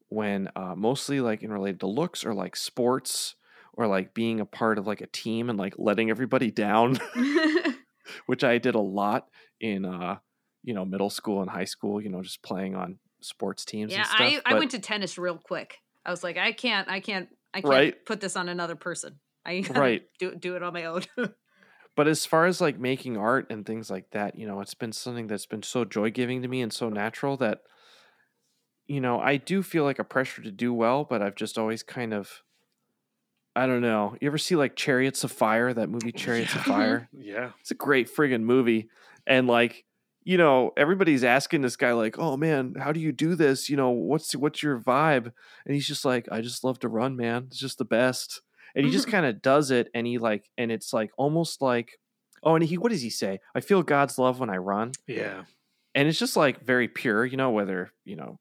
when 0.09 0.49
uh, 0.55 0.73
mostly 0.75 1.19
like 1.19 1.43
in 1.43 1.51
related 1.51 1.81
to 1.81 1.87
looks 1.87 2.23
or 2.23 2.33
like 2.33 2.55
sports 2.55 3.35
or 3.73 3.87
like 3.87 4.13
being 4.13 4.39
a 4.39 4.45
part 4.45 4.77
of 4.77 4.87
like 4.87 5.01
a 5.01 5.07
team 5.07 5.49
and 5.49 5.59
like 5.59 5.75
letting 5.77 6.09
everybody 6.09 6.49
down, 6.49 6.97
which 8.25 8.43
I 8.45 8.57
did 8.57 8.75
a 8.75 8.79
lot 8.79 9.27
in 9.59 9.83
uh 9.83 10.17
you 10.63 10.73
know 10.73 10.85
middle 10.85 11.09
school 11.09 11.41
and 11.41 11.49
high 11.49 11.65
school. 11.65 12.01
You 12.01 12.09
know, 12.09 12.23
just 12.23 12.41
playing 12.41 12.75
on 12.75 12.99
sports 13.21 13.65
teams. 13.65 13.91
yeah, 13.91 13.99
and 13.99 14.07
stuff. 14.07 14.41
I, 14.45 14.55
I 14.55 14.59
went 14.59 14.71
to 14.71 14.79
tennis 14.79 15.17
real 15.17 15.37
quick. 15.37 15.77
I 16.05 16.11
was 16.11 16.23
like, 16.23 16.37
I 16.37 16.51
can't, 16.51 16.87
I 16.89 16.99
can't, 16.99 17.29
I 17.53 17.61
can't 17.61 17.69
Right. 17.71 18.05
put 18.05 18.21
this 18.21 18.35
on 18.35 18.49
another 18.49 18.75
person. 18.75 19.19
I 19.45 19.59
gotta 19.61 19.79
Right. 19.79 20.03
do 20.19 20.35
do 20.35 20.55
it 20.55 20.63
on 20.63 20.73
my 20.73 20.85
own. 20.85 21.03
but 21.95 22.07
as 22.07 22.25
far 22.25 22.45
as 22.45 22.61
like 22.61 22.77
making 22.79 23.17
art 23.17 23.47
and 23.49 23.65
things 23.65 23.89
like 23.89 24.11
that 24.11 24.35
you 24.37 24.45
know 24.47 24.61
it's 24.61 24.75
been 24.75 24.91
something 24.91 25.25
that's 25.27 25.47
been 25.47 25.63
so 25.63 25.83
joy 25.83 26.11
giving 26.11 26.41
to 26.43 26.47
me 26.47 26.61
and 26.61 26.71
so 26.71 26.89
natural 26.89 27.35
that 27.37 27.61
you 28.85 29.01
know 29.01 29.19
i 29.19 29.35
do 29.35 29.63
feel 29.63 29.83
like 29.83 29.97
a 29.97 30.03
pressure 30.03 30.43
to 30.43 30.51
do 30.51 30.71
well 30.73 31.03
but 31.03 31.23
i've 31.23 31.33
just 31.35 31.57
always 31.57 31.81
kind 31.81 32.13
of 32.13 32.43
i 33.55 33.65
don't 33.65 33.81
know 33.81 34.15
you 34.21 34.27
ever 34.27 34.37
see 34.37 34.55
like 34.55 34.75
chariots 34.75 35.23
of 35.23 35.31
fire 35.31 35.73
that 35.73 35.89
movie 35.89 36.11
chariots 36.23 36.53
of 36.53 36.61
fire 36.61 37.09
Yeah. 37.11 37.51
it's 37.61 37.71
a 37.71 37.75
great 37.75 38.13
friggin' 38.13 38.43
movie 38.43 38.89
and 39.25 39.47
like 39.47 39.83
you 40.27 40.37
know 40.37 40.71
everybody's 40.75 41.23
asking 41.23 41.61
this 41.61 41.77
guy 41.77 41.93
like 41.93 42.19
oh 42.19 42.35
man 42.35 42.73
how 42.77 42.91
do 42.91 42.99
you 42.99 43.13
do 43.13 43.33
this? 43.33 43.69
You 43.69 43.77
know 43.77 43.91
what's 43.91 44.35
what's 44.35 44.61
your 44.61 44.77
vibe? 44.77 45.31
And 45.65 45.73
he's 45.73 45.87
just 45.87 46.03
like 46.03 46.27
i 46.29 46.41
just 46.41 46.65
love 46.65 46.79
to 46.79 46.89
run 46.89 47.15
man. 47.15 47.45
It's 47.47 47.57
just 47.57 47.77
the 47.77 47.85
best. 47.85 48.41
And 48.75 48.85
he 48.85 48.91
just 48.91 49.07
kind 49.07 49.25
of 49.25 49.41
does 49.41 49.71
it 49.71 49.87
and 49.93 50.05
he 50.05 50.17
like 50.17 50.49
and 50.57 50.69
it's 50.69 50.91
like 50.91 51.11
almost 51.17 51.61
like 51.61 51.97
oh 52.43 52.55
and 52.55 52.63
he 52.65 52.77
what 52.77 52.91
does 52.91 53.01
he 53.01 53.09
say? 53.09 53.39
I 53.55 53.61
feel 53.61 53.83
god's 53.83 54.17
love 54.19 54.41
when 54.41 54.49
i 54.49 54.57
run. 54.57 54.91
Yeah. 55.07 55.43
and 55.95 56.09
it's 56.09 56.19
just 56.19 56.35
like 56.35 56.61
very 56.61 56.89
pure 56.89 57.25
you 57.25 57.37
know 57.37 57.51
whether 57.51 57.93
you 58.03 58.17
know 58.17 58.37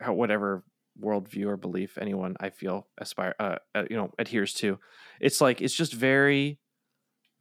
how 0.00 0.14
whatever 0.14 0.64
worldview 1.00 1.46
or 1.46 1.56
belief 1.56 1.98
anyone 1.98 2.34
i 2.40 2.50
feel 2.50 2.88
aspire 2.98 3.34
uh, 3.38 3.58
uh, 3.76 3.84
you 3.88 3.96
know 3.96 4.10
adheres 4.18 4.54
to. 4.54 4.80
It's 5.20 5.40
like 5.40 5.60
it's 5.60 5.76
just 5.76 5.92
very 5.92 6.58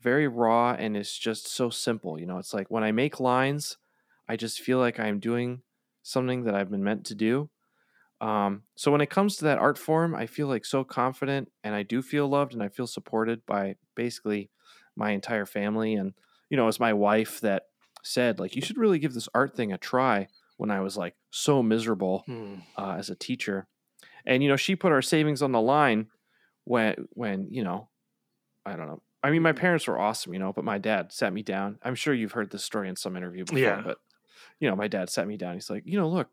very 0.01 0.27
raw 0.27 0.73
and 0.73 0.97
it's 0.97 1.17
just 1.17 1.47
so 1.47 1.69
simple 1.69 2.19
you 2.19 2.25
know 2.25 2.37
it's 2.37 2.53
like 2.53 2.69
when 2.71 2.83
i 2.83 2.91
make 2.91 3.19
lines 3.19 3.77
i 4.27 4.35
just 4.35 4.59
feel 4.61 4.79
like 4.79 4.99
i'm 4.99 5.19
doing 5.19 5.61
something 6.03 6.43
that 6.43 6.55
i've 6.55 6.71
been 6.71 6.83
meant 6.83 7.05
to 7.05 7.15
do 7.15 7.49
um, 8.19 8.63
so 8.75 8.91
when 8.91 9.01
it 9.01 9.09
comes 9.09 9.35
to 9.37 9.45
that 9.45 9.57
art 9.57 9.77
form 9.77 10.13
i 10.15 10.25
feel 10.25 10.47
like 10.47 10.65
so 10.65 10.83
confident 10.83 11.51
and 11.63 11.73
i 11.75 11.83
do 11.83 12.01
feel 12.01 12.27
loved 12.27 12.53
and 12.53 12.61
i 12.63 12.69
feel 12.69 12.87
supported 12.87 13.45
by 13.45 13.75
basically 13.95 14.49
my 14.95 15.11
entire 15.11 15.45
family 15.45 15.95
and 15.95 16.13
you 16.49 16.57
know 16.57 16.67
it's 16.67 16.79
my 16.79 16.93
wife 16.93 17.39
that 17.41 17.63
said 18.03 18.39
like 18.39 18.55
you 18.55 18.61
should 18.61 18.77
really 18.77 18.99
give 18.99 19.13
this 19.13 19.29
art 19.33 19.55
thing 19.55 19.71
a 19.73 19.77
try 19.77 20.27
when 20.57 20.71
i 20.71 20.79
was 20.81 20.97
like 20.97 21.15
so 21.31 21.63
miserable 21.63 22.23
Hmm. 22.25 22.55
uh, 22.77 22.95
as 22.97 23.09
a 23.09 23.15
teacher 23.15 23.67
and 24.25 24.43
you 24.43 24.49
know 24.49 24.55
she 24.57 24.75
put 24.75 24.91
our 24.91 25.01
savings 25.01 25.41
on 25.41 25.51
the 25.51 25.61
line 25.61 26.07
when 26.65 27.07
when 27.13 27.47
you 27.51 27.63
know 27.63 27.89
i 28.65 28.75
don't 28.75 28.87
know 28.87 29.01
i 29.23 29.29
mean 29.29 29.41
my 29.41 29.51
parents 29.53 29.87
were 29.87 29.99
awesome 29.99 30.33
you 30.33 30.39
know 30.39 30.51
but 30.53 30.63
my 30.63 30.77
dad 30.77 31.11
sat 31.11 31.31
me 31.33 31.41
down 31.43 31.77
i'm 31.83 31.95
sure 31.95 32.13
you've 32.13 32.31
heard 32.33 32.51
this 32.51 32.63
story 32.63 32.89
in 32.89 32.95
some 32.95 33.15
interview 33.15 33.43
before 33.45 33.59
Yeah. 33.59 33.81
but 33.83 33.97
you 34.59 34.69
know 34.69 34.75
my 34.75 34.87
dad 34.87 35.09
sat 35.09 35.27
me 35.27 35.37
down 35.37 35.53
he's 35.55 35.69
like 35.69 35.83
you 35.85 35.97
know 35.99 36.07
look 36.09 36.29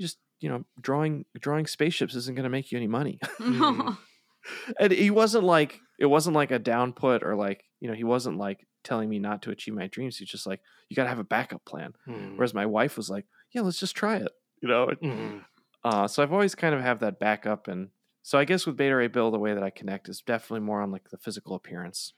just 0.00 0.18
you 0.40 0.48
know 0.48 0.64
drawing 0.80 1.24
drawing 1.40 1.66
spaceships 1.66 2.14
isn't 2.14 2.34
going 2.34 2.44
to 2.44 2.50
make 2.50 2.70
you 2.72 2.78
any 2.78 2.86
money 2.88 3.18
Mm. 3.40 3.96
and 4.80 4.92
he 4.92 5.10
wasn't 5.10 5.42
like 5.44 5.80
it 5.98 6.06
wasn't 6.06 6.36
like 6.36 6.50
a 6.52 6.58
down 6.58 6.92
put 6.92 7.22
or 7.24 7.34
like 7.34 7.64
you 7.80 7.88
know 7.88 7.94
he 7.94 8.04
wasn't 8.04 8.38
like 8.38 8.66
telling 8.84 9.08
me 9.08 9.18
not 9.18 9.42
to 9.42 9.50
achieve 9.50 9.74
my 9.74 9.88
dreams 9.88 10.16
he's 10.18 10.28
just 10.28 10.46
like 10.46 10.60
you 10.88 10.94
got 10.94 11.02
to 11.02 11.08
have 11.08 11.18
a 11.18 11.24
backup 11.24 11.64
plan 11.64 11.92
Hmm. 12.04 12.36
whereas 12.36 12.54
my 12.54 12.64
wife 12.66 12.96
was 12.96 13.10
like 13.10 13.26
yeah 13.52 13.62
let's 13.62 13.80
just 13.80 13.96
try 13.96 14.16
it 14.16 14.30
you 14.62 14.68
know 14.68 14.88
Hmm. 15.02 15.38
uh, 15.84 16.06
so 16.06 16.22
i've 16.22 16.32
always 16.32 16.54
kind 16.54 16.74
of 16.76 16.80
have 16.80 17.00
that 17.00 17.18
backup 17.18 17.66
and 17.66 17.88
so 18.26 18.38
i 18.38 18.44
guess 18.44 18.66
with 18.66 18.76
beta 18.76 18.94
ray 18.94 19.06
bill 19.06 19.30
the 19.30 19.38
way 19.38 19.54
that 19.54 19.62
i 19.62 19.70
connect 19.70 20.08
is 20.08 20.20
definitely 20.20 20.64
more 20.64 20.82
on 20.82 20.90
like 20.90 21.10
the 21.10 21.18
physical 21.18 21.54
appearance 21.54 22.12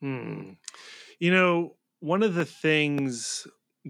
Hmm. 0.00 0.52
You 1.18 1.32
know, 1.32 1.76
one 2.00 2.22
of 2.22 2.34
the 2.34 2.44
things 2.44 3.46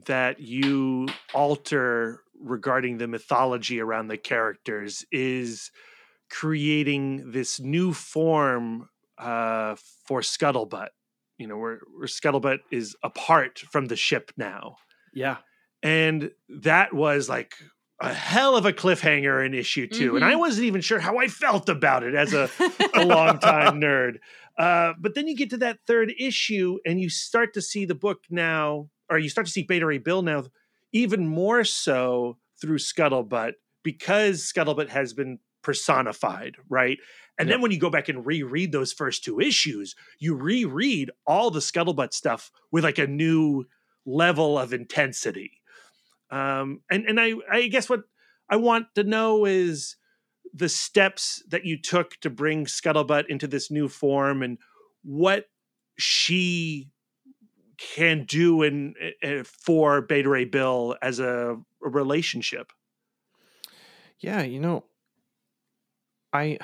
that 0.07 0.41
you 0.41 1.09
alter 1.35 2.23
regarding 2.39 2.99
the 2.99 3.09
mythology 3.09 3.81
around 3.81 4.09
the 4.09 4.17
characters 4.17 5.05
is 5.13 5.71
creating 6.31 7.33
this 7.33 7.61
new 7.61 7.93
form 7.93 8.89
uh, 9.19 9.77
for 10.07 10.21
Scuttlebutt. 10.21 10.89
You 11.39 11.47
know, 11.47 11.57
where, 11.57 11.81
where 11.97 12.07
Scuttlebutt 12.07 12.59
is 12.71 12.97
apart 13.03 13.61
from 13.71 13.87
the 13.87 13.97
ship 13.97 14.33
now. 14.37 14.77
yeah 15.15 15.39
And 15.83 16.33
that 16.49 16.93
was 16.93 17.29
like 17.29 17.55
a 18.01 18.13
hell 18.13 18.57
of 18.57 18.65
a 18.65 18.73
cliffhanger 18.73 19.45
in 19.45 19.53
issue 19.53 19.87
2 19.87 20.17
And 20.17 20.25
I 20.25 20.37
wasn't 20.37 20.67
even 20.67 20.81
sure 20.81 20.99
how 20.99 21.19
I 21.19 21.29
felt 21.29 21.69
about 21.69 22.03
it 22.03 22.15
as 22.15 22.33
a, 22.33 22.49
a 22.95 23.05
longtime 23.05 23.81
nerd. 23.81 24.15
Uh, 24.59 24.95
but 24.99 25.15
then 25.15 25.29
you 25.29 25.37
get 25.37 25.51
to 25.51 25.59
that 25.59 25.81
third 25.87 26.13
issue 26.19 26.79
and 26.87 27.01
you 27.01 27.11
start 27.11 27.55
to 27.55 27.63
see 27.63 27.85
the 27.85 27.95
book 27.95 28.25
now, 28.31 28.89
or 29.11 29.19
you 29.19 29.29
start 29.29 29.47
to 29.47 29.53
see 29.53 29.63
Beta 29.63 29.87
Ray 29.87 29.99
Bill 29.99 30.23
now, 30.23 30.45
even 30.93 31.27
more 31.27 31.65
so 31.65 32.39
through 32.61 32.79
Scuttlebutt 32.79 33.53
because 33.83 34.51
Scuttlebutt 34.53 34.89
has 34.89 35.13
been 35.13 35.39
personified, 35.63 36.57
right? 36.69 36.99
And 37.39 37.49
then 37.51 37.63
when 37.63 37.71
you 37.71 37.79
go 37.79 37.89
back 37.89 38.11
and 38.11 38.27
reread 38.27 38.71
those 38.71 38.93
first 38.93 39.25
two 39.25 39.41
issues, 39.41 39.95
you 40.19 40.35
reread 40.35 41.11
all 41.27 41.51
the 41.51 41.61
Scuttlebutt 41.61 42.13
stuff 42.13 42.51
with 42.71 42.85
like 42.85 42.99
a 42.99 43.07
new 43.07 43.65
level 44.05 44.59
of 44.59 44.75
intensity. 44.75 45.60
Um, 46.31 46.83
and 46.91 47.05
and 47.07 47.21
I 47.21 47.35
I 47.51 47.67
guess 47.69 47.89
what 47.89 48.05
I 48.49 48.57
want 48.57 48.95
to 48.95 49.05
know 49.05 49.45
is 49.45 49.97
the 50.53 50.69
steps 50.69 51.43
that 51.49 51.65
you 51.65 51.81
took 51.81 52.17
to 52.21 52.31
bring 52.31 52.67
Scuttlebutt 52.67 53.27
into 53.29 53.47
this 53.47 53.71
new 53.71 53.89
form 53.89 54.43
and 54.43 54.59
what 55.03 55.47
she 55.99 56.91
can 57.79 58.25
do 58.25 58.63
in, 58.63 58.95
uh, 59.23 59.43
for 59.45 60.03
Beta 60.03 60.29
Ray 60.29 60.45
Bill 60.45 60.97
as 61.03 61.19
a, 61.19 61.57
a 61.85 61.89
relationship. 61.89 62.73
Yeah, 64.19 64.43
you 64.43 64.61
know, 64.61 64.85
I 66.33 66.59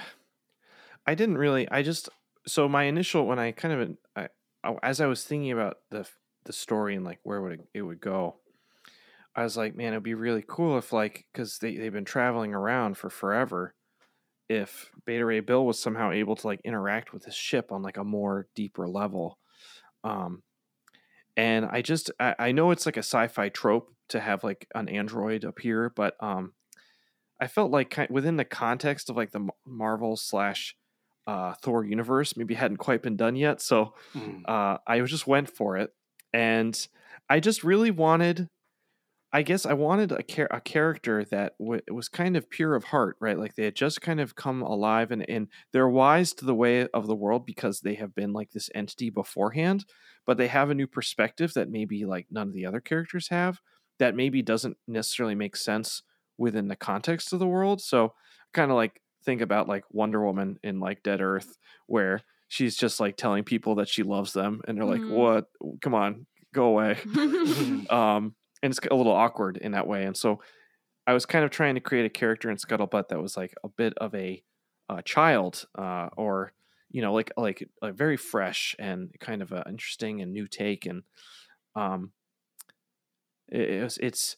I 1.07 1.14
didn't 1.14 1.39
really. 1.39 1.69
I 1.71 1.83
just 1.83 2.09
so 2.47 2.69
my 2.69 2.85
initial 2.85 3.27
when 3.27 3.39
I 3.39 3.53
kind 3.53 3.75
of 3.81 3.97
I- 4.64 4.79
as 4.83 5.01
I 5.01 5.07
was 5.07 5.25
thinking 5.25 5.53
about 5.53 5.79
the 5.91 6.09
the 6.45 6.53
story 6.53 6.95
and 6.95 7.05
like 7.05 7.21
where 7.23 7.41
would 7.41 7.53
it, 7.53 7.69
it 7.75 7.83
would 7.83 8.01
go, 8.01 8.41
I 9.37 9.45
was 9.45 9.57
like, 9.57 9.76
man, 9.76 9.95
it'd 9.95 10.05
be 10.05 10.14
really 10.14 10.45
cool 10.47 10.78
if 10.78 10.93
like 10.93 11.26
because 11.32 11.59
they 11.61 11.76
they've 11.76 11.93
been 11.93 12.07
traveling 12.07 12.55
around 12.55 12.99
for 12.99 13.11
forever. 13.11 13.74
If 14.49 14.93
Beta 15.07 15.24
Ray 15.26 15.41
Bill 15.41 15.66
was 15.66 15.80
somehow 15.80 16.12
able 16.12 16.37
to 16.37 16.47
like 16.49 16.61
interact 16.64 17.12
with 17.12 17.24
his 17.24 17.34
ship 17.37 17.72
on 17.72 17.82
like 17.82 17.99
a 17.99 18.05
more 18.05 18.49
deeper 18.55 18.89
level, 18.89 19.39
um, 20.05 20.43
and 21.37 21.66
I 21.66 21.82
just 21.82 22.11
I, 22.20 22.34
I 22.39 22.53
know 22.53 22.70
it's 22.70 22.87
like 22.87 22.97
a 22.97 23.01
sci-fi 23.01 23.49
trope 23.51 23.93
to 24.11 24.20
have 24.20 24.45
like 24.45 24.68
an 24.74 24.89
android 24.89 25.45
appear, 25.45 25.91
but 25.91 26.22
um, 26.22 26.55
I 27.41 27.49
felt 27.49 27.70
like 27.70 27.91
kind 27.91 28.11
within 28.11 28.37
the 28.37 28.45
context 28.45 29.11
of 29.11 29.16
like 29.16 29.32
the 29.32 29.49
Marvel 29.66 30.16
slash 30.16 30.76
uh, 31.26 31.55
Thor 31.62 31.84
universe, 31.84 32.37
maybe 32.37 32.55
hadn't 32.55 32.78
quite 32.78 33.03
been 33.03 33.16
done 33.16 33.37
yet. 33.37 33.61
So 33.61 33.95
Mm. 34.14 34.43
uh, 34.47 34.78
I 34.87 35.01
just 35.03 35.26
went 35.26 35.51
for 35.51 35.76
it, 35.76 35.93
and 36.32 36.87
I 37.28 37.41
just 37.41 37.64
really 37.64 37.91
wanted. 37.91 38.49
I 39.37 39.43
guess 39.43 39.66
I 39.66 39.74
wanted 39.74 40.12
a, 40.12 40.22
char- 40.22 40.49
a 40.51 40.62
character 40.62 41.22
that 41.26 41.59
w- 41.59 41.82
was 41.91 42.09
kind 42.09 42.39
of 42.39 42.49
pure 42.49 42.74
of 42.74 42.84
heart, 42.84 43.18
right? 43.20 43.39
Like 43.39 43.55
they 43.55 43.66
had 43.66 43.74
just 43.76 44.01
kind 44.01 44.18
of 44.18 44.34
come 44.34 44.62
alive 44.62 45.11
and, 45.11 45.28
and 45.28 45.49
they're 45.74 45.91
wise 45.91 46.32
to 46.34 46.47
the 46.47 46.55
way 46.55 46.89
of 46.89 47.07
the 47.07 47.14
world 47.14 47.45
because 47.45 47.80
they 47.80 47.97
have 47.97 48.14
been 48.14 48.32
like 48.32 48.53
this 48.53 48.70
entity 48.74 49.11
beforehand, 49.11 49.84
but 50.24 50.39
they 50.39 50.47
have 50.47 50.70
a 50.70 50.74
new 50.74 50.87
perspective 50.87 51.53
that 51.53 51.68
maybe 51.68 52.07
like 52.07 52.28
none 52.30 52.49
of 52.49 52.55
the 52.55 52.64
other 52.64 52.80
characters 52.80 53.28
have 53.28 53.61
that 53.99 54.16
maybe 54.16 54.41
doesn't 54.41 54.78
necessarily 54.89 55.34
make 55.34 55.55
sense 55.55 56.03
within 56.39 56.68
the 56.68 56.76
context 56.76 57.34
of 57.34 57.39
the 57.39 57.47
world. 57.47 57.82
So 57.82 58.14
kind 58.55 58.70
of 58.70 58.78
like 58.78 59.03
think 59.22 59.43
about 59.43 59.68
like 59.68 59.84
Wonder 59.91 60.24
Woman 60.24 60.59
in 60.62 60.80
like 60.80 61.03
Dead 61.03 61.20
Earth, 61.20 61.59
where 61.89 62.22
she's 62.49 62.74
just 62.74 63.01
like 63.01 63.18
telling 63.18 63.45
people 63.45 63.74
that 63.74 63.89
she 63.91 64.03
loves 64.03 64.32
them, 64.32 64.62
and 64.66 64.78
they're 64.78 64.87
like, 64.87 65.03
Mhm. 65.03 65.11
"What? 65.11 65.45
Come 65.82 65.95
on, 65.95 66.26
go 66.55 66.68
away." 66.68 66.97
um, 67.91 68.34
and 68.63 68.71
it's 68.71 68.81
a 68.91 68.95
little 68.95 69.13
awkward 69.13 69.57
in 69.57 69.73
that 69.73 69.87
way. 69.87 70.05
And 70.05 70.17
so 70.17 70.41
I 71.07 71.13
was 71.15 71.27
kind 71.27 71.45
of 71.45 71.51
trying 71.51 71.75
to 71.77 71.81
create 71.81 72.07
a 72.07 72.11
character 72.11 72.51
in 72.51 72.57
Scuttlebutt 72.57 73.09
that 73.09 73.21
was 73.21 73.37
like 73.37 73.55
a 73.65 73.69
bit 73.69 73.95
of 73.99 74.15
a 74.15 74.43
uh, 74.89 75.03
child, 75.03 75.67
uh, 75.79 76.09
or 76.17 76.53
you 76.91 77.03
know, 77.03 77.13
like 77.15 77.33
like 77.37 77.69
like 77.83 77.95
very 77.95 78.17
fresh 78.17 78.75
and 78.79 79.15
kind 79.21 79.43
of 79.43 79.53
an 79.53 79.65
interesting 79.69 80.21
and 80.23 80.33
new 80.33 80.47
take. 80.49 80.87
And 80.87 81.03
um, 81.77 82.13
it, 83.49 83.71
it 83.71 83.83
was 83.83 83.99
it's 83.99 84.37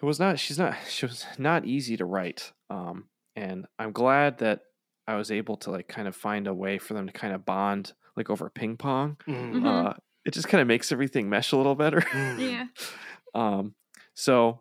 it 0.00 0.04
was 0.04 0.18
not 0.18 0.38
she's 0.38 0.58
not 0.58 0.76
she 0.88 1.06
was 1.06 1.26
not 1.38 1.64
easy 1.64 1.96
to 1.96 2.04
write. 2.04 2.52
Um, 2.68 3.08
and 3.36 3.66
I'm 3.78 3.92
glad 3.92 4.38
that 4.38 4.60
I 5.06 5.16
was 5.16 5.30
able 5.30 5.56
to 5.58 5.70
like 5.70 5.88
kind 5.88 6.06
of 6.08 6.14
find 6.16 6.46
a 6.46 6.54
way 6.54 6.78
for 6.78 6.94
them 6.94 7.06
to 7.06 7.12
kind 7.12 7.34
of 7.34 7.44
bond 7.44 7.94
like 8.16 8.30
over 8.30 8.50
ping 8.50 8.76
pong. 8.76 9.16
Mm. 9.26 9.54
Mhm. 9.54 9.66
Uh, 9.66 9.94
it 10.24 10.32
just 10.34 10.48
kind 10.48 10.60
of 10.60 10.68
makes 10.68 10.92
everything 10.92 11.28
mesh 11.28 11.52
a 11.52 11.56
little 11.56 11.74
better. 11.74 12.02
yeah. 12.38 12.66
um 13.34 13.74
so 14.14 14.60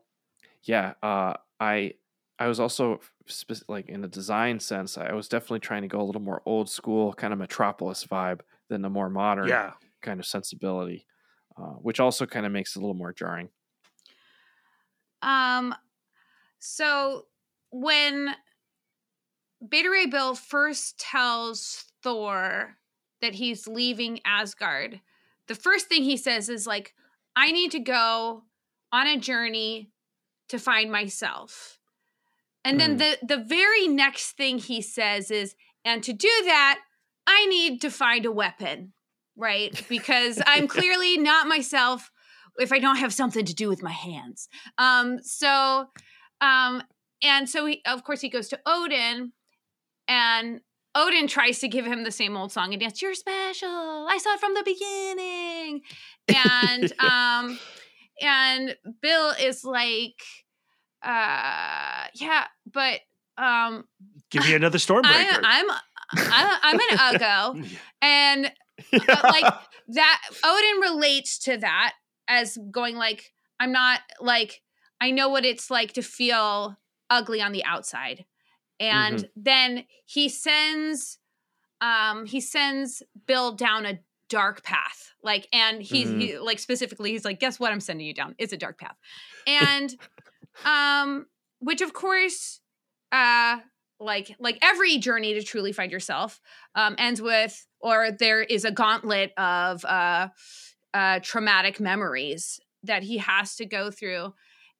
yeah 0.63 0.93
uh 1.01 1.33
i 1.59 1.91
i 2.37 2.47
was 2.47 2.59
also 2.59 2.99
spe- 3.25 3.63
like 3.67 3.89
in 3.89 4.03
a 4.03 4.07
design 4.07 4.59
sense 4.59 4.97
i 4.97 5.11
was 5.11 5.27
definitely 5.27 5.59
trying 5.59 5.81
to 5.81 5.87
go 5.87 5.99
a 5.99 6.03
little 6.03 6.21
more 6.21 6.41
old 6.45 6.69
school 6.69 7.11
kind 7.13 7.33
of 7.33 7.39
metropolis 7.39 8.05
vibe 8.05 8.41
than 8.69 8.81
the 8.83 8.89
more 8.89 9.09
modern 9.09 9.47
Yeah. 9.47 9.71
kind 10.01 10.19
of 10.19 10.25
sensibility 10.27 11.05
uh, 11.57 11.73
which 11.81 11.99
also 11.99 12.25
kind 12.27 12.45
of 12.45 12.51
makes 12.51 12.75
it 12.75 12.79
a 12.79 12.81
little 12.81 12.93
more 12.95 13.11
jarring 13.11 13.49
Um, 15.21 15.73
so 16.59 17.25
when 17.71 18.35
Beta 19.67 19.89
Ray 19.89 20.05
Bill 20.05 20.35
first 20.35 20.99
tells 20.99 21.85
Thor 22.03 22.77
that 23.21 23.33
he's 23.35 23.67
leaving 23.67 24.19
Asgard, 24.25 25.01
the 25.49 25.55
first 25.55 25.87
thing 25.87 26.03
he 26.03 26.15
says 26.15 26.47
is 26.47 26.65
like, 26.65 26.93
"I 27.35 27.51
need 27.51 27.71
to 27.71 27.79
go 27.79 28.43
on 28.93 29.07
a 29.07 29.17
journey 29.17 29.91
to 30.47 30.57
find 30.57 30.89
myself." 30.89 31.79
And 32.63 32.79
then 32.79 32.97
the 32.97 33.17
the 33.23 33.43
very 33.43 33.87
next 33.87 34.33
thing 34.33 34.59
he 34.59 34.81
says 34.81 35.31
is, 35.31 35.55
"And 35.83 36.03
to 36.03 36.13
do 36.13 36.31
that, 36.45 36.79
I 37.27 37.47
need 37.47 37.81
to 37.81 37.89
find 37.89 38.25
a 38.25 38.31
weapon." 38.31 38.93
Right? 39.35 39.83
Because 39.89 40.41
I'm 40.47 40.67
clearly 40.67 41.17
not 41.17 41.47
myself 41.47 42.11
if 42.57 42.71
I 42.71 42.79
don't 42.79 42.97
have 42.97 43.13
something 43.13 43.45
to 43.45 43.53
do 43.53 43.69
with 43.69 43.81
my 43.81 43.91
hands. 43.91 44.49
Um, 44.77 45.19
so, 45.23 45.87
um, 46.41 46.83
and 47.23 47.49
so 47.49 47.65
he, 47.65 47.81
of 47.85 48.03
course, 48.03 48.21
he 48.21 48.29
goes 48.29 48.49
to 48.49 48.59
Odin, 48.65 49.33
and 50.07 50.61
Odin 50.95 51.27
tries 51.27 51.59
to 51.59 51.67
give 51.67 51.85
him 51.85 52.03
the 52.03 52.11
same 52.11 52.35
old 52.35 52.51
song 52.51 52.73
and 52.73 52.81
dance. 52.81 53.01
You're 53.01 53.13
special. 53.13 53.69
I 53.69 54.17
saw 54.21 54.33
it 54.33 54.39
from 54.39 54.53
the 54.53 54.63
beginning, 54.63 55.81
and 56.27 56.93
um, 56.99 57.59
and 58.21 58.75
Bill 59.01 59.31
is 59.41 59.63
like, 59.63 60.21
uh, 61.03 62.05
yeah, 62.15 62.45
but 62.71 62.99
um, 63.37 63.85
Give 64.31 64.45
me 64.45 64.53
another 64.55 64.77
I, 64.81 64.81
Stormbreaker. 64.81 65.41
I'm 65.43 65.65
I, 66.11 66.59
I'm 66.63 66.79
an 66.79 67.19
Uggo, 67.19 67.77
and 68.01 68.45
uh, 68.45 68.49
Yeah. 68.91 69.21
like 69.23 69.53
that 69.89 70.21
odin 70.43 70.81
relates 70.81 71.37
to 71.39 71.57
that 71.57 71.93
as 72.27 72.57
going 72.71 72.95
like 72.95 73.33
i'm 73.59 73.71
not 73.73 73.99
like 74.21 74.61
i 75.01 75.11
know 75.11 75.27
what 75.29 75.43
it's 75.45 75.69
like 75.69 75.93
to 75.93 76.01
feel 76.01 76.77
ugly 77.09 77.41
on 77.41 77.51
the 77.51 77.63
outside 77.65 78.23
and 78.79 79.27
then 79.35 79.85
he 80.05 80.29
sends 80.29 81.19
um 81.81 82.25
he 82.25 82.39
sends 82.41 83.03
bill 83.27 83.53
down 83.53 83.85
a 83.85 83.99
dark 84.29 84.63
path 84.63 85.13
like 85.23 85.47
and 85.53 85.81
he's 85.81 86.09
Mhm. 86.09 86.19
he, 86.19 86.37
like 86.39 86.59
specifically 86.59 87.11
he's 87.11 87.25
like 87.25 87.39
guess 87.39 87.59
what 87.59 87.71
i'm 87.71 87.79
sending 87.79 88.05
you 88.05 88.13
down? 88.13 88.35
It's 88.37 88.53
a 88.53 88.57
dark 88.57 88.79
path. 88.79 88.97
And 89.47 89.95
um 90.65 91.25
which 91.59 91.81
of 91.81 91.93
course 91.93 92.61
uh 93.11 93.59
like 93.99 94.35
like 94.39 94.57
every 94.61 94.97
journey 94.97 95.33
to 95.33 95.43
truly 95.43 95.71
find 95.73 95.91
yourself 95.91 96.39
um, 96.75 96.95
ends 96.97 97.21
with 97.21 97.65
or 97.81 98.11
there 98.11 98.41
is 98.41 98.63
a 98.65 98.71
gauntlet 98.71 99.33
of 99.37 99.83
uh, 99.85 100.29
uh, 100.93 101.19
traumatic 101.21 101.79
memories 101.79 102.59
that 102.83 103.03
he 103.03 103.17
has 103.17 103.55
to 103.55 103.65
go 103.65 103.91
through. 103.91 104.33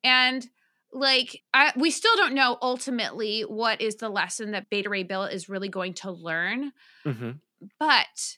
And 0.03 0.47
like 0.91 1.41
I, 1.53 1.71
we 1.75 1.91
still 1.91 2.15
don't 2.15 2.33
know 2.33 2.57
ultimately 2.61 3.41
what 3.41 3.81
is 3.81 3.95
the 3.97 4.09
lesson 4.09 4.51
that 4.51 4.69
beta 4.69 4.89
ray 4.89 5.03
bill 5.03 5.23
is 5.23 5.49
really 5.49 5.69
going 5.69 5.93
to 5.95 6.11
learn 6.11 6.71
Mhm. 7.05 7.39
but 7.79 8.37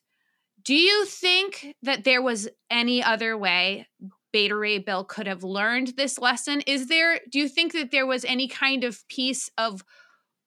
do 0.63 0.75
you 0.75 1.05
think 1.05 1.75
that 1.81 2.03
there 2.03 2.21
was 2.21 2.49
any 2.69 3.01
other 3.03 3.37
way 3.37 3.87
beta 4.33 4.55
ray 4.55 4.79
bill 4.79 5.03
could 5.05 5.27
have 5.27 5.43
learned 5.43 5.93
this 5.97 6.19
lesson 6.19 6.61
is 6.61 6.87
there 6.87 7.19
do 7.31 7.39
you 7.39 7.47
think 7.47 7.73
that 7.73 7.91
there 7.91 8.05
was 8.05 8.25
any 8.25 8.47
kind 8.47 8.83
of 8.83 9.07
piece 9.07 9.49
of 9.57 9.83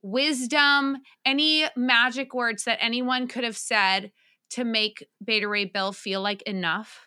wisdom, 0.02 0.98
any 1.24 1.64
magic 1.76 2.34
words 2.34 2.64
that 2.64 2.76
anyone 2.82 3.26
could 3.26 3.42
have 3.42 3.56
said 3.56 4.12
to 4.50 4.62
make 4.62 5.02
Beta 5.24 5.48
Ray 5.48 5.64
Bill 5.64 5.92
feel 5.92 6.20
like 6.20 6.42
enough? 6.42 7.06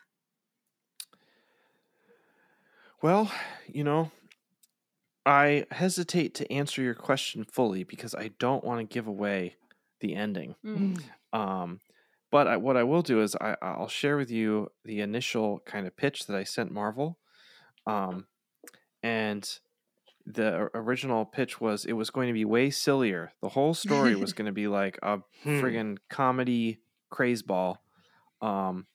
well 3.03 3.31
you 3.67 3.83
know 3.83 4.11
i 5.27 5.65
hesitate 5.71 6.33
to 6.33 6.51
answer 6.51 6.81
your 6.81 6.95
question 6.95 7.43
fully 7.43 7.83
because 7.83 8.15
i 8.15 8.31
don't 8.39 8.63
want 8.63 8.79
to 8.79 8.93
give 8.93 9.05
away 9.07 9.55
the 9.99 10.15
ending 10.15 10.55
Mm. 10.65 10.97
Um, 11.33 11.79
but 12.31 12.47
I, 12.47 12.57
what 12.57 12.75
I 12.77 12.83
will 12.83 13.01
do 13.03 13.21
is 13.21 13.35
I, 13.35 13.55
I'll 13.61 13.87
share 13.87 14.17
with 14.17 14.29
you 14.31 14.69
the 14.83 14.99
initial 15.01 15.59
kind 15.65 15.87
of 15.87 15.95
pitch 15.95 16.25
that 16.27 16.35
I 16.35 16.43
sent 16.43 16.71
Marvel. 16.71 17.17
Um, 17.85 18.27
and 19.01 19.47
the 20.25 20.69
original 20.73 21.23
pitch 21.25 21.61
was 21.61 21.85
it 21.85 21.93
was 21.93 22.09
going 22.09 22.27
to 22.27 22.33
be 22.33 22.43
way 22.43 22.69
sillier. 22.69 23.31
The 23.41 23.49
whole 23.49 23.73
story 23.73 24.15
was 24.15 24.33
going 24.37 24.47
to 24.47 24.51
be 24.51 24.67
like 24.67 24.99
a 25.01 25.19
Hmm. 25.43 25.59
friggin' 25.61 25.97
comedy 26.09 26.79
craze 27.09 27.43
ball. 27.43 27.81
Um, 28.41 28.87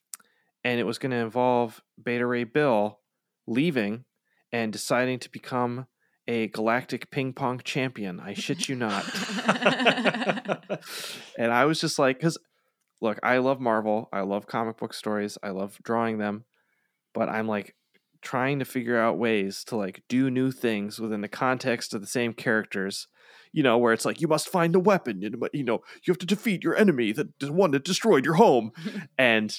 and 0.63 0.79
it 0.79 0.85
was 0.85 0.99
going 0.99 1.13
to 1.13 1.17
involve 1.19 1.83
Beta 2.03 2.27
Ray 2.27 2.45
Bill 2.45 2.99
leaving 3.47 4.05
and 4.53 4.73
deciding 4.73 5.19
to 5.21 5.31
become 5.31 5.87
a 6.29 6.49
galactic 6.49 7.11
ping 7.11 7.33
pong 7.33 7.61
champion. 7.65 8.21
I 8.21 8.35
shit 8.35 8.69
you 8.69 8.77
not. 8.77 9.05
and 11.39 11.53
I 11.53 11.65
was 11.65 11.81
just 11.81 11.99
like, 11.99 12.19
because 12.19 12.39
look, 13.01 13.19
I 13.23 13.39
love 13.39 13.61
Marvel, 13.61 14.09
I 14.13 14.21
love 14.21 14.47
comic 14.47 14.79
book 14.79 14.95
stories, 14.95 15.37
I 15.43 15.51
love 15.51 15.79
drawing 15.83 16.19
them, 16.19 16.45
but 17.13 17.29
I'm 17.29 17.49
like 17.49 17.75
trying 18.23 18.61
to 18.61 18.65
figure 18.65 18.99
out 18.99 19.19
ways 19.19 19.65
to 19.65 19.77
like 19.77 20.05
do 20.09 20.31
new 20.31 20.53
things 20.53 21.01
within 21.01 21.21
the 21.21 21.29
context 21.29 21.93
of 21.93 22.01
the 22.01 22.07
same 22.07 22.33
characters. 22.33 23.09
You 23.55 23.63
know, 23.63 23.77
where 23.77 23.93
it's 23.93 24.07
like 24.07 24.23
you 24.23 24.29
must 24.29 24.49
find 24.49 24.75
a 24.75 24.81
weapon. 24.81 25.21
You 25.21 25.29
know, 25.29 25.49
you 25.53 25.63
know, 25.63 25.81
you 26.07 26.11
have 26.11 26.19
to 26.19 26.27
defeat 26.27 26.65
your 26.65 26.75
enemy, 26.75 27.13
the, 27.13 27.29
the 27.39 27.53
one 27.53 27.73
that 27.73 27.85
destroyed 27.85 28.25
your 28.25 28.37
home. 28.37 28.73
and 29.19 29.55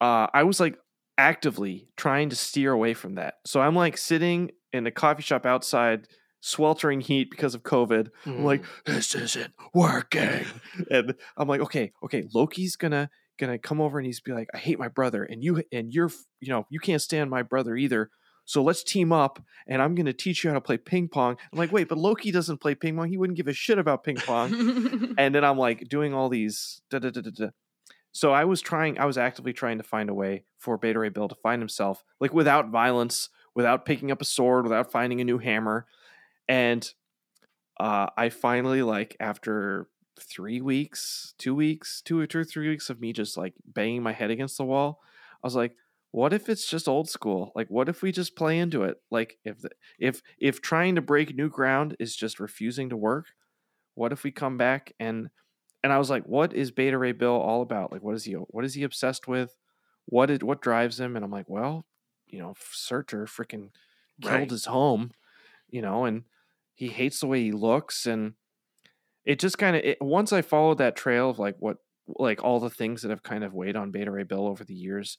uh, 0.00 0.28
I 0.32 0.44
was 0.44 0.60
like 0.60 0.76
actively 1.18 1.88
trying 1.96 2.28
to 2.28 2.36
steer 2.36 2.70
away 2.70 2.94
from 2.94 3.16
that. 3.16 3.34
So 3.44 3.60
I'm 3.60 3.74
like 3.74 3.98
sitting 3.98 4.52
in 4.76 4.86
a 4.86 4.90
coffee 4.90 5.22
shop 5.22 5.46
outside 5.46 6.06
sweltering 6.40 7.00
heat 7.00 7.30
because 7.30 7.54
of 7.54 7.62
COVID. 7.62 8.08
I'm 8.24 8.44
like, 8.44 8.62
mm. 8.62 8.66
this 8.84 9.14
isn't 9.14 9.52
working. 9.74 10.44
and 10.90 11.14
I'm 11.36 11.48
like, 11.48 11.60
okay, 11.62 11.92
okay, 12.04 12.24
Loki's 12.34 12.76
gonna 12.76 13.10
gonna 13.38 13.58
come 13.58 13.80
over 13.80 13.98
and 13.98 14.06
he's 14.06 14.20
be 14.20 14.32
like, 14.32 14.48
I 14.54 14.58
hate 14.58 14.78
my 14.78 14.88
brother, 14.88 15.24
and 15.24 15.42
you 15.42 15.62
and 15.72 15.92
you're 15.92 16.10
you 16.40 16.50
know, 16.50 16.66
you 16.70 16.80
can't 16.80 17.02
stand 17.02 17.30
my 17.30 17.42
brother 17.42 17.76
either. 17.76 18.10
So 18.48 18.62
let's 18.62 18.84
team 18.84 19.12
up 19.12 19.42
and 19.66 19.82
I'm 19.82 19.96
gonna 19.96 20.12
teach 20.12 20.44
you 20.44 20.50
how 20.50 20.54
to 20.54 20.60
play 20.60 20.76
ping 20.76 21.08
pong. 21.08 21.36
I'm 21.52 21.58
like, 21.58 21.72
wait, 21.72 21.88
but 21.88 21.98
Loki 21.98 22.30
doesn't 22.30 22.60
play 22.60 22.76
ping 22.76 22.96
pong. 22.96 23.08
He 23.08 23.16
wouldn't 23.16 23.36
give 23.36 23.48
a 23.48 23.52
shit 23.52 23.76
about 23.76 24.04
ping 24.04 24.16
pong. 24.16 25.14
and 25.18 25.34
then 25.34 25.44
I'm 25.44 25.58
like 25.58 25.88
doing 25.88 26.14
all 26.14 26.28
these 26.28 26.80
da 26.88 27.00
da 27.00 27.10
da 27.10 27.22
da 27.22 27.30
da. 27.30 27.48
So 28.16 28.32
I 28.32 28.46
was 28.46 28.62
trying, 28.62 28.98
I 28.98 29.04
was 29.04 29.18
actively 29.18 29.52
trying 29.52 29.76
to 29.76 29.84
find 29.84 30.08
a 30.08 30.14
way 30.14 30.44
for 30.56 30.78
Beta 30.78 30.98
Ray 30.98 31.10
Bill 31.10 31.28
to 31.28 31.34
find 31.34 31.60
himself, 31.60 32.02
like 32.18 32.32
without 32.32 32.70
violence, 32.70 33.28
without 33.56 33.84
picking 33.86 34.12
up 34.12 34.20
a 34.20 34.24
sword, 34.24 34.64
without 34.64 34.92
finding 34.92 35.20
a 35.20 35.24
new 35.24 35.38
hammer. 35.38 35.86
And 36.46 36.88
uh, 37.80 38.06
I 38.16 38.28
finally, 38.28 38.82
like, 38.82 39.16
after 39.18 39.88
three 40.20 40.60
weeks, 40.60 41.34
two 41.38 41.54
weeks, 41.54 42.02
two 42.04 42.20
or 42.20 42.26
two 42.26 42.38
or 42.38 42.44
three 42.44 42.68
weeks 42.68 42.88
of 42.88 43.00
me 43.00 43.12
just 43.12 43.36
like 43.36 43.54
banging 43.66 44.02
my 44.02 44.12
head 44.12 44.30
against 44.30 44.58
the 44.58 44.64
wall, 44.64 45.00
I 45.42 45.46
was 45.46 45.56
like, 45.56 45.74
what 46.12 46.32
if 46.32 46.48
it's 46.48 46.68
just 46.68 46.86
old 46.86 47.08
school? 47.08 47.52
Like, 47.54 47.68
what 47.68 47.88
if 47.88 48.02
we 48.02 48.12
just 48.12 48.36
play 48.36 48.58
into 48.58 48.84
it? 48.84 48.98
Like, 49.10 49.38
if 49.44 49.60
the, 49.60 49.70
if 49.98 50.22
if 50.38 50.62
trying 50.62 50.94
to 50.94 51.02
break 51.02 51.34
new 51.34 51.50
ground 51.50 51.96
is 51.98 52.16
just 52.16 52.40
refusing 52.40 52.90
to 52.90 52.96
work, 52.96 53.26
what 53.94 54.12
if 54.12 54.22
we 54.22 54.30
come 54.30 54.56
back 54.56 54.92
and 55.00 55.28
and 55.82 55.92
I 55.92 55.98
was 55.98 56.10
like, 56.10 56.24
what 56.24 56.52
is 56.52 56.70
Beta 56.70 56.98
Ray 56.98 57.12
Bill 57.12 57.34
all 57.34 57.62
about? 57.62 57.92
Like, 57.92 58.02
what 58.02 58.14
is 58.14 58.24
he 58.24 58.32
what 58.32 58.64
is 58.64 58.74
he 58.74 58.82
obsessed 58.82 59.28
with? 59.28 59.56
What 60.06 60.26
did 60.26 60.42
what 60.42 60.62
drives 60.62 60.98
him? 61.00 61.16
And 61.16 61.24
I'm 61.24 61.30
like, 61.30 61.48
well, 61.48 61.84
you 62.26 62.38
know, 62.38 62.54
Surtur 62.72 63.26
freaking 63.26 63.70
killed 64.20 64.32
Right. 64.34 64.50
his 64.50 64.66
home, 64.66 65.10
you 65.68 65.82
know, 65.82 66.04
and 66.04 66.24
he 66.74 66.88
hates 66.88 67.20
the 67.20 67.26
way 67.26 67.42
he 67.42 67.52
looks 67.52 68.06
and 68.06 68.34
it 69.24 69.38
just 69.40 69.58
kind 69.58 69.76
of 69.76 69.82
once 70.00 70.32
I 70.32 70.42
followed 70.42 70.78
that 70.78 70.96
trail 70.96 71.30
of 71.30 71.38
like 71.38 71.56
what 71.58 71.78
like 72.06 72.44
all 72.44 72.60
the 72.60 72.70
things 72.70 73.02
that 73.02 73.10
have 73.10 73.22
kind 73.24 73.42
of 73.42 73.52
weighed 73.54 73.74
on 73.76 73.90
Beta 73.90 74.10
Ray 74.10 74.22
Bill 74.22 74.46
over 74.46 74.62
the 74.64 74.74
years 74.74 75.18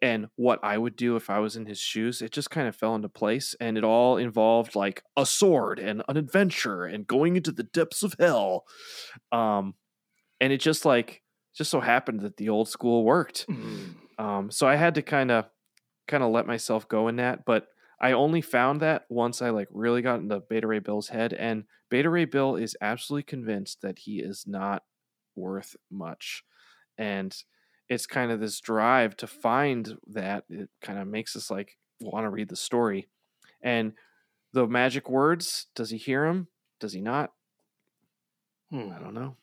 and 0.00 0.28
what 0.36 0.60
I 0.62 0.78
would 0.78 0.94
do 0.94 1.16
if 1.16 1.28
I 1.28 1.40
was 1.40 1.56
in 1.56 1.66
his 1.66 1.80
shoes, 1.80 2.22
it 2.22 2.30
just 2.30 2.50
kind 2.52 2.68
of 2.68 2.76
fell 2.76 2.94
into 2.94 3.08
place 3.08 3.56
and 3.60 3.76
it 3.76 3.82
all 3.82 4.16
involved 4.16 4.76
like 4.76 5.02
a 5.16 5.26
sword 5.26 5.80
and 5.80 6.04
an 6.08 6.16
adventure 6.16 6.84
and 6.84 7.04
going 7.04 7.34
into 7.34 7.50
the 7.50 7.64
depths 7.64 8.04
of 8.04 8.14
hell. 8.18 8.64
Um 9.32 9.74
and 10.40 10.52
it 10.52 10.58
just 10.60 10.84
like 10.84 11.22
just 11.56 11.70
so 11.70 11.80
happened 11.80 12.20
that 12.20 12.36
the 12.36 12.48
old 12.48 12.68
school 12.68 13.04
worked. 13.04 13.46
Mm. 13.48 13.94
Um 14.18 14.50
so 14.52 14.68
I 14.68 14.76
had 14.76 14.94
to 14.94 15.02
kind 15.02 15.32
of 15.32 15.46
kind 16.08 16.24
of 16.24 16.32
let 16.32 16.46
myself 16.46 16.88
go 16.88 17.06
in 17.06 17.16
that, 17.16 17.44
but 17.44 17.68
I 18.00 18.12
only 18.12 18.40
found 18.40 18.80
that 18.80 19.04
once 19.08 19.42
I 19.42 19.50
like 19.50 19.68
really 19.70 20.02
got 20.02 20.20
into 20.20 20.40
Beta 20.40 20.66
Ray 20.66 20.78
Bill's 20.78 21.08
head 21.08 21.32
and 21.32 21.64
Beta 21.90 22.10
Ray 22.10 22.24
Bill 22.24 22.56
is 22.56 22.76
absolutely 22.80 23.24
convinced 23.24 23.82
that 23.82 24.00
he 24.00 24.18
is 24.20 24.44
not 24.46 24.82
worth 25.34 25.76
much. 25.90 26.44
And 26.96 27.34
it's 27.88 28.06
kind 28.06 28.30
of 28.30 28.40
this 28.40 28.60
drive 28.60 29.16
to 29.18 29.26
find 29.26 29.96
that 30.08 30.44
it 30.48 30.68
kind 30.82 30.98
of 30.98 31.08
makes 31.08 31.34
us 31.34 31.50
like 31.50 31.76
want 32.00 32.24
to 32.24 32.30
read 32.30 32.48
the 32.48 32.56
story. 32.56 33.08
And 33.62 33.94
the 34.52 34.66
magic 34.66 35.08
words, 35.08 35.66
does 35.74 35.90
he 35.90 35.96
hear 35.96 36.26
them? 36.26 36.48
Does 36.80 36.92
he 36.92 37.00
not? 37.00 37.32
Hmm. 38.70 38.90
I 38.94 38.98
don't 38.98 39.14
know. 39.14 39.36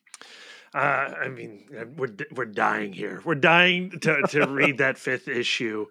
Uh, 0.74 1.13
I 1.24 1.30
mean, 1.30 1.68
uh, 1.78 1.86
we're 1.97 2.16
we're 2.34 2.45
dying 2.45 2.93
here. 2.93 3.22
We're 3.24 3.36
dying 3.36 3.91
to 4.01 4.22
to 4.30 4.47
read 4.47 4.78
that 4.80 4.97
fifth 4.97 5.28
issue. 5.28 5.88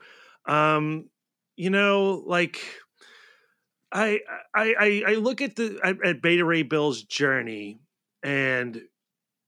Um, 0.47 1.09
you 1.57 1.71
know, 1.71 2.23
like 2.27 2.61
I 3.93 4.21
I 4.55 5.03
I, 5.07 5.15
look 5.15 5.41
at 5.41 5.57
the 5.57 5.79
at 6.05 6.21
Beta 6.21 6.45
Ray 6.45 6.63
Bill's 6.63 7.03
journey, 7.03 7.81
and 8.23 8.81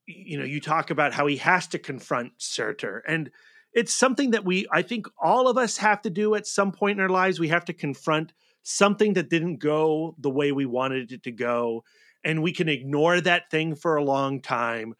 you 0.06 0.38
know, 0.38 0.44
you 0.44 0.60
talk 0.60 0.90
about 0.90 1.12
how 1.12 1.26
he 1.26 1.36
has 1.36 1.66
to 1.68 1.78
confront 1.78 2.32
Surtur, 2.38 3.02
and 3.06 3.30
it's 3.72 3.94
something 3.94 4.30
that 4.30 4.44
we 4.44 4.66
I 4.72 4.82
think 4.82 5.06
all 5.20 5.48
of 5.48 5.58
us 5.58 5.78
have 5.78 6.02
to 6.02 6.10
do 6.10 6.34
at 6.34 6.46
some 6.46 6.72
point 6.72 6.98
in 6.98 7.02
our 7.02 7.10
lives. 7.10 7.40
We 7.40 7.48
have 7.48 7.64
to 7.66 7.72
confront 7.72 8.32
something 8.62 9.14
that 9.14 9.30
didn't 9.30 9.58
go 9.58 10.14
the 10.18 10.30
way 10.30 10.52
we 10.52 10.66
wanted 10.66 11.12
it 11.12 11.22
to 11.24 11.32
go, 11.32 11.84
and 12.24 12.42
we 12.42 12.52
can 12.52 12.68
ignore 12.68 13.20
that 13.20 13.50
thing 13.50 13.74
for 13.74 13.96
a 13.96 14.04
long 14.04 14.40
time 14.40 14.94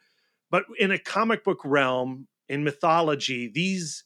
but 0.49 0.63
in 0.79 0.91
a 0.91 0.99
comic 0.99 1.43
book 1.43 1.59
realm 1.63 2.27
in 2.49 2.63
mythology 2.63 3.49
these 3.53 4.03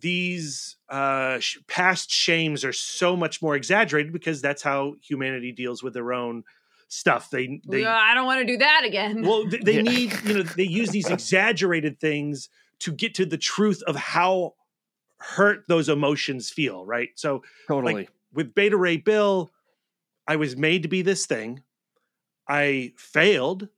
these 0.00 0.76
uh 0.88 1.38
sh- 1.40 1.58
past 1.66 2.10
shames 2.10 2.64
are 2.64 2.72
so 2.72 3.16
much 3.16 3.40
more 3.42 3.56
exaggerated 3.56 4.12
because 4.12 4.40
that's 4.40 4.62
how 4.62 4.94
humanity 5.02 5.52
deals 5.52 5.82
with 5.82 5.94
their 5.94 6.12
own 6.12 6.44
stuff 6.88 7.30
they 7.30 7.60
they 7.68 7.82
Yeah, 7.82 7.94
I 7.94 8.14
don't 8.14 8.26
want 8.26 8.40
to 8.40 8.46
do 8.46 8.56
that 8.58 8.82
again. 8.84 9.22
well 9.22 9.46
they, 9.46 9.58
they 9.58 9.76
Yeah. 9.76 9.82
need 9.82 10.12
you 10.24 10.34
know 10.34 10.42
they 10.42 10.64
use 10.64 10.90
these 10.90 11.10
exaggerated 11.18 12.00
things 12.00 12.48
to 12.80 12.92
get 12.92 13.14
to 13.16 13.26
the 13.26 13.36
truth 13.38 13.82
of 13.86 13.96
how 13.96 14.54
hurt 15.20 15.64
those 15.68 15.88
emotions 15.88 16.48
feel 16.48 16.86
right 16.86 17.08
so 17.16 17.42
Totally. 17.66 18.08
with 18.32 18.54
Beta 18.54 18.76
Ray 18.76 18.96
Bill, 18.98 19.50
I 20.26 20.36
was 20.36 20.56
made 20.56 20.82
to 20.84 20.88
be 20.88 21.02
this 21.02 21.26
thing. 21.26 21.62
I 22.46 22.92
failed. 22.96 23.68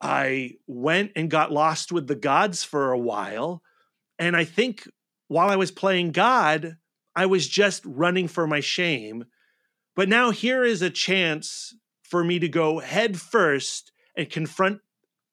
I 0.00 0.52
went 0.66 1.12
and 1.16 1.30
got 1.30 1.50
lost 1.52 1.90
with 1.90 2.06
the 2.06 2.14
gods 2.14 2.62
for 2.62 2.92
a 2.92 2.98
while. 2.98 3.62
And 4.18 4.36
I 4.36 4.44
think 4.44 4.86
while 5.34 5.50
I 5.50 5.56
was 5.56 5.72
playing 5.72 6.12
God, 6.12 6.76
I 7.16 7.26
was 7.26 7.48
just 7.48 7.82
running 7.84 8.28
for 8.28 8.46
my 8.46 8.60
shame. 8.60 9.24
But 9.96 10.08
now 10.08 10.30
here 10.30 10.64
is 10.64 10.80
a 10.80 10.90
chance 10.90 11.74
for 12.02 12.22
me 12.22 12.38
to 12.38 12.48
go 12.48 12.78
head 12.78 13.20
first 13.20 13.90
and 14.16 14.30
confront 14.30 14.78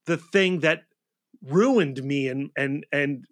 the 0.07 0.17
thing 0.17 0.61
that 0.61 0.83
ruined 1.43 2.03
me 2.03 2.27
and 2.27 2.49
and 2.55 2.85
and 2.91 3.25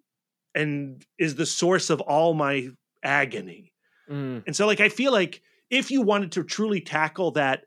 and 0.54 1.04
is 1.18 1.34
the 1.34 1.46
source 1.46 1.90
of 1.90 2.00
all 2.00 2.34
my 2.34 2.68
agony. 3.02 3.72
Mm, 4.08 4.42
And 4.46 4.54
so, 4.56 4.66
like, 4.66 4.80
I 4.80 4.88
feel 4.88 5.12
like 5.12 5.42
if 5.70 5.90
you 5.90 6.02
wanted 6.02 6.32
to 6.32 6.44
truly 6.44 6.80
tackle 6.80 7.32
that 7.32 7.64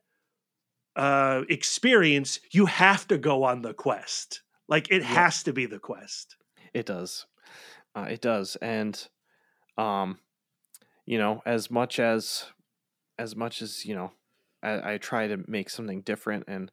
uh, 0.95 1.43
experience, 1.49 2.39
you 2.51 2.65
have 2.67 3.07
to 3.07 3.17
go 3.17 3.43
on 3.43 3.61
the 3.61 3.73
quest. 3.73 4.43
Like, 4.67 4.91
it 4.91 5.01
Yeah. 5.01 5.07
has 5.07 5.43
to 5.43 5.53
be 5.53 5.65
the 5.65 5.79
quest. 5.79 6.35
It 6.73 6.85
does. 6.85 7.25
Uh, 7.95 8.07
it 8.09 8.21
does. 8.21 8.55
And 8.57 9.07
um 9.77 10.19
you 11.05 11.17
know, 11.17 11.41
as 11.45 11.71
much 11.71 11.99
as 11.99 12.47
as 13.19 13.35
much 13.35 13.61
as, 13.61 13.85
you 13.85 13.95
know, 13.95 14.13
I, 14.63 14.93
I 14.93 14.97
try 14.99 15.27
to 15.27 15.43
make 15.47 15.69
something 15.69 16.01
different 16.03 16.45
and 16.47 16.71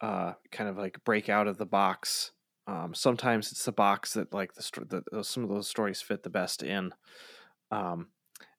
uh 0.00 0.34
kind 0.52 0.70
of 0.70 0.78
like 0.78 1.04
break 1.04 1.28
out 1.28 1.48
of 1.48 1.58
the 1.58 1.66
box. 1.66 2.32
Um 2.66 2.94
sometimes 2.94 3.52
it's 3.52 3.64
the 3.66 3.72
box 3.72 4.14
that 4.14 4.34
like 4.34 4.54
the, 4.54 4.62
sto- 4.62 4.84
the 4.84 5.04
those- 5.12 5.28
some 5.28 5.44
of 5.44 5.50
those 5.50 5.68
stories 5.68 6.02
fit 6.02 6.22
the 6.24 6.30
best 6.30 6.62
in. 6.62 6.92
Um 7.70 8.12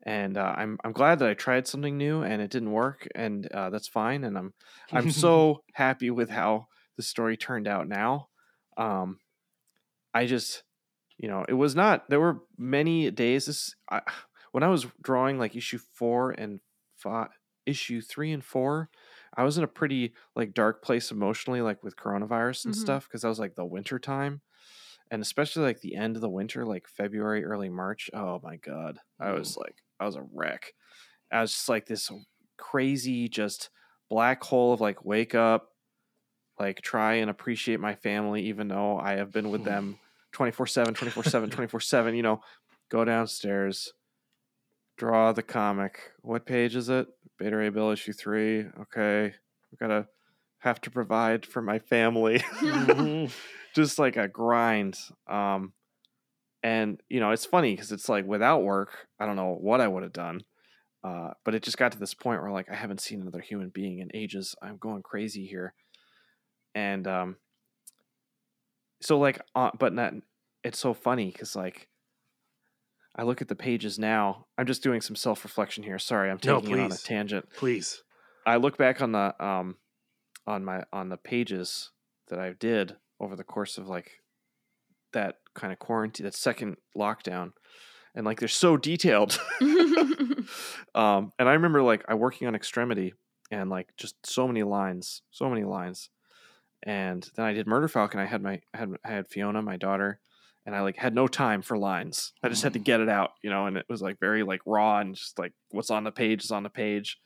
and 0.03 0.38
uh, 0.38 0.55
I'm 0.58 0.80
I'm 0.84 0.93
glad 0.93 1.20
that 1.20 1.30
I 1.30 1.34
tried 1.36 1.68
something 1.68 1.97
new 1.97 2.24
and 2.24 2.41
it 2.41 2.51
didn't 2.51 2.72
work 2.72 3.08
and 3.16 3.47
uh, 3.51 3.70
that's 3.70 3.88
fine 3.89 4.24
and 4.24 4.38
I'm 4.38 4.53
I'm 4.93 5.08
so 5.10 5.64
happy 5.74 6.12
with 6.12 6.30
how 6.32 6.68
the 6.97 7.03
story 7.03 7.38
turned 7.38 7.68
out 7.68 7.88
now. 7.88 8.30
Um, 8.78 9.20
I 10.14 10.26
just, 10.26 10.64
you 11.18 11.28
know, 11.28 11.45
it 11.47 11.53
was 11.53 11.76
not. 11.76 12.09
There 12.09 12.20
were 12.20 12.41
many 12.57 13.09
days. 13.11 13.45
This 13.47 13.76
I, 13.89 14.01
when 14.51 14.63
I 14.63 14.68
was 14.70 14.86
drawing 15.01 15.39
like 15.39 15.55
issue 15.55 15.78
four 15.80 16.32
and 16.32 16.59
five, 16.95 17.30
issue 17.65 18.01
three 18.01 18.32
and 18.32 18.43
four, 18.43 18.89
I 19.36 19.43
was 19.43 19.57
in 19.57 19.63
a 19.63 19.68
pretty 19.68 20.13
like 20.36 20.53
dark 20.53 20.84
place 20.84 21.11
emotionally, 21.11 21.61
like 21.61 21.84
with 21.84 21.95
coronavirus 21.95 22.65
and 22.65 22.76
Mhm. 22.76 22.76
stuff, 22.76 23.07
because 23.07 23.24
I 23.24 23.30
was 23.30 23.39
like 23.39 23.55
the 23.55 23.65
winter 23.65 23.99
time, 23.99 24.41
and 25.11 25.22
especially 25.22 25.63
like 25.63 25.82
the 25.82 25.95
end 25.95 26.15
of 26.15 26.22
the 26.22 26.30
winter, 26.30 26.65
like 26.65 26.88
February, 26.88 27.43
early 27.43 27.70
March. 27.70 28.09
Oh 28.13 28.39
my 28.43 28.57
god, 28.57 28.99
I 29.20 29.32
was 29.34 29.57
like, 29.57 29.84
I 29.99 30.05
was 30.05 30.15
a 30.15 30.24
wreck. 30.24 30.74
I 31.32 31.41
was 31.41 31.51
just 31.53 31.70
like 31.70 31.88
this 31.88 32.11
crazy, 32.57 33.30
just 33.30 33.70
black 34.09 34.43
hole 34.43 34.74
of 34.74 34.82
like 34.82 35.05
wake 35.05 35.36
up, 35.36 35.72
like 36.59 36.82
try 36.82 37.15
and 37.15 37.30
appreciate 37.30 37.80
my 37.80 37.95
family, 37.95 38.43
even 38.47 38.68
though 38.68 38.97
I 38.97 39.13
have 39.13 39.32
been 39.32 39.49
with 39.49 39.63
them 39.63 39.99
24 40.38 40.68
7, 40.68 40.94
24 40.94 41.24
7, 41.24 41.50
24 41.50 41.80
7. 41.80 42.16
You 42.16 42.22
know, 42.22 42.42
go 42.92 43.04
downstairs, 43.04 43.92
draw 44.96 45.32
the 45.32 45.42
comic. 45.42 46.12
What 46.22 46.46
page 46.46 46.76
is 46.76 46.90
it? 46.90 47.08
Beta 47.40 47.58
Ray 47.58 47.70
Bill 47.70 47.90
issue 47.90 48.14
three. 48.14 48.66
Okay. 48.82 49.34
We 49.72 49.78
gotta 49.80 50.06
have 50.60 50.80
to 50.82 50.92
provide 50.92 51.44
for 51.44 51.64
my 51.64 51.80
family. 51.80 52.40
Mhm. 52.60 53.32
Just 53.76 53.98
like 53.98 54.16
a 54.16 54.28
grind. 54.28 55.00
Um, 55.28 55.74
and 56.62 57.02
you 57.10 57.20
know, 57.20 57.32
it's 57.32 57.46
funny 57.48 57.74
because 57.74 57.92
it's 57.92 58.08
like 58.08 58.28
without 58.28 58.62
work, 58.62 59.08
I 59.20 59.26
don't 59.26 59.38
know 59.38 59.58
what 59.60 59.82
I 59.82 59.88
would 59.88 60.04
have 60.04 60.14
done. 60.14 60.42
Uh, 61.04 61.30
but 61.46 61.56
it 61.56 61.64
just 61.64 61.78
got 61.78 61.92
to 61.94 62.00
this 62.00 62.14
point 62.14 62.42
where 62.42 62.52
like 62.52 62.70
I 62.72 62.76
haven't 62.76 63.02
seen 63.02 63.22
another 63.22 63.40
human 63.40 63.70
being 63.70 64.00
in 64.00 64.10
ages. 64.14 64.56
I'm 64.62 64.78
going 64.78 65.04
crazy 65.04 65.46
here, 65.46 65.74
and 66.74 67.08
um, 67.08 67.36
so 69.02 69.20
like, 69.20 69.40
uh, 69.56 69.72
but 69.78 69.94
not. 69.94 70.14
It's 70.68 70.80
so 70.80 70.93
funny 70.93 71.32
because 71.32 71.55
like, 71.55 71.88
I 73.15 73.24
look 73.24 73.41
at 73.41 73.47
the 73.47 73.55
pages 73.55 73.97
now. 73.97 74.47
I'm 74.57 74.68
just 74.68 74.84
doing 74.84 74.99
some 74.99 75.15
self 75.15 75.45
reflection 75.45 75.82
here. 75.82 75.97
Sorry, 75.97 76.30
I'm 76.30 76.39
No, 76.43 76.59
taking 76.59 76.78
it 76.78 76.82
on 76.82 76.91
a 76.91 76.97
tangent. 76.97 77.47
Please. 77.55 78.03
I 78.45 78.57
look 78.57 78.78
back 78.78 79.01
on 79.01 79.13
the 79.13 79.34
um 79.43 79.78
on 80.45 80.65
my 80.65 80.84
on 80.91 81.07
the 81.07 81.15
pages 81.15 81.91
that 82.28 82.39
I 82.39 82.51
did 82.51 82.97
over 83.20 83.38
the 83.38 83.45
course 83.45 83.78
of 83.78 83.88
like 83.88 84.11
that 85.13 85.36
kind 85.55 85.72
of 85.72 85.80
quarantine, 85.80 86.26
that 86.26 86.36
second 86.36 86.76
lockdown, 86.97 87.53
and 88.13 88.26
like 88.26 88.39
they're 88.39 88.49
so 88.49 88.76
detailed. 88.76 89.39
um, 90.95 91.32
and 91.39 91.47
I 91.47 91.53
remember 91.53 91.82
like 91.82 92.03
I 92.09 92.15
working 92.15 92.45
on 92.45 92.55
Extremity 92.55 93.13
and 93.49 93.70
like 93.70 93.88
just 93.95 94.15
so 94.26 94.47
many 94.47 94.63
lines, 94.63 95.22
so 95.32 95.49
many 95.49 95.63
lines. 95.63 96.09
And 96.84 97.26
then 97.36 97.45
I 97.45 97.53
did 97.53 97.68
Murder 97.68 97.88
Falcon. 97.88 98.20
I 98.20 98.26
had 98.26 98.43
my 98.43 98.59
I 98.74 98.78
had 98.78 98.89
I 99.05 99.11
had 99.11 99.30
Fiona, 99.30 99.61
my 99.61 99.78
daughter, 99.78 100.20
and 100.68 100.76
I 100.76 100.82
like 100.82 100.97
had 100.97 101.15
no 101.15 101.28
time 101.28 101.61
for 101.61 101.78
lines. 101.78 102.34
I 102.43 102.49
just 102.49 102.61
had 102.61 102.74
to 102.74 102.80
get 102.80 102.99
it 102.99 103.07
out, 103.07 103.32
you 103.41 103.49
know, 103.49 103.68
and 103.68 103.78
it 103.78 103.86
was 103.88 104.01
like 104.01 104.20
very 104.20 104.43
like 104.43 104.59
raw 104.65 104.99
and 104.99 105.15
just 105.15 105.39
like 105.39 105.53
what's 105.72 105.89
on 105.89 106.03
the 106.03 106.11
page 106.11 106.43
is 106.43 106.51
on 106.51 106.63
the 106.63 106.70
page. 106.70 107.18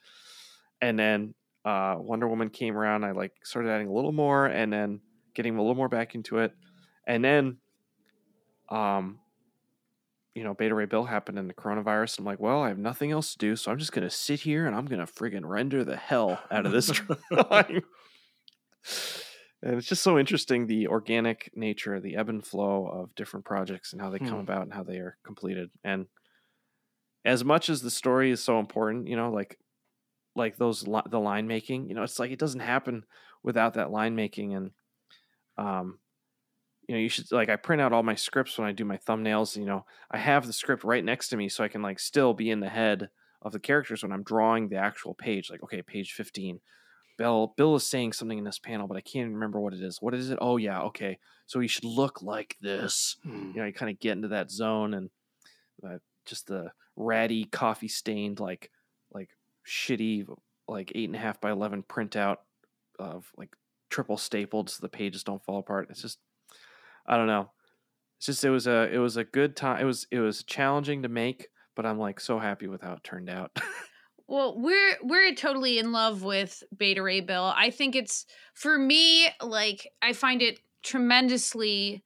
And 0.79 0.97
then 0.97 1.33
uh 1.65 1.95
Wonder 1.97 2.27
Woman 2.27 2.51
came 2.51 2.77
around, 2.77 3.03
I 3.03 3.13
like 3.13 3.33
started 3.43 3.69
adding 3.69 3.87
a 3.87 3.91
little 3.91 4.11
more 4.11 4.45
and 4.45 4.71
then 4.71 5.01
getting 5.33 5.55
a 5.55 5.59
little 5.59 5.75
more 5.75 5.89
back 5.89 6.13
into 6.13 6.37
it. 6.37 6.53
And 7.07 7.25
then 7.25 7.57
um 8.69 9.17
you 10.35 10.43
know, 10.43 10.53
Beta 10.53 10.75
Ray 10.75 10.85
Bill 10.85 11.03
happened 11.03 11.37
in 11.39 11.47
the 11.47 11.53
coronavirus. 11.53 12.19
I'm 12.19 12.25
like, 12.25 12.39
well, 12.39 12.61
I 12.61 12.69
have 12.69 12.77
nothing 12.77 13.11
else 13.11 13.33
to 13.33 13.37
do, 13.39 13.55
so 13.55 13.71
I'm 13.71 13.79
just 13.79 13.91
gonna 13.91 14.11
sit 14.11 14.41
here 14.41 14.67
and 14.67 14.75
I'm 14.75 14.85
gonna 14.85 15.07
friggin' 15.07 15.45
render 15.45 15.83
the 15.83 15.97
hell 15.97 16.39
out 16.51 16.67
of 16.67 16.71
this 16.71 16.91
drawing. 17.31 17.81
and 19.63 19.75
it's 19.75 19.87
just 19.87 20.03
so 20.03 20.17
interesting 20.17 20.65
the 20.67 20.87
organic 20.87 21.51
nature, 21.55 21.99
the 21.99 22.15
ebb 22.15 22.29
and 22.29 22.45
flow 22.45 22.87
of 22.87 23.15
different 23.15 23.45
projects 23.45 23.93
and 23.93 24.01
how 24.01 24.09
they 24.09 24.19
come 24.19 24.39
Hmm. 24.39 24.41
about 24.41 24.63
and 24.63 24.73
how 24.73 24.83
they 24.83 24.97
are 24.97 25.17
completed. 25.23 25.69
And 25.83 26.07
as 27.23 27.43
much 27.43 27.69
as 27.69 27.81
the 27.81 27.91
story 27.91 28.31
is 28.31 28.43
so 28.43 28.59
important, 28.59 29.07
you 29.07 29.15
know, 29.15 29.31
like 29.31 29.59
like 30.35 30.57
those 30.57 30.87
li- 30.87 31.01
the 31.09 31.19
line 31.19 31.47
making, 31.47 31.89
you 31.89 31.95
know, 31.95 32.03
it's 32.03 32.19
like 32.19 32.31
it 32.31 32.39
doesn't 32.39 32.61
happen 32.61 33.05
without 33.43 33.75
that 33.75 33.91
line 33.91 34.15
making 34.15 34.55
and 34.55 34.71
um 35.57 35.99
you 36.87 36.95
know, 36.95 37.01
you 37.01 37.09
should 37.09 37.31
like 37.31 37.49
I 37.49 37.57
print 37.57 37.81
out 37.81 37.93
all 37.93 38.03
my 38.03 38.15
scripts 38.15 38.57
when 38.57 38.67
I 38.67 38.73
do 38.73 38.85
my 38.85 38.97
thumbnails, 38.97 39.57
you 39.57 39.65
know, 39.65 39.85
I 40.11 40.17
have 40.19 40.47
the 40.47 40.53
script 40.53 40.83
right 40.83 41.05
next 41.05 41.29
to 41.29 41.37
me 41.37 41.49
so 41.49 41.63
I 41.63 41.69
can 41.69 41.81
like 41.83 41.99
still 41.99 42.33
be 42.33 42.51
in 42.51 42.61
the 42.61 42.69
head 42.69 43.09
of 43.41 43.53
the 43.53 43.59
characters 43.59 44.03
when 44.03 44.11
I'm 44.13 44.23
drawing 44.23 44.69
the 44.69 44.77
actual 44.77 45.15
page 45.15 45.49
like 45.51 45.63
okay, 45.63 45.81
page 45.83 46.13
15 46.13 46.61
Bill 47.21 47.53
Bill 47.55 47.75
is 47.75 47.85
saying 47.85 48.13
something 48.13 48.39
in 48.39 48.43
this 48.43 48.57
panel, 48.57 48.87
but 48.87 48.97
I 48.97 49.01
can't 49.01 49.27
even 49.27 49.35
remember 49.35 49.59
what 49.59 49.75
it 49.75 49.81
is. 49.83 50.01
What 50.01 50.15
is 50.15 50.31
it? 50.31 50.39
Oh 50.41 50.57
yeah, 50.57 50.81
okay. 50.85 51.19
So 51.45 51.59
he 51.59 51.67
should 51.67 51.83
look 51.83 52.23
like 52.23 52.57
this. 52.61 53.17
Hmm. 53.23 53.51
You 53.53 53.57
know, 53.57 53.65
you 53.65 53.73
kind 53.73 53.91
of 53.91 53.99
get 53.99 54.13
into 54.13 54.29
that 54.29 54.49
zone 54.49 54.95
and 54.95 55.11
uh, 55.85 55.99
just 56.25 56.47
the 56.47 56.71
ratty, 56.95 57.43
coffee 57.43 57.89
stained, 57.89 58.39
like 58.39 58.71
like 59.13 59.29
shitty, 59.67 60.25
like 60.67 60.91
eight 60.95 61.09
and 61.09 61.15
a 61.15 61.19
half 61.19 61.39
by 61.39 61.51
eleven 61.51 61.83
printout 61.83 62.37
of 62.97 63.31
like 63.37 63.55
triple 63.91 64.17
stapled 64.17 64.71
so 64.71 64.79
the 64.81 64.89
pages 64.89 65.23
don't 65.23 65.45
fall 65.45 65.59
apart. 65.59 65.89
It's 65.91 66.01
just 66.01 66.17
I 67.05 67.17
don't 67.17 67.27
know. 67.27 67.51
It's 68.17 68.25
just 68.25 68.43
it 68.43 68.49
was 68.49 68.65
a 68.65 68.91
it 68.91 68.97
was 68.97 69.15
a 69.15 69.23
good 69.23 69.55
time. 69.55 69.79
It 69.79 69.85
was 69.85 70.07
it 70.09 70.21
was 70.21 70.41
challenging 70.41 71.03
to 71.03 71.07
make, 71.07 71.49
but 71.75 71.85
I'm 71.85 71.99
like 71.99 72.19
so 72.19 72.39
happy 72.39 72.65
with 72.65 72.81
how 72.81 72.93
it 72.93 73.03
turned 73.03 73.29
out. 73.29 73.51
Well, 74.31 74.57
we're 74.57 74.95
we're 75.03 75.35
totally 75.35 75.77
in 75.77 75.91
love 75.91 76.23
with 76.23 76.63
Beta 76.77 77.03
Ray 77.03 77.19
Bill. 77.19 77.51
I 77.53 77.69
think 77.69 77.97
it's 77.97 78.25
for 78.53 78.77
me 78.77 79.27
like 79.41 79.91
I 80.01 80.13
find 80.13 80.41
it 80.41 80.61
tremendously 80.83 82.01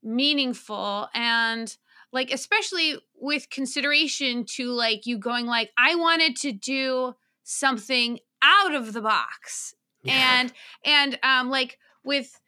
meaningful 0.00 1.08
and 1.14 1.76
like 2.12 2.30
especially 2.30 2.98
with 3.16 3.50
consideration 3.50 4.44
to 4.50 4.70
like 4.70 5.04
you 5.04 5.18
going 5.18 5.46
like 5.46 5.72
I 5.76 5.96
wanted 5.96 6.36
to 6.36 6.52
do 6.52 7.14
something 7.42 8.20
out 8.40 8.76
of 8.76 8.92
the 8.92 9.02
box. 9.02 9.74
And 10.06 10.52
and 10.84 11.18
um 11.24 11.50
like 11.50 11.76
with 12.04 12.38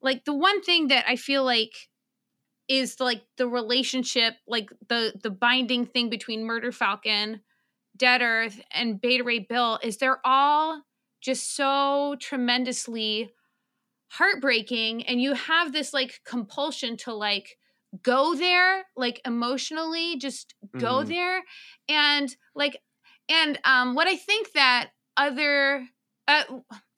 like 0.00 0.24
the 0.24 0.34
one 0.34 0.62
thing 0.62 0.86
that 0.88 1.06
I 1.08 1.16
feel 1.16 1.42
like 1.42 1.88
is 2.68 3.00
like 3.00 3.22
the 3.36 3.48
relationship 3.48 4.34
like 4.46 4.70
the 4.88 5.14
the 5.20 5.30
binding 5.30 5.86
thing 5.86 6.08
between 6.08 6.44
Murder 6.44 6.70
Falcon 6.70 7.40
Dead 8.00 8.22
Earth 8.22 8.60
and 8.72 9.00
Beta 9.00 9.22
Ray 9.22 9.38
Bill 9.40 9.78
is 9.82 9.98
they're 9.98 10.20
all 10.24 10.82
just 11.20 11.54
so 11.54 12.16
tremendously 12.18 13.30
heartbreaking 14.08 15.06
and 15.06 15.22
you 15.22 15.34
have 15.34 15.72
this 15.72 15.92
like 15.94 16.20
compulsion 16.24 16.96
to 16.96 17.14
like 17.14 17.56
go 18.02 18.34
there 18.34 18.84
like 18.96 19.20
emotionally 19.24 20.16
just 20.16 20.54
go 20.78 21.02
Mhm. 21.04 21.08
there 21.08 21.42
and 21.88 22.36
like 22.54 22.80
and 23.28 23.60
um 23.64 23.94
what 23.94 24.08
I 24.08 24.16
think 24.16 24.52
that 24.54 24.90
other 25.16 25.86
uh, 26.26 26.44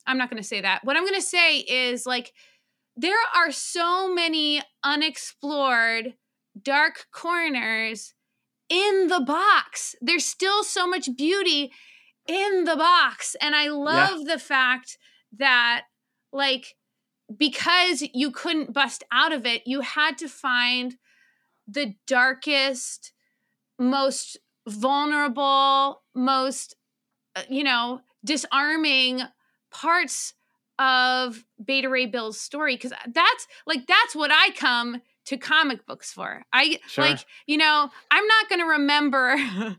I'm 0.06 0.18
not 0.18 0.30
going 0.30 0.42
to 0.42 0.48
say 0.48 0.60
that. 0.60 0.84
What 0.84 0.96
I'm 0.96 1.04
going 1.04 1.14
to 1.14 1.22
say 1.22 1.58
is 1.58 2.06
like 2.06 2.32
there 2.96 3.16
are 3.34 3.50
so 3.50 4.12
many 4.12 4.62
unexplored 4.84 6.14
dark 6.60 7.06
corners 7.12 8.14
in 8.72 9.08
the 9.08 9.20
box. 9.20 9.94
There's 10.00 10.24
still 10.24 10.64
so 10.64 10.86
much 10.86 11.14
beauty 11.14 11.72
in 12.26 12.64
the 12.64 12.74
box. 12.76 13.36
And 13.38 13.54
I 13.54 13.68
love 13.68 14.24
the 14.24 14.38
fact 14.38 14.96
that, 15.38 15.82
like, 16.32 16.74
because 17.36 18.02
you 18.14 18.30
couldn't 18.30 18.72
bust 18.72 19.04
out 19.12 19.32
of 19.32 19.44
it, 19.44 19.62
you 19.66 19.82
had 19.82 20.16
to 20.18 20.28
find 20.28 20.96
the 21.68 21.94
darkest, 22.06 23.12
most 23.78 24.38
vulnerable, 24.66 26.02
most, 26.14 26.74
uh, 27.36 27.42
you 27.50 27.64
know, 27.64 28.00
disarming 28.24 29.20
parts 29.70 30.32
of 30.78 31.44
Beta 31.62 31.90
Ray 31.90 32.06
Bill's 32.06 32.40
story. 32.40 32.78
Cause 32.78 32.92
that's 33.06 33.46
like, 33.66 33.86
that's 33.86 34.16
what 34.16 34.30
I 34.32 34.50
come 34.56 35.02
to 35.26 35.36
comic 35.36 35.86
books 35.86 36.12
for. 36.12 36.42
I 36.52 36.78
Sure. 36.88 37.04
like, 37.04 37.24
you 37.46 37.56
know, 37.56 37.90
I'm 38.10 38.26
not 38.26 38.48
going 38.48 38.60
to 38.60 38.66
remember. 38.66 39.36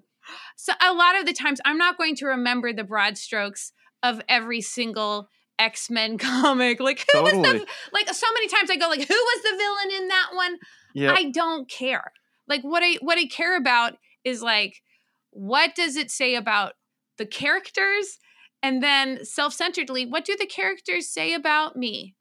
so 0.56 0.74
a 0.82 0.94
lot 0.94 1.20
of 1.20 1.26
the 1.26 1.34
times, 1.34 1.60
I'm 1.66 1.78
not 1.78 1.98
going 1.98 2.16
to 2.18 2.26
remember 2.28 2.74
the 2.74 2.84
broad 2.84 3.18
strokes 3.18 3.74
of 4.02 4.22
every 4.28 4.62
single 4.62 5.28
X 5.60 5.90
Men 5.90 6.18
comic. 6.20 6.80
Like 6.80 7.06
who 7.12 7.22
was 7.22 7.34
the 7.34 7.66
like? 7.92 8.10
So 8.14 8.28
many 8.34 8.48
times 8.48 8.70
I 8.70 8.76
go 8.76 8.88
like, 8.88 9.08
who 9.08 9.14
was 9.14 9.44
the 9.44 9.58
villain 9.58 10.02
in 10.02 10.08
that 10.10 10.28
one? 10.34 10.58
yeah. 10.94 11.14
I 11.14 11.32
don't 11.32 11.70
care. 11.70 12.12
Like 12.48 12.62
what 12.62 12.84
I 12.84 12.98
what 13.02 13.18
I 13.18 13.26
care 13.26 13.58
about 13.58 13.94
is 14.24 14.42
like 14.42 14.82
what 15.32 15.74
does 15.76 15.96
it 15.96 16.12
say 16.12 16.36
about 16.36 16.74
the 17.18 17.26
characters 17.26 18.20
and 18.62 18.84
then 18.84 19.26
self-centeredly 19.26 20.06
what 20.06 20.26
do 20.26 20.36
the 20.38 20.46
characters 20.46 21.10
say 21.10 21.34
about 21.34 21.76
me? 21.76 22.16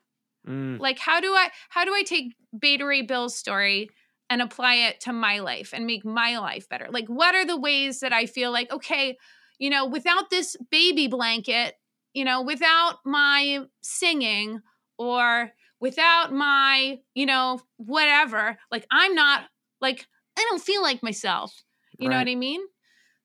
Mm, 0.47 0.79
Like 0.79 0.99
how 0.99 1.19
do 1.19 1.33
I 1.33 1.49
how 1.69 1.85
do 1.85 1.93
I 1.93 2.03
take 2.03 2.35
Beta 2.57 2.85
Ray 2.85 3.01
Bill's 3.01 3.35
story 3.35 3.89
and 4.29 4.41
apply 4.41 4.75
it 4.75 4.99
to 5.01 5.13
my 5.13 5.39
life 5.39 5.71
and 5.73 5.85
make 5.85 6.03
my 6.05 6.37
life 6.37 6.67
better? 6.69 6.87
Like 6.89 7.07
what 7.07 7.35
are 7.35 7.45
the 7.45 7.59
ways 7.59 8.01
that 8.01 8.13
I 8.13 8.25
feel 8.25 8.51
like 8.51 8.71
okay, 8.71 9.17
you 9.59 9.69
know, 9.69 9.85
without 9.85 10.29
this 10.29 10.55
baby 10.71 11.07
blanket, 11.07 11.75
you 12.13 12.25
know, 12.25 12.41
without 12.41 12.97
my 13.05 13.65
singing 13.81 14.61
or 14.97 15.51
without 15.79 16.33
my, 16.33 16.99
you 17.13 17.25
know, 17.25 17.59
whatever, 17.77 18.57
like 18.71 18.85
I'm 18.91 19.15
not 19.15 19.43
like 19.81 20.07
I 20.37 20.45
don't 20.49 20.61
feel 20.61 20.81
like 20.81 21.03
myself. 21.03 21.63
You 21.99 22.09
know 22.09 22.17
what 22.17 22.27
I 22.27 22.35
mean? 22.35 22.61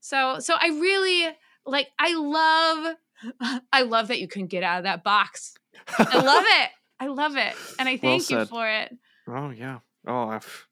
So 0.01 0.39
so 0.41 0.55
I 0.61 0.69
really 0.69 1.29
like 1.67 1.89
I 1.99 2.15
love 2.15 2.97
I 3.73 3.83
love 3.83 4.09
that 4.09 4.21
you 4.21 4.29
couldn't 4.29 4.49
get 4.49 4.63
out 4.63 4.79
of 4.79 4.85
that 4.85 5.03
box. 5.03 5.55
I 5.99 6.21
love 6.21 6.45
it. 6.63 6.71
I 7.01 7.07
love 7.07 7.37
it. 7.37 7.55
And 7.79 7.89
I 7.89 7.99
Well 8.03 8.19
thank 8.19 8.31
you 8.31 8.45
for 8.47 8.69
it. 8.69 8.97
Oh 9.29 9.51
yeah. 9.51 9.79
Oh, 10.07 10.29
I've 10.29 10.67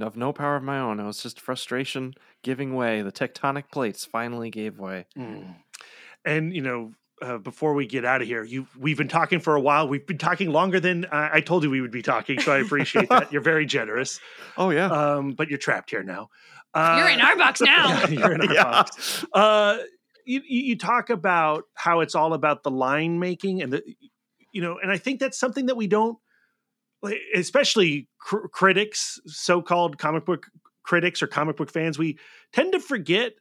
have 0.00 0.16
no 0.16 0.32
power 0.32 0.56
of 0.56 0.62
my 0.62 0.78
own. 0.78 0.98
It 1.00 1.04
was 1.04 1.22
just 1.22 1.40
frustration 1.40 2.14
giving 2.42 2.74
way. 2.74 3.02
The 3.02 3.12
tectonic 3.12 3.70
plates 3.70 4.04
finally 4.04 4.48
gave 4.50 4.78
way. 4.78 5.06
Mm. 5.18 5.54
And 6.24 6.54
you 6.54 6.62
know, 6.62 6.92
uh, 7.20 7.38
before 7.38 7.74
we 7.74 7.86
get 7.86 8.04
out 8.04 8.22
of 8.22 8.26
here, 8.28 8.42
you 8.42 8.66
we've 8.78 8.96
been 8.98 9.08
talking 9.08 9.38
for 9.40 9.54
a 9.54 9.60
while. 9.60 9.86
We've 9.88 10.06
been 10.06 10.18
talking 10.18 10.50
longer 10.50 10.80
than 10.80 11.06
I, 11.12 11.36
I 11.36 11.40
told 11.40 11.62
you 11.62 11.70
we 11.70 11.80
would 11.80 11.90
be 11.90 12.02
talking, 12.02 12.40
so 12.40 12.52
I 12.52 12.58
appreciate 12.58 13.08
that. 13.10 13.32
You're 13.32 13.42
very 13.42 13.66
generous, 13.66 14.18
Oh 14.56 14.70
yeah. 14.70 14.86
um, 14.86 15.32
but 15.32 15.48
you're 15.48 15.58
trapped 15.58 15.90
here 15.90 16.02
now. 16.02 16.28
Uh, 16.74 16.96
You're 16.98 17.10
in 17.10 17.20
our 17.20 17.36
box 17.36 17.60
now. 17.60 17.88
yeah, 17.88 18.08
you're 18.08 18.32
in 18.32 18.40
our 18.40 18.54
Yeah. 18.54 18.64
box. 18.64 19.24
Uh, 19.34 19.78
you, 20.24 20.40
you 20.48 20.62
you 20.62 20.78
talk 20.78 21.10
about 21.10 21.64
how 21.74 22.00
it's 22.00 22.14
all 22.14 22.32
about 22.32 22.62
the 22.62 22.70
line 22.70 23.18
making 23.18 23.60
and 23.62 23.72
the 23.72 23.82
you 24.52 24.62
know, 24.62 24.78
and 24.82 24.90
I 24.90 24.98
think 24.98 25.20
that's 25.20 25.38
something 25.38 25.66
that 25.66 25.76
we 25.76 25.86
don't, 25.86 26.18
especially 27.34 28.08
cr- 28.18 28.46
critics, 28.48 29.20
so-called 29.26 29.98
comic 29.98 30.24
book 30.24 30.46
critics 30.84 31.22
or 31.22 31.26
comic 31.26 31.56
book 31.56 31.70
fans, 31.70 31.98
we 31.98 32.18
tend 32.52 32.72
to 32.72 32.80
forget 32.80 33.34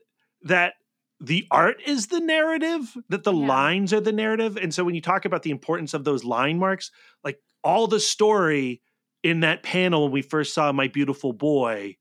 that 0.43 0.73
the 1.19 1.45
art 1.51 1.81
is 1.85 2.07
the 2.07 2.19
narrative, 2.19 2.95
that 3.09 3.23
the 3.23 3.33
Yeah. 3.33 3.47
lines 3.47 3.93
are 3.93 4.01
the 4.01 4.11
narrative, 4.11 4.57
and 4.57 4.73
so 4.73 4.83
when 4.83 4.95
you 4.95 5.01
talk 5.01 5.25
about 5.25 5.43
the 5.43 5.51
importance 5.51 5.93
of 5.93 6.03
those 6.03 6.23
line 6.23 6.57
marks, 6.57 6.91
like 7.23 7.39
all 7.63 7.87
the 7.87 7.99
story 7.99 8.81
in 9.23 9.41
that 9.41 9.61
panel 9.63 10.03
when 10.03 10.11
we 10.11 10.21
first 10.23 10.53
saw 10.53 10.71
my 10.71 10.87
beautiful 10.87 11.31
boy 11.33 11.95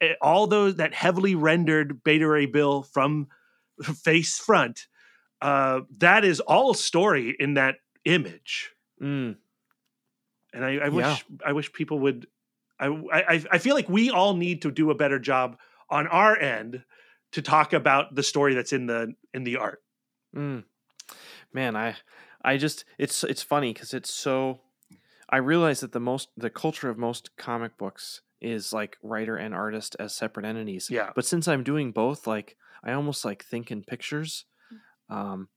eh, 0.00 0.14
all 0.22 0.46
those 0.46 0.76
that 0.76 0.94
heavily 0.94 1.34
rendered 1.34 2.02
beta 2.04 2.28
ray 2.28 2.46
bill 2.46 2.82
from 2.82 3.26
face 4.04 4.38
front 4.38 4.86
uh, 5.42 5.80
that 5.98 6.24
is 6.24 6.40
all 6.40 6.74
story 6.74 7.34
in 7.40 7.54
that 7.54 7.76
image. 8.04 8.70
Mm, 9.02 9.36
And 10.52 10.64
I, 10.64 10.76
I 10.76 10.88
Yeah. 10.88 10.90
wish 10.90 11.24
I 11.44 11.52
wish 11.52 11.72
people 11.72 11.98
would. 12.00 12.26
I, 12.78 12.86
I 13.12 13.44
I 13.52 13.58
feel 13.58 13.74
like 13.74 13.88
we 13.88 14.10
all 14.10 14.34
need 14.34 14.62
to 14.62 14.70
do 14.70 14.90
a 14.90 14.94
better 14.94 15.18
job 15.18 15.58
on 15.90 16.06
our 16.06 16.38
end 16.38 16.84
to 17.32 17.42
talk 17.42 17.72
about 17.72 18.14
the 18.14 18.22
story 18.22 18.54
that's 18.54 18.72
in 18.72 18.86
the 18.86 19.14
in 19.34 19.44
the 19.44 19.56
art. 19.56 19.82
mm. 20.34 20.64
Man, 21.52 21.76
I 21.76 21.96
I 22.42 22.56
just 22.56 22.84
it's 22.98 23.24
it's 23.24 23.42
funny 23.42 23.72
because 23.72 23.94
it's 23.94 24.10
so. 24.10 24.60
I 25.28 25.36
realize 25.36 25.80
that 25.80 25.92
the 25.92 26.00
most 26.00 26.28
the 26.36 26.50
culture 26.50 26.88
of 26.88 26.98
most 26.98 27.36
comic 27.36 27.76
books 27.78 28.22
is 28.40 28.72
like 28.72 28.96
writer 29.02 29.36
and 29.36 29.54
artist 29.54 29.94
as 30.00 30.14
separate 30.14 30.46
entities. 30.46 30.88
Yeah. 30.90 31.10
But 31.14 31.24
since 31.26 31.46
I'm 31.46 31.62
doing 31.62 31.92
both, 31.92 32.26
like 32.26 32.56
I 32.82 32.92
almost 32.92 33.24
like 33.24 33.44
think 33.44 33.70
in 33.70 33.84
pictures. 33.84 34.46
Um, 35.08 35.48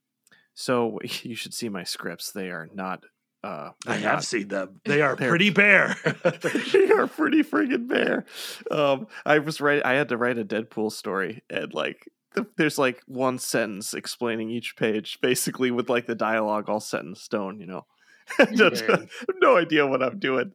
so 0.54 0.98
you 1.22 1.34
should 1.34 1.54
see 1.54 1.68
my 1.68 1.84
scripts. 1.84 2.32
They 2.32 2.50
are 2.50 2.68
not. 2.72 3.04
Uh, 3.42 3.72
I 3.86 3.96
have 3.96 4.12
not- 4.14 4.24
seen 4.24 4.48
them. 4.48 4.80
They 4.86 5.02
are 5.02 5.16
pretty 5.28 5.50
bare. 5.50 5.96
they 6.72 6.90
are 6.90 7.06
pretty 7.06 7.42
friggin' 7.42 7.86
bare. 7.88 8.24
Um, 8.70 9.06
I 9.26 9.38
was 9.38 9.60
right. 9.60 9.84
I 9.84 9.92
had 9.94 10.08
to 10.08 10.16
write 10.16 10.38
a 10.38 10.44
Deadpool 10.46 10.90
story, 10.92 11.42
and 11.50 11.74
like, 11.74 12.08
th- 12.34 12.46
there's 12.56 12.78
like 12.78 13.02
one 13.06 13.38
sentence 13.38 13.92
explaining 13.92 14.48
each 14.50 14.76
page, 14.76 15.18
basically 15.20 15.70
with 15.70 15.90
like 15.90 16.06
the 16.06 16.14
dialogue 16.14 16.70
all 16.70 16.80
set 16.80 17.02
in 17.04 17.14
stone. 17.14 17.60
You 17.60 17.66
know, 17.66 17.86
Just- 18.54 18.84
I 18.88 19.06
no 19.42 19.58
idea 19.58 19.86
what 19.86 20.02
I'm 20.02 20.18
doing. 20.18 20.52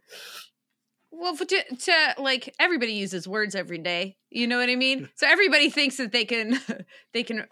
Well, 1.12 1.36
to, 1.36 1.46
to 1.46 2.14
like 2.18 2.56
everybody 2.60 2.94
uses 2.94 3.28
words 3.28 3.54
every 3.54 3.80
day. 3.80 4.18
You 4.30 4.48
know 4.48 4.58
what 4.58 4.70
I 4.70 4.76
mean? 4.76 5.10
So 5.16 5.28
everybody 5.28 5.70
thinks 5.70 5.98
that 5.98 6.12
they 6.12 6.24
can 6.26 6.60
they 7.14 7.24
can 7.24 7.42
r- 7.42 7.48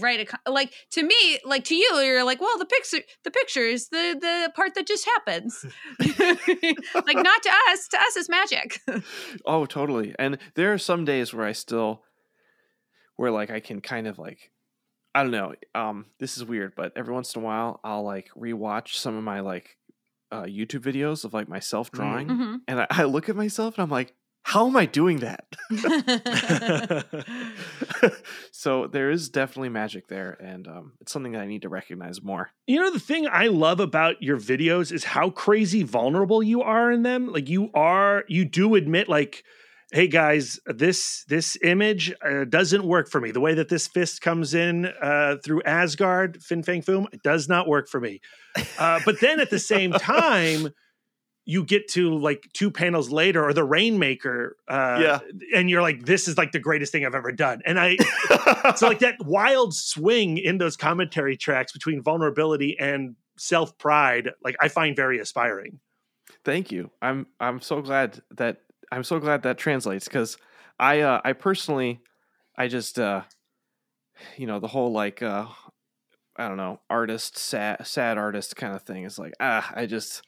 write 0.00 0.28
a 0.46 0.50
like 0.50 0.72
to 0.90 1.02
me 1.02 1.38
like 1.44 1.64
to 1.64 1.74
you 1.74 1.96
you're 1.96 2.22
like 2.24 2.40
well 2.40 2.56
the 2.58 2.64
picture 2.64 2.98
the 3.24 3.30
picture 3.30 3.60
is 3.60 3.88
the 3.88 4.16
the 4.20 4.52
part 4.54 4.74
that 4.74 4.86
just 4.86 5.04
happens 5.04 5.64
like 6.00 7.16
not 7.16 7.42
to 7.42 7.50
us 7.70 7.88
to 7.88 7.98
us 7.98 8.16
it's 8.16 8.28
magic 8.28 8.80
Oh, 9.44 9.66
totally. 9.66 10.14
And 10.18 10.38
there 10.54 10.72
are 10.72 10.78
some 10.78 11.04
days 11.04 11.34
where 11.34 11.46
I 11.46 11.52
still, 11.52 12.02
where 13.16 13.30
like 13.30 13.50
I 13.50 13.60
can 13.60 13.80
kind 13.80 14.06
of 14.06 14.18
like, 14.18 14.50
I 15.14 15.22
don't 15.22 15.32
know. 15.32 15.54
Um, 15.74 16.06
this 16.18 16.36
is 16.36 16.44
weird, 16.44 16.74
but 16.76 16.92
every 16.96 17.12
once 17.12 17.34
in 17.34 17.42
a 17.42 17.44
while, 17.44 17.80
I'll 17.82 18.02
like 18.04 18.30
rewatch 18.38 18.94
some 18.94 19.16
of 19.16 19.24
my 19.24 19.40
like 19.40 19.76
uh, 20.30 20.42
YouTube 20.44 20.80
videos 20.82 21.24
of 21.24 21.34
like 21.34 21.48
myself 21.48 21.90
drawing, 21.90 22.28
Mhm. 22.28 22.60
and 22.68 22.80
I, 22.80 22.86
I 22.90 23.04
look 23.04 23.28
at 23.28 23.36
myself 23.36 23.76
and 23.76 23.82
I'm 23.82 23.90
like, 23.90 24.14
how 24.44 24.66
am 24.66 24.76
I 24.76 24.86
doing 24.86 25.20
that? 25.20 25.46
so 28.50 28.86
there 28.86 29.10
is 29.10 29.28
definitely 29.28 29.68
magic 29.68 30.08
there, 30.08 30.36
and 30.40 30.66
um, 30.66 30.92
it's 31.00 31.12
something 31.12 31.32
that 31.32 31.40
I 31.40 31.46
need 31.46 31.62
to 31.62 31.68
recognize 31.68 32.22
more. 32.22 32.50
You 32.66 32.80
know, 32.80 32.90
the 32.90 33.00
thing 33.00 33.28
I 33.30 33.46
love 33.46 33.80
about 33.80 34.22
your 34.22 34.38
videos 34.38 34.92
is 34.92 35.04
how 35.04 35.30
crazy 35.30 35.84
vulnerable 35.84 36.42
you 36.42 36.62
are 36.62 36.90
in 36.90 37.02
them. 37.02 37.32
Like 37.32 37.48
you 37.48 37.70
are, 37.72 38.24
you 38.28 38.44
do 38.44 38.74
admit, 38.74 39.08
like, 39.08 39.44
hey 39.92 40.08
guys, 40.08 40.58
this 40.66 41.24
this 41.28 41.56
image 41.62 42.12
uh, 42.24 42.44
doesn't 42.44 42.84
work 42.84 43.08
for 43.08 43.20
me. 43.20 43.30
The 43.30 43.40
way 43.40 43.54
that 43.54 43.68
this 43.68 43.86
fist 43.86 44.22
comes 44.22 44.54
in 44.54 44.86
uh, 44.86 45.36
through 45.44 45.62
Asgard, 45.62 46.42
Fin 46.42 46.62
Fang 46.62 46.82
Foom, 46.82 47.06
it 47.12 47.22
does 47.22 47.48
not 47.48 47.68
work 47.68 47.88
for 47.88 48.00
me. 48.00 48.20
Uh, 48.78 49.00
but 49.04 49.20
then 49.20 49.38
at 49.38 49.50
the 49.50 49.58
same 49.58 49.92
time, 49.98 50.70
you 51.44 51.64
get 51.64 51.88
to 51.88 52.16
like 52.16 52.48
two 52.52 52.70
panels 52.70 53.10
later, 53.10 53.44
or 53.44 53.52
the 53.52 53.64
Rainmaker, 53.64 54.56
uh, 54.68 54.98
Yeah. 55.02 55.18
and 55.56 55.68
you're 55.68 55.82
like, 55.82 56.04
this 56.04 56.28
is 56.28 56.38
like 56.38 56.52
the 56.52 56.60
greatest 56.60 56.92
thing 56.92 57.04
I've 57.04 57.14
ever 57.16 57.32
done. 57.32 57.62
And 57.66 57.80
I, 57.80 57.96
so 58.76 58.86
like 58.86 59.00
that 59.00 59.16
wild 59.24 59.74
swing 59.74 60.38
in 60.38 60.58
those 60.58 60.76
commentary 60.76 61.36
tracks 61.36 61.72
between 61.72 62.00
vulnerability 62.02 62.76
and 62.78 63.16
self 63.38 63.76
pride, 63.78 64.30
like 64.44 64.54
I 64.60 64.68
find 64.68 64.94
very 64.94 65.18
aspiring. 65.18 65.80
Thank 66.44 66.70
you. 66.70 66.90
I'm 67.00 67.26
I'm 67.40 67.60
so 67.60 67.82
glad 67.82 68.20
that 68.36 68.58
I'm 68.92 69.02
so 69.04 69.18
glad 69.18 69.42
that 69.42 69.58
translates 69.58 70.06
because 70.06 70.36
I 70.78 71.00
uh, 71.00 71.20
I 71.24 71.32
personally 71.32 72.00
I 72.56 72.68
just 72.68 72.98
uh, 72.98 73.22
you 74.36 74.46
know 74.46 74.60
the 74.60 74.68
whole 74.68 74.92
like 74.92 75.22
uh, 75.22 75.46
I 76.36 76.46
don't 76.48 76.56
know 76.56 76.80
artist 76.88 77.36
sad 77.38 77.86
sad 77.86 78.16
artist 78.18 78.54
kind 78.56 78.74
of 78.74 78.82
thing 78.82 79.04
is 79.04 79.18
like 79.18 79.32
ah 79.40 79.70
I 79.74 79.86
just 79.86 80.22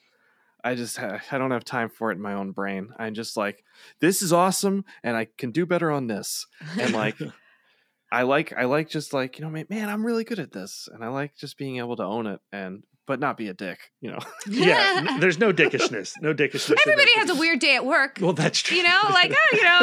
I 0.65 0.75
just 0.75 0.97
ha- 0.97 1.21
I 1.31 1.39
don't 1.39 1.51
have 1.51 1.65
time 1.65 1.91
for 1.91 2.11
it 2.11 2.15
in 2.17 2.23
my 2.23 2.33
own 2.35 2.53
brain. 2.53 2.89
I'm 2.99 3.15
just 3.15 3.37
like 3.37 3.62
this 4.01 4.23
is 4.23 4.33
awesome 4.33 4.85
and 5.03 5.17
I 5.17 5.29
can 5.39 5.51
do 5.51 5.67
better 5.67 5.91
on 5.91 6.07
this 6.07 6.47
and 6.81 6.93
like 6.95 7.17
I 8.12 8.23
like 8.23 8.53
I 8.57 8.65
like 8.65 8.89
just 8.89 9.12
like 9.12 9.39
you 9.39 9.45
know 9.45 9.51
man, 9.51 9.67
man 9.69 9.89
I'm 9.89 10.05
really 10.07 10.25
good 10.25 10.39
at 10.39 10.53
this 10.53 10.89
and 10.93 11.05
I 11.05 11.09
like 11.09 11.37
just 11.37 11.59
being 11.59 11.77
able 11.79 11.97
to 11.97 12.03
own 12.05 12.27
it 12.27 12.41
and 12.53 12.83
but 13.07 13.21
not 13.21 13.37
be 13.37 13.49
a 13.49 13.55
dick 13.55 13.79
you 14.01 14.11
know. 14.11 14.21
Yeah, 14.49 15.05
n- 15.09 15.21
there's 15.21 15.39
no 15.39 15.53
dickishness, 15.53 16.12
no 16.23 16.33
dickishness. 16.33 16.77
everybody 16.87 17.11
has 17.17 17.29
a 17.31 17.35
weird 17.35 17.59
day 17.59 17.75
at 17.77 17.85
work 17.85 18.19
Well, 18.21 18.33
that's 18.33 18.61
true. 18.61 18.77
you 18.77 18.83
know 18.85 19.01
like 19.11 19.33
oh 19.35 19.57
you 19.57 19.62
know 19.65 19.81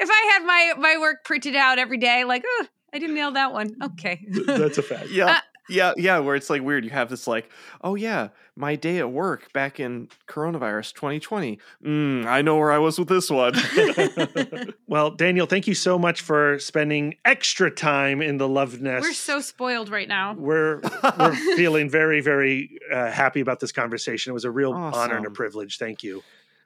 if 0.00 0.10
i 0.10 0.30
had 0.32 0.44
my 0.44 0.74
my 0.78 0.98
work 0.98 1.24
printed 1.24 1.54
out 1.56 1.78
every 1.78 1.98
day 1.98 2.24
like 2.24 2.42
oh 2.46 2.66
i 2.92 2.98
didn't 2.98 3.14
nail 3.14 3.30
that 3.32 3.52
one 3.52 3.70
okay 3.82 4.26
that's 4.46 4.76
a 4.78 4.82
fact. 4.82 5.08
yeah 5.10 5.26
Uh, 5.26 5.40
yeah 5.68 5.92
yeah 5.96 6.18
where 6.18 6.34
it's 6.34 6.50
like 6.50 6.62
weird 6.62 6.84
you 6.84 6.90
have 6.90 7.08
this 7.08 7.26
like 7.26 7.50
oh 7.82 7.94
yeah 7.94 8.28
my 8.56 8.74
day 8.76 8.98
at 8.98 9.10
work 9.10 9.52
back 9.52 9.80
in 9.80 10.08
coronavirus 10.28 10.92
2020 10.94 11.58
mm, 11.84 12.26
i 12.26 12.42
know 12.42 12.56
where 12.56 12.72
i 12.72 12.78
was 12.78 12.98
with 12.98 13.08
this 13.08 13.30
one 13.30 13.54
well, 14.86 15.10
Daniel, 15.10 15.46
thank 15.46 15.66
you 15.66 15.74
so 15.74 15.98
much 15.98 16.20
for 16.20 16.58
spending 16.58 17.14
extra 17.24 17.70
time 17.70 18.20
in 18.20 18.36
the 18.38 18.48
love 18.48 18.80
nest. 18.80 19.02
we're 19.02 19.12
so 19.12 19.40
spoiled 19.40 19.88
right 19.88 20.08
now 20.08 20.34
we're 20.34 20.80
we're 21.18 21.34
feeling 21.56 21.88
very 21.88 22.20
very 22.20 22.78
uh, 22.92 23.10
happy 23.10 23.40
about 23.40 23.60
this 23.60 23.72
conversation. 23.72 24.30
It 24.30 24.34
was 24.34 24.44
a 24.44 24.50
real 24.50 24.72
honor 24.72 25.16
and 25.16 25.26
a 25.26 25.30
privilege. 25.30 25.78
Thank 25.78 26.02
you. 26.02 26.22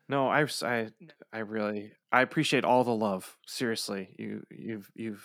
no 0.09 0.29
I, 0.29 0.47
I, 0.63 0.89
I 1.33 1.39
really 1.39 1.93
i 2.13 2.23
appreciate 2.23 2.65
all 2.65 2.85
the 2.85 2.95
love 2.95 3.37
seriously 3.47 4.09
you 4.19 4.45
you've 4.51 4.91
you've 4.95 5.25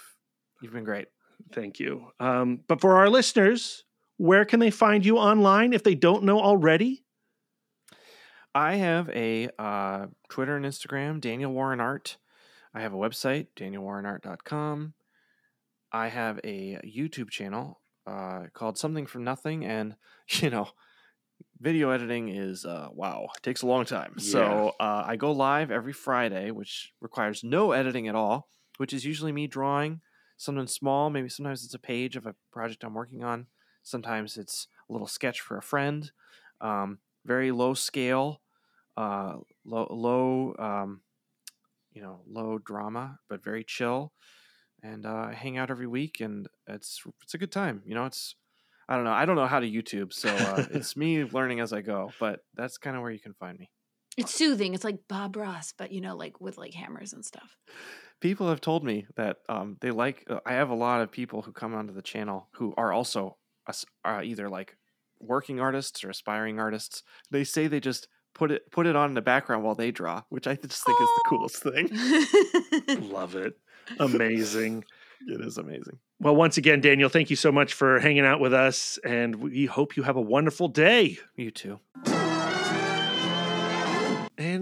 you've 0.61 0.73
been 0.73 0.83
great 0.83 1.07
Thank 1.53 1.79
you. 1.79 2.11
Um, 2.19 2.61
but 2.67 2.81
for 2.81 2.97
our 2.97 3.09
listeners, 3.09 3.83
where 4.17 4.45
can 4.45 4.59
they 4.59 4.71
find 4.71 5.05
you 5.05 5.17
online 5.17 5.73
if 5.73 5.83
they 5.83 5.95
don't 5.95 6.23
know 6.23 6.39
already? 6.39 7.03
i 8.53 8.75
have 8.75 9.09
a 9.09 9.49
uh, 9.57 10.07
twitter 10.29 10.55
and 10.55 10.65
instagram 10.65 11.19
daniel 11.21 11.51
warren 11.51 11.79
art 11.79 12.17
i 12.73 12.81
have 12.81 12.93
a 12.93 12.97
website 12.97 13.47
danielwarrenart.com 13.55 14.93
i 15.91 16.07
have 16.07 16.39
a 16.43 16.77
youtube 16.85 17.29
channel 17.29 17.79
uh, 18.07 18.43
called 18.53 18.77
something 18.77 19.05
from 19.05 19.23
nothing 19.23 19.65
and 19.65 19.95
you 20.29 20.49
know 20.49 20.67
video 21.59 21.91
editing 21.91 22.29
is 22.29 22.65
uh, 22.65 22.87
wow 22.91 23.27
it 23.35 23.43
takes 23.43 23.61
a 23.61 23.67
long 23.67 23.85
time 23.85 24.13
so 24.17 24.73
uh, 24.79 25.03
i 25.05 25.15
go 25.15 25.31
live 25.31 25.71
every 25.71 25.93
friday 25.93 26.51
which 26.51 26.91
requires 27.01 27.43
no 27.43 27.71
editing 27.71 28.07
at 28.07 28.15
all 28.15 28.49
which 28.77 28.93
is 28.93 29.05
usually 29.05 29.31
me 29.31 29.47
drawing 29.47 30.01
something 30.41 30.67
small 30.67 31.09
maybe 31.09 31.29
sometimes 31.29 31.63
it's 31.63 31.73
a 31.73 31.79
page 31.79 32.15
of 32.15 32.25
a 32.25 32.35
project 32.51 32.83
i'm 32.83 32.93
working 32.93 33.23
on 33.23 33.45
sometimes 33.83 34.37
it's 34.37 34.67
a 34.89 34.93
little 34.93 35.07
sketch 35.07 35.41
for 35.41 35.57
a 35.57 35.61
friend 35.61 36.11
um, 36.61 36.99
very 37.25 37.51
low 37.51 37.73
scale 37.73 38.41
uh, 38.97 39.35
low 39.65 39.87
low 39.89 40.55
um, 40.59 41.01
you 41.93 42.01
know 42.01 42.21
low 42.27 42.57
drama 42.57 43.19
but 43.29 43.43
very 43.43 43.63
chill 43.63 44.11
and 44.83 45.05
uh, 45.05 45.27
I 45.29 45.33
hang 45.33 45.57
out 45.57 45.69
every 45.69 45.87
week 45.87 46.19
and 46.19 46.47
it's 46.67 47.03
it's 47.21 47.33
a 47.33 47.37
good 47.37 47.51
time 47.51 47.83
you 47.85 47.95
know 47.95 48.05
it's 48.05 48.35
I 48.89 48.95
don't 48.95 49.05
know. 49.05 49.13
I 49.13 49.23
don't 49.23 49.37
know 49.37 49.47
how 49.47 49.61
to 49.61 49.71
YouTube, 49.71 50.11
so 50.11 50.27
uh, 50.27 50.65
it's 50.71 50.97
me 50.97 51.23
learning 51.23 51.61
as 51.61 51.71
I 51.71 51.79
go. 51.79 52.11
But 52.19 52.41
that's 52.55 52.77
kind 52.77 52.97
of 52.97 53.01
where 53.01 53.11
you 53.11 53.21
can 53.21 53.33
find 53.33 53.57
me. 53.57 53.71
It's 54.17 54.33
soothing 54.33 54.73
it's 54.73 54.83
like 54.83 54.99
bob 55.07 55.35
ross 55.35 55.73
but 55.77 55.91
you 55.91 56.01
know 56.01 56.15
like 56.15 56.39
with 56.41 56.57
like 56.57 56.73
hammers 56.73 57.13
and 57.13 57.23
stuff 57.25 57.55
People 58.21 58.49
have 58.49 58.61
told 58.61 58.83
me 58.83 59.07
that 59.15 59.37
um, 59.49 59.77
they 59.81 59.89
like. 59.89 60.23
Uh, 60.29 60.39
I 60.45 60.53
have 60.53 60.69
a 60.69 60.75
lot 60.75 61.01
of 61.01 61.11
people 61.11 61.41
who 61.41 61.51
come 61.51 61.73
onto 61.73 61.91
the 61.91 62.03
channel 62.03 62.47
who 62.53 62.71
are 62.77 62.93
also 62.93 63.37
as- 63.67 63.83
uh, 64.05 64.21
either 64.23 64.47
like 64.47 64.77
working 65.19 65.59
artists 65.59 66.03
or 66.03 66.11
aspiring 66.11 66.59
artists. 66.59 67.01
They 67.31 67.43
say 67.43 67.65
they 67.65 67.79
just 67.79 68.07
put 68.35 68.51
it 68.51 68.69
put 68.71 68.85
it 68.85 68.95
on 68.95 69.09
in 69.09 69.15
the 69.15 69.23
background 69.23 69.63
while 69.63 69.73
they 69.73 69.89
draw, 69.89 70.21
which 70.29 70.45
I 70.45 70.53
just 70.53 70.85
think 70.85 71.01
is 71.01 71.09
the 71.17 71.23
coolest 71.25 71.63
thing. 71.63 73.09
Love 73.11 73.35
it. 73.35 73.55
Amazing. 73.99 74.85
It 75.27 75.41
is 75.41 75.57
amazing. 75.57 75.97
Well, 76.19 76.35
once 76.35 76.57
again, 76.57 76.79
Daniel, 76.79 77.09
thank 77.09 77.31
you 77.31 77.35
so 77.35 77.51
much 77.51 77.73
for 77.73 77.99
hanging 77.99 78.25
out 78.25 78.39
with 78.39 78.53
us, 78.53 78.99
and 79.03 79.35
we 79.37 79.65
hope 79.65 79.97
you 79.97 80.03
have 80.03 80.15
a 80.15 80.21
wonderful 80.21 80.67
day. 80.67 81.17
You 81.35 81.49
too. 81.49 81.79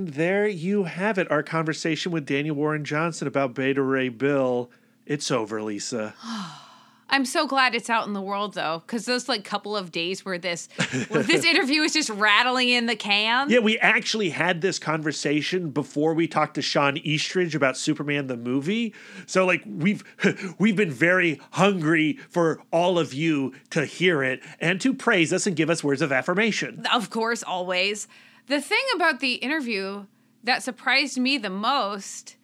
And 0.09 0.15
there 0.15 0.47
you 0.47 0.85
have 0.85 1.19
it, 1.19 1.29
our 1.29 1.43
conversation 1.43 2.11
with 2.11 2.25
Daniel 2.25 2.55
Warren 2.55 2.83
Johnson 2.83 3.27
about 3.27 3.53
Beta 3.53 3.83
Ray 3.83 4.09
Bill. 4.09 4.71
It's 5.05 5.29
over, 5.29 5.61
Lisa. 5.61 6.15
I'm 7.11 7.25
so 7.25 7.45
glad 7.45 7.75
it's 7.75 7.91
out 7.91 8.07
in 8.07 8.13
the 8.13 8.21
world 8.21 8.55
though, 8.55 8.81
because 8.83 9.05
those 9.05 9.29
like 9.29 9.43
couple 9.43 9.77
of 9.77 9.91
days 9.91 10.25
where 10.25 10.39
this 10.39 10.67
where 11.09 11.21
this 11.21 11.45
interview 11.45 11.81
is 11.81 11.93
just 11.93 12.09
rattling 12.09 12.69
in 12.69 12.87
the 12.87 12.95
can. 12.95 13.51
Yeah, 13.51 13.59
we 13.59 13.77
actually 13.77 14.31
had 14.31 14.61
this 14.61 14.79
conversation 14.79 15.69
before 15.69 16.15
we 16.15 16.27
talked 16.27 16.55
to 16.55 16.63
Sean 16.63 16.97
Eastridge 16.97 17.53
about 17.53 17.77
Superman 17.77 18.25
the 18.25 18.37
movie. 18.37 18.95
So 19.27 19.45
like 19.45 19.63
we've 19.67 20.03
we've 20.57 20.75
been 20.75 20.91
very 20.91 21.39
hungry 21.51 22.13
for 22.29 22.63
all 22.71 22.97
of 22.97 23.13
you 23.13 23.53
to 23.69 23.85
hear 23.85 24.23
it 24.23 24.41
and 24.59 24.81
to 24.81 24.91
praise 24.91 25.31
us 25.31 25.45
and 25.45 25.55
give 25.55 25.69
us 25.69 25.83
words 25.83 26.01
of 26.01 26.11
affirmation. 26.11 26.83
Of 26.91 27.11
course, 27.11 27.43
always. 27.43 28.07
The 28.49 28.59
thing 28.59 28.83
about 28.95 29.19
the 29.19 29.35
interview 29.35 30.07
that 30.43 30.63
surprised 30.63 31.19
me 31.19 31.37
the 31.37 31.51
most 31.51 32.35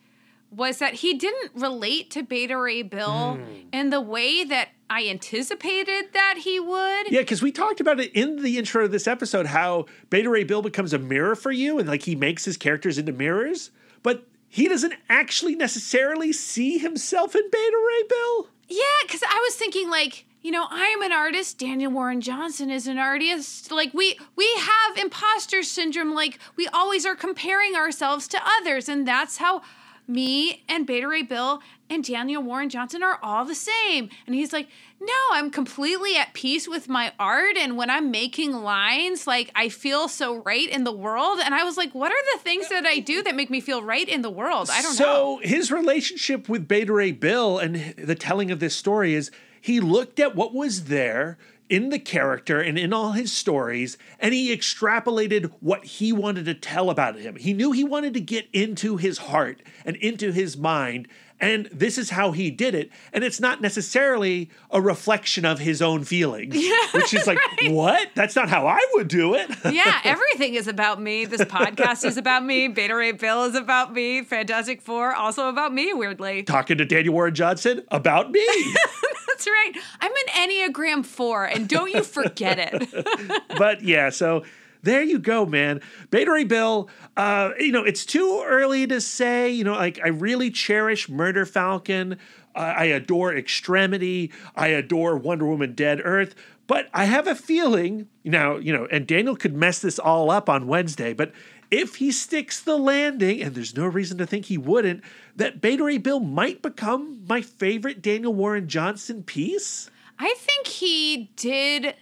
was 0.52 0.78
that 0.78 0.94
he 0.94 1.16
didn't 1.16 1.52
relate 1.56 2.12
to 2.12 2.22
Beta 2.22 2.56
Ray 2.56 2.84
Bill 2.84 3.36
hmm. 3.36 3.68
in 3.74 3.90
the 3.90 4.00
way 4.00 4.44
that 4.44 4.70
I 4.88 5.08
anticipated 5.08 6.14
that 6.14 6.36
he 6.44 6.60
would. 6.60 7.12
Yeah, 7.12 7.22
because 7.22 7.42
we 7.42 7.52
talked 7.52 7.80
about 7.80 8.00
it 8.00 8.14
in 8.14 8.44
the 8.44 8.60
intro 8.60 8.86
of 8.86 8.92
this 8.92 9.08
episode 9.08 9.48
how 9.48 9.88
Beta 10.12 10.30
Ray 10.30 10.44
Bill 10.44 10.62
becomes 10.62 10.94
a 10.94 11.00
mirror 11.00 11.36
for 11.36 11.52
you 11.52 11.80
and 11.80 11.90
like 11.90 12.04
he 12.04 12.16
makes 12.16 12.46
his 12.46 12.56
characters 12.56 13.00
into 13.00 13.12
mirrors, 13.12 13.72
but 14.04 14.28
he 14.48 14.68
doesn't 14.68 14.94
actually 15.10 15.56
necessarily 15.56 16.32
see 16.32 16.78
himself 16.78 17.36
in 17.36 17.50
Beta 17.50 17.84
Ray 17.88 18.04
Bill. 18.08 18.50
Yeah, 18.68 18.84
because 19.04 19.22
I 19.24 19.40
was 19.46 19.56
thinking 19.56 19.90
like, 19.90 20.26
you 20.42 20.52
know, 20.52 20.68
I 20.70 20.86
am 20.88 21.02
an 21.02 21.12
artist. 21.12 21.58
Daniel 21.58 21.92
Warren 21.92 22.22
Johnson 22.22 22.70
is 22.70 22.88
an 22.88 22.98
artist. 22.98 23.72
Like 23.72 23.94
we 23.94 24.18
we 24.36 24.48
have 24.58 24.98
imposter 24.98 25.64
syndrome. 25.64 26.14
Like 26.14 26.40
we 26.56 26.68
always 26.68 27.06
are 27.06 27.16
comparing 27.16 27.76
ourselves 27.76 28.28
to 28.30 28.40
others, 28.60 28.88
and 28.88 29.08
that's 29.08 29.38
how 29.38 29.62
me 30.08 30.64
and 30.70 30.86
Beta 30.86 31.08
Ray 31.08 31.24
Bill 31.24 31.62
and 31.90 32.04
Daniel 32.04 32.44
Warren 32.44 32.70
Johnson 32.70 33.04
are 33.04 33.20
all 33.24 33.46
the 33.46 33.56
same. 33.56 34.10
And 34.26 34.36
he's 34.36 34.54
like, 34.54 34.68
no, 35.02 35.14
I'm 35.32 35.52
completely 35.52 36.16
at 36.18 36.34
peace 36.34 36.68
with 36.68 36.88
my 36.88 37.12
art. 37.20 37.58
And 37.58 37.78
when 37.78 37.90
I'm 37.90 38.12
making 38.12 38.54
lines, 38.54 39.28
like 39.28 39.52
I 39.56 39.70
feel 39.70 40.08
so 40.08 40.38
right 40.38 40.70
in 40.70 40.84
the 40.84 40.92
world. 40.92 41.40
And 41.44 41.54
I 41.54 41.64
was 41.64 41.78
like, 41.78 41.94
what 41.94 42.12
are 42.12 42.36
the 42.36 42.40
things 42.44 42.70
that 42.70 42.86
I 42.86 43.00
do 43.00 43.22
that 43.24 43.36
make 43.36 43.50
me 43.50 43.60
feel 43.60 43.84
right 43.84 44.08
in 44.08 44.22
the 44.22 44.30
world? 44.30 44.70
I 44.72 44.82
don't 44.82 44.94
so 44.94 45.04
know. 45.04 45.40
So 45.42 45.48
his 45.48 45.72
relationship 45.72 46.48
with 46.48 46.68
Beta 46.68 46.94
Ray 46.94 47.12
Bill 47.12 47.60
and 47.60 47.94
the 47.98 48.16
telling 48.16 48.52
of 48.52 48.60
this 48.60 48.76
story 48.76 49.14
is 49.14 49.32
he 49.60 49.80
looked 49.80 50.20
at 50.20 50.36
what 50.36 50.54
was 50.54 50.86
there 50.86 51.38
in 51.70 51.90
the 51.90 52.00
character 52.00 52.62
and 52.62 52.78
in 52.78 52.94
all 52.94 53.14
his 53.14 53.32
stories, 53.32 53.98
and 54.20 54.34
he 54.34 54.56
extrapolated 54.56 55.52
what 55.60 55.84
he 55.84 56.14
wanted 56.14 56.46
to 56.46 56.54
tell 56.54 56.90
about 56.90 57.18
him. 57.18 57.36
He 57.36 57.54
knew 57.54 57.72
he 57.72 57.84
wanted 57.84 58.14
to 58.14 58.22
get 58.22 58.48
into 58.54 58.98
his 58.98 59.18
heart 59.18 59.62
and 59.84 59.96
into 59.96 60.32
his 60.32 60.56
mind. 60.56 61.08
And 61.40 61.66
this 61.72 61.98
is 61.98 62.12
how 62.12 62.32
he 62.32 62.50
did 62.50 62.74
it. 62.76 62.90
And 63.12 63.24
it's 63.24 63.40
not 63.42 63.62
necessarily 63.62 64.50
a 64.72 64.80
reflection 64.82 65.44
of 65.44 65.60
his 65.60 65.82
own 65.82 66.04
feelings, 66.06 66.56
yeah, 66.58 66.88
which 66.94 67.14
is 67.14 67.28
like, 67.28 67.40
what? 67.68 68.10
That's 68.16 68.36
not 68.36 68.50
how 68.50 68.68
I 68.68 68.80
would 68.94 69.08
do 69.10 69.34
it. 69.36 69.50
yeah, 69.72 70.00
everything 70.04 70.56
is 70.56 70.68
about 70.68 71.02
me. 71.02 71.26
This 71.26 71.42
podcast 71.42 72.06
is 72.06 72.18
about 72.18 72.46
me. 72.46 72.70
Beta 72.70 72.96
Ray 72.96 73.12
Bill 73.12 73.44
is 73.46 73.56
about 73.56 73.94
me. 73.94 74.24
Fantastic 74.24 74.82
Four 74.82 75.14
also 75.14 75.50
about 75.50 75.74
me, 75.74 75.94
weirdly. 75.94 76.44
Talking 76.44 76.78
to 76.78 76.86
Daniel 76.86 77.14
Warren 77.14 77.36
Johnson 77.36 77.84
about 77.90 78.32
me. 78.32 78.46
That's 79.28 79.48
right. 79.48 79.74
I'm 80.00 80.12
an 80.12 80.50
Enneagram 80.50 81.06
4, 81.06 81.46
and 81.46 81.68
don't 81.68 81.92
you 81.92 82.04
forget 82.04 82.58
it. 82.58 83.48
but 83.58 83.82
yeah, 83.84 84.10
so 84.10 84.44
there 84.86 85.04
you 85.04 85.20
go, 85.20 85.46
man. 85.46 85.82
Beta 86.10 86.32
Ray 86.32 86.44
Bill, 86.46 86.90
uh, 87.18 87.52
you 87.60 87.72
know, 87.72 87.84
it's 87.84 88.06
too 88.06 88.44
early 88.46 88.88
to 88.88 89.02
say, 89.02 89.50
you 89.52 89.64
know, 89.64 89.74
like 89.74 90.00
I 90.04 90.08
really 90.08 90.50
cherish 90.50 91.10
Murder 91.10 91.46
Falcon. 91.46 92.14
Uh, 92.56 92.74
I 92.78 92.86
adore 92.86 93.36
Extremity. 93.36 94.32
I 94.56 94.68
adore 94.68 95.18
Wonder 95.18 95.46
Woman 95.46 95.74
Dead 95.74 96.00
Earth. 96.04 96.36
But 96.68 96.88
I 96.94 97.06
have 97.06 97.28
a 97.28 97.36
feeling 97.36 98.08
now, 98.24 98.58
you 98.58 98.74
know, 98.74 98.88
and 98.92 99.06
Daniel 99.06 99.36
could 99.36 99.56
mess 99.56 99.80
this 99.80 100.00
all 100.00 100.32
up 100.32 100.50
on 100.50 100.68
Wednesday, 100.68 101.14
but 101.14 101.32
if 101.72 101.96
he 101.96 102.12
sticks 102.12 102.62
the 102.62 102.78
landing, 102.78 103.42
and 103.42 103.56
there's 103.56 103.76
no 103.76 103.86
reason 103.86 104.18
to 104.20 104.26
think 104.26 104.46
he 104.46 104.58
wouldn't, 104.58 105.04
that 105.36 105.62
Beta 105.62 105.84
Ray 105.84 105.98
Bill 105.98 106.20
might 106.20 106.62
become 106.62 107.24
my 107.28 107.42
favorite 107.42 108.02
Daniel 108.02 108.34
Warren 108.34 108.68
Johnson 108.68 109.24
piece. 109.24 109.90
I 110.18 110.34
think 110.38 110.68
he 110.68 111.32
did 111.36 111.96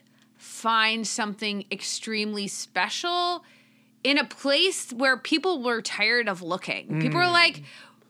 find 0.64 1.06
something 1.06 1.66
extremely 1.70 2.48
special 2.48 3.44
in 4.02 4.18
a 4.18 4.24
place 4.24 4.94
where 4.94 5.18
people 5.18 5.62
were 5.62 5.82
tired 5.82 6.30
of 6.30 6.42
looking. 6.42 7.02
People 7.02 7.20
were 7.20 7.26
mm. 7.26 7.34
like, 7.34 7.64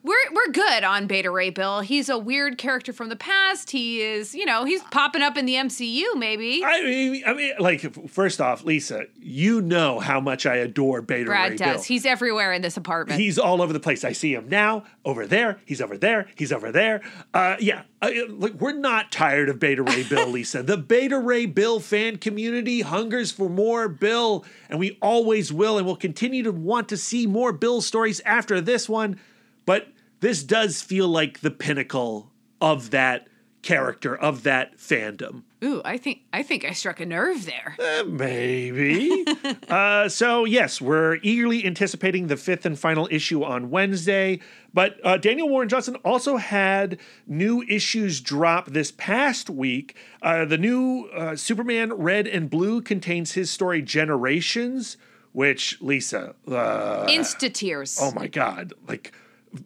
we're, 0.04 0.16
we're 0.34 0.52
good 0.52 0.84
on 0.84 1.08
Beta 1.08 1.32
Ray 1.32 1.50
Bill. 1.50 1.80
He's 1.80 2.10
a 2.10 2.18
weird 2.18 2.58
character 2.58 2.92
from 2.92 3.08
the 3.08 3.16
past. 3.16 3.72
He 3.72 4.02
is, 4.02 4.36
you 4.36 4.46
know, 4.46 4.66
he's 4.66 4.84
popping 4.84 5.22
up 5.22 5.38
in 5.38 5.46
the 5.46 5.56
MCU, 5.56 6.16
maybe. 6.18 6.62
I 6.64 6.82
mean, 6.84 7.24
I 7.26 7.34
mean, 7.34 7.54
like 7.58 8.10
first 8.10 8.42
off, 8.42 8.66
Lisa, 8.66 9.06
you 9.18 9.62
know 9.62 10.00
how 10.00 10.20
much 10.20 10.46
I 10.46 10.58
adore 10.58 11.02
Beta 11.02 11.26
Brad 11.26 11.52
Ray 11.52 11.58
does. 11.58 11.76
Bill. 11.76 11.84
He's 11.84 12.06
everywhere 12.06 12.52
in 12.52 12.62
this 12.62 12.76
apartment. 12.76 13.18
He's 13.20 13.40
all 13.40 13.62
over 13.62 13.72
the 13.72 13.80
place. 13.80 14.04
I 14.04 14.12
see 14.12 14.34
him 14.34 14.50
now, 14.50 14.84
over 15.06 15.26
there. 15.26 15.60
He's 15.66 15.80
over 15.82 15.98
there. 15.98 16.28
He's 16.36 16.52
over 16.52 16.74
there. 16.74 17.02
Uh, 17.34 17.56
yeah, 17.62 17.84
uh, 18.02 18.12
like 18.28 18.56
we're 18.56 18.74
not 18.74 19.10
tired 19.10 19.48
of 19.48 19.58
Beta 19.58 19.84
Ray 19.84 20.04
Bill, 20.04 20.28
Lisa. 20.30 20.62
The 20.64 20.78
Beta 20.78 21.18
Ray 21.18 21.46
Bill 21.46 21.80
fan 21.80 22.18
community 22.18 22.82
hungers 22.82 23.32
for 23.32 23.50
more 23.50 23.88
Bill, 23.88 24.44
and 24.70 24.80
we 24.80 24.98
always 25.02 25.54
will, 25.54 25.78
and 25.78 25.88
we'll 25.88 25.96
continue 25.96 26.44
to 26.44 26.52
want 26.52 26.90
to 26.90 26.98
see 26.98 27.26
more 27.26 27.54
Bill 27.54 27.82
stories 27.82 28.20
after 28.26 28.60
this 28.60 28.90
one. 28.90 29.18
But 29.66 29.88
this 30.24 30.42
does 30.42 30.82
feel 30.82 31.10
like 31.10 31.42
the 31.42 31.52
pinnacle 31.52 32.32
of 32.62 32.92
that 32.92 33.28
character 33.62 34.16
of 34.16 34.44
that 34.44 34.78
fandom. 34.78 35.44
Ooh, 35.62 35.82
I 35.84 35.98
think 35.98 36.22
I 36.32 36.44
think 36.44 36.64
I 36.64 36.72
struck 36.72 37.02
a 37.02 37.06
nerve 37.06 37.46
there. 37.46 37.76
Uh, 37.78 38.06
maybe. 38.06 39.26
uh, 39.68 40.08
so, 40.08 40.46
yes, 40.46 40.80
we're 40.80 41.20
eagerly 41.24 41.66
anticipating 41.66 42.28
the 42.28 42.38
fifth 42.38 42.66
and 42.66 42.80
final 42.80 43.06
issue 43.12 43.44
on 43.44 43.70
Wednesday. 43.70 44.40
But 44.74 44.96
uh, 45.04 45.18
Daniel 45.18 45.50
Warren 45.50 45.68
Johnson 45.68 45.98
also 46.06 46.38
had 46.38 47.00
new 47.28 47.62
issues 47.64 48.22
drop 48.22 48.70
this 48.70 48.92
past 48.92 49.50
week. 49.50 49.98
Uh, 50.22 50.46
the 50.46 50.58
new 50.58 51.10
uh, 51.14 51.36
Superman 51.36 51.92
Red 51.92 52.28
and 52.28 52.50
Blue 52.50 52.82
contains 52.82 53.34
his 53.34 53.52
story 53.52 53.82
Generations, 53.82 54.96
which, 55.34 55.82
Lisa, 55.82 56.36
uh, 56.48 57.08
Insta 57.08 57.54
tears. 57.54 57.98
oh 58.02 58.14
my 58.14 58.28
God, 58.28 58.72
like. 58.88 59.12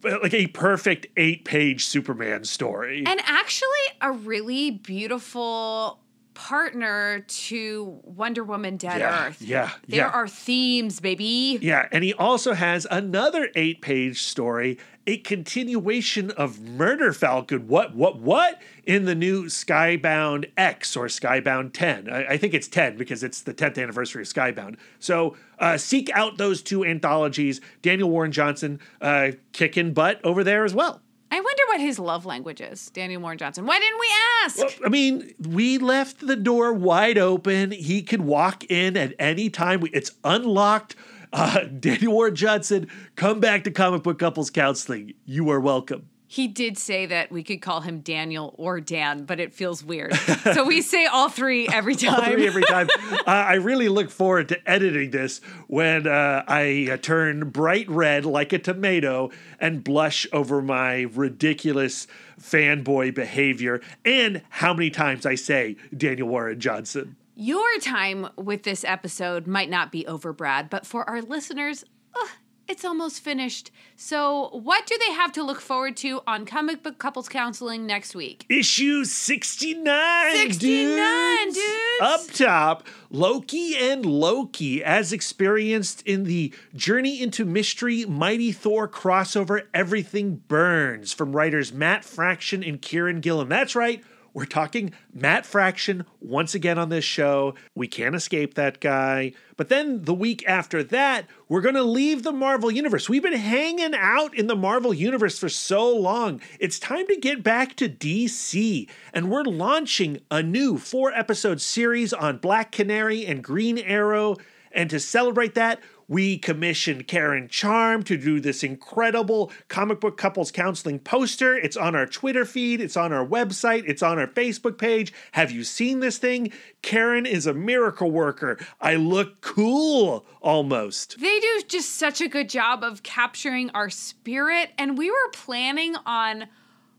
Like 0.02 0.34
a 0.34 0.48
perfect 0.48 1.06
eight 1.16 1.44
page 1.44 1.86
Superman 1.86 2.44
story. 2.44 3.04
And 3.06 3.20
actually, 3.24 3.68
a 4.00 4.12
really 4.12 4.70
beautiful 4.70 6.00
partner 6.38 7.24
to 7.26 7.98
Wonder 8.04 8.44
Woman 8.44 8.76
Dead 8.76 9.00
yeah, 9.00 9.26
Earth. 9.26 9.42
yeah, 9.42 9.70
There 9.88 9.98
yeah. 9.98 10.08
are 10.08 10.28
themes, 10.28 11.00
baby. 11.00 11.58
Yeah, 11.60 11.88
and 11.90 12.04
he 12.04 12.14
also 12.14 12.54
has 12.54 12.86
another 12.92 13.48
eight 13.56 13.82
page 13.82 14.22
story, 14.22 14.78
a 15.04 15.16
continuation 15.16 16.30
of 16.30 16.60
Murder 16.60 17.12
Falcon. 17.12 17.66
What, 17.66 17.96
what, 17.96 18.20
what? 18.20 18.62
In 18.86 19.04
the 19.04 19.16
new 19.16 19.46
Skybound 19.46 20.48
X 20.56 20.96
or 20.96 21.06
Skybound 21.06 21.72
10. 21.72 22.08
I, 22.08 22.26
I 22.26 22.36
think 22.36 22.54
it's 22.54 22.68
10 22.68 22.96
because 22.96 23.24
it's 23.24 23.42
the 23.42 23.52
10th 23.52 23.82
anniversary 23.82 24.22
of 24.22 24.28
Skybound. 24.28 24.76
So 25.00 25.36
uh, 25.58 25.76
seek 25.76 26.08
out 26.14 26.38
those 26.38 26.62
two 26.62 26.84
anthologies. 26.84 27.60
Daniel 27.82 28.10
Warren 28.10 28.30
Johnson 28.30 28.78
uh, 29.00 29.32
kicking 29.52 29.92
butt 29.92 30.24
over 30.24 30.44
there 30.44 30.64
as 30.64 30.72
well. 30.72 31.02
I 31.30 31.40
wonder 31.40 31.62
what 31.68 31.80
his 31.80 31.98
love 31.98 32.24
language 32.26 32.60
is, 32.60 32.90
Daniel 32.90 33.20
Warren 33.20 33.38
Johnson. 33.38 33.66
Why 33.66 33.78
didn't 33.78 34.00
we 34.00 34.08
ask? 34.44 34.58
Well, 34.58 34.86
I 34.86 34.88
mean, 34.88 35.34
we 35.48 35.78
left 35.78 36.26
the 36.26 36.36
door 36.36 36.72
wide 36.72 37.18
open. 37.18 37.70
He 37.70 38.02
could 38.02 38.22
walk 38.22 38.64
in 38.70 38.96
at 38.96 39.14
any 39.18 39.50
time. 39.50 39.80
We- 39.80 39.90
It's 39.90 40.12
unlocked. 40.24 40.96
Uh, 41.32 41.64
Daniel 41.80 42.14
Warren 42.14 42.34
Johnson, 42.34 42.88
come 43.16 43.40
back 43.40 43.64
to 43.64 43.70
Comic 43.70 44.02
Book 44.02 44.18
Couples 44.18 44.50
Counseling. 44.50 45.12
You 45.26 45.50
are 45.50 45.60
welcome. 45.60 46.08
He 46.30 46.46
did 46.46 46.76
say 46.76 47.06
that 47.06 47.32
we 47.32 47.42
could 47.42 47.62
call 47.62 47.80
him 47.80 48.00
Daniel 48.00 48.54
or 48.58 48.82
Dan, 48.82 49.24
but 49.24 49.40
it 49.40 49.54
feels 49.54 49.82
weird. 49.82 50.14
so 50.52 50.62
we 50.62 50.82
say 50.82 51.06
all 51.06 51.30
three 51.30 51.66
every 51.68 51.94
time. 51.94 52.20
All 52.20 52.30
three 52.30 52.46
every 52.46 52.64
time. 52.64 52.86
uh, 53.12 53.22
I 53.26 53.54
really 53.54 53.88
look 53.88 54.10
forward 54.10 54.50
to 54.50 54.70
editing 54.70 55.10
this 55.10 55.40
when 55.68 56.06
uh, 56.06 56.44
I 56.46 56.88
uh, 56.92 56.96
turn 56.98 57.48
bright 57.48 57.88
red 57.88 58.26
like 58.26 58.52
a 58.52 58.58
tomato 58.58 59.30
and 59.58 59.82
blush 59.82 60.26
over 60.30 60.60
my 60.60 61.06
ridiculous 61.14 62.06
fanboy 62.38 63.14
behavior 63.14 63.80
and 64.04 64.42
how 64.50 64.74
many 64.74 64.90
times 64.90 65.24
I 65.24 65.34
say 65.34 65.76
Daniel 65.96 66.28
Warren 66.28 66.60
Johnson. 66.60 67.16
Your 67.36 67.78
time 67.80 68.28
with 68.36 68.64
this 68.64 68.84
episode 68.84 69.46
might 69.46 69.70
not 69.70 69.90
be 69.90 70.06
over, 70.06 70.34
Brad, 70.34 70.68
but 70.68 70.84
for 70.84 71.08
our 71.08 71.22
listeners, 71.22 71.84
ugh, 72.14 72.28
it's 72.68 72.84
almost 72.84 73.20
finished. 73.20 73.70
So, 73.96 74.50
what 74.52 74.86
do 74.86 74.96
they 74.98 75.12
have 75.12 75.32
to 75.32 75.42
look 75.42 75.60
forward 75.60 75.96
to 75.98 76.20
on 76.26 76.44
Comic 76.44 76.82
Book 76.82 76.98
Couples 76.98 77.28
Counseling 77.28 77.86
next 77.86 78.14
week? 78.14 78.44
Issue 78.48 79.04
69, 79.04 80.36
69, 80.36 81.46
dudes. 81.46 81.56
dudes. 81.56 82.00
Up 82.00 82.26
top, 82.32 82.86
Loki 83.10 83.74
and 83.76 84.04
Loki, 84.06 84.84
as 84.84 85.12
experienced 85.12 86.02
in 86.02 86.24
the 86.24 86.52
Journey 86.76 87.20
into 87.20 87.44
Mystery 87.44 88.04
Mighty 88.04 88.52
Thor 88.52 88.86
crossover 88.86 89.62
Everything 89.72 90.36
Burns 90.46 91.12
from 91.12 91.34
writers 91.34 91.72
Matt 91.72 92.04
Fraction 92.04 92.62
and 92.62 92.80
Kieron 92.80 93.20
Gillen. 93.20 93.48
That's 93.48 93.74
right, 93.74 94.04
We're 94.38 94.44
talking 94.44 94.92
Matt 95.12 95.46
Fraction 95.46 96.06
once 96.20 96.54
again 96.54 96.78
on 96.78 96.90
this 96.90 97.04
show. 97.04 97.56
We 97.74 97.88
can't 97.88 98.14
escape 98.14 98.54
that 98.54 98.78
guy. 98.78 99.32
But 99.56 99.68
then 99.68 100.04
the 100.04 100.14
week 100.14 100.44
after 100.46 100.84
that, 100.84 101.26
we're 101.48 101.60
going 101.60 101.74
to 101.74 101.82
leave 101.82 102.22
the 102.22 102.30
Marvel 102.30 102.70
Universe. 102.70 103.08
We've 103.08 103.20
been 103.20 103.32
hanging 103.32 103.96
out 103.96 104.36
in 104.36 104.46
the 104.46 104.54
Marvel 104.54 104.94
Universe 104.94 105.40
for 105.40 105.48
so 105.48 105.90
long. 105.92 106.40
It's 106.60 106.78
time 106.78 107.08
to 107.08 107.16
get 107.16 107.42
back 107.42 107.74
to 107.78 107.88
DC. 107.88 108.88
And 109.12 109.28
we're 109.28 109.42
launching 109.42 110.20
a 110.30 110.40
new 110.40 110.78
four 110.78 111.12
episode 111.12 111.60
series 111.60 112.12
on 112.12 112.38
Black 112.38 112.70
Canary 112.70 113.26
and 113.26 113.42
Green 113.42 113.76
Arrow. 113.76 114.36
And 114.70 114.88
to 114.90 115.00
celebrate 115.00 115.56
that, 115.56 115.80
we 116.08 116.38
commissioned 116.38 117.06
Karen 117.06 117.48
Charm 117.48 118.02
to 118.04 118.16
do 118.16 118.40
this 118.40 118.64
incredible 118.64 119.52
comic 119.68 120.00
book 120.00 120.16
couples 120.16 120.50
counseling 120.50 120.98
poster. 120.98 121.54
It's 121.54 121.76
on 121.76 121.94
our 121.94 122.06
Twitter 122.06 122.46
feed, 122.46 122.80
it's 122.80 122.96
on 122.96 123.12
our 123.12 123.26
website, 123.26 123.84
it's 123.86 124.02
on 124.02 124.18
our 124.18 124.26
Facebook 124.26 124.78
page. 124.78 125.12
Have 125.32 125.50
you 125.50 125.62
seen 125.64 126.00
this 126.00 126.18
thing? 126.18 126.50
Karen 126.80 127.26
is 127.26 127.46
a 127.46 127.54
miracle 127.54 128.10
worker. 128.10 128.58
I 128.80 128.94
look 128.94 129.42
cool 129.42 130.24
almost. 130.40 131.20
They 131.20 131.40
do 131.40 131.62
just 131.68 131.90
such 131.96 132.20
a 132.20 132.28
good 132.28 132.48
job 132.48 132.82
of 132.82 133.02
capturing 133.02 133.70
our 133.70 133.90
spirit, 133.90 134.70
and 134.78 134.96
we 134.96 135.10
were 135.10 135.30
planning 135.32 135.94
on 136.06 136.46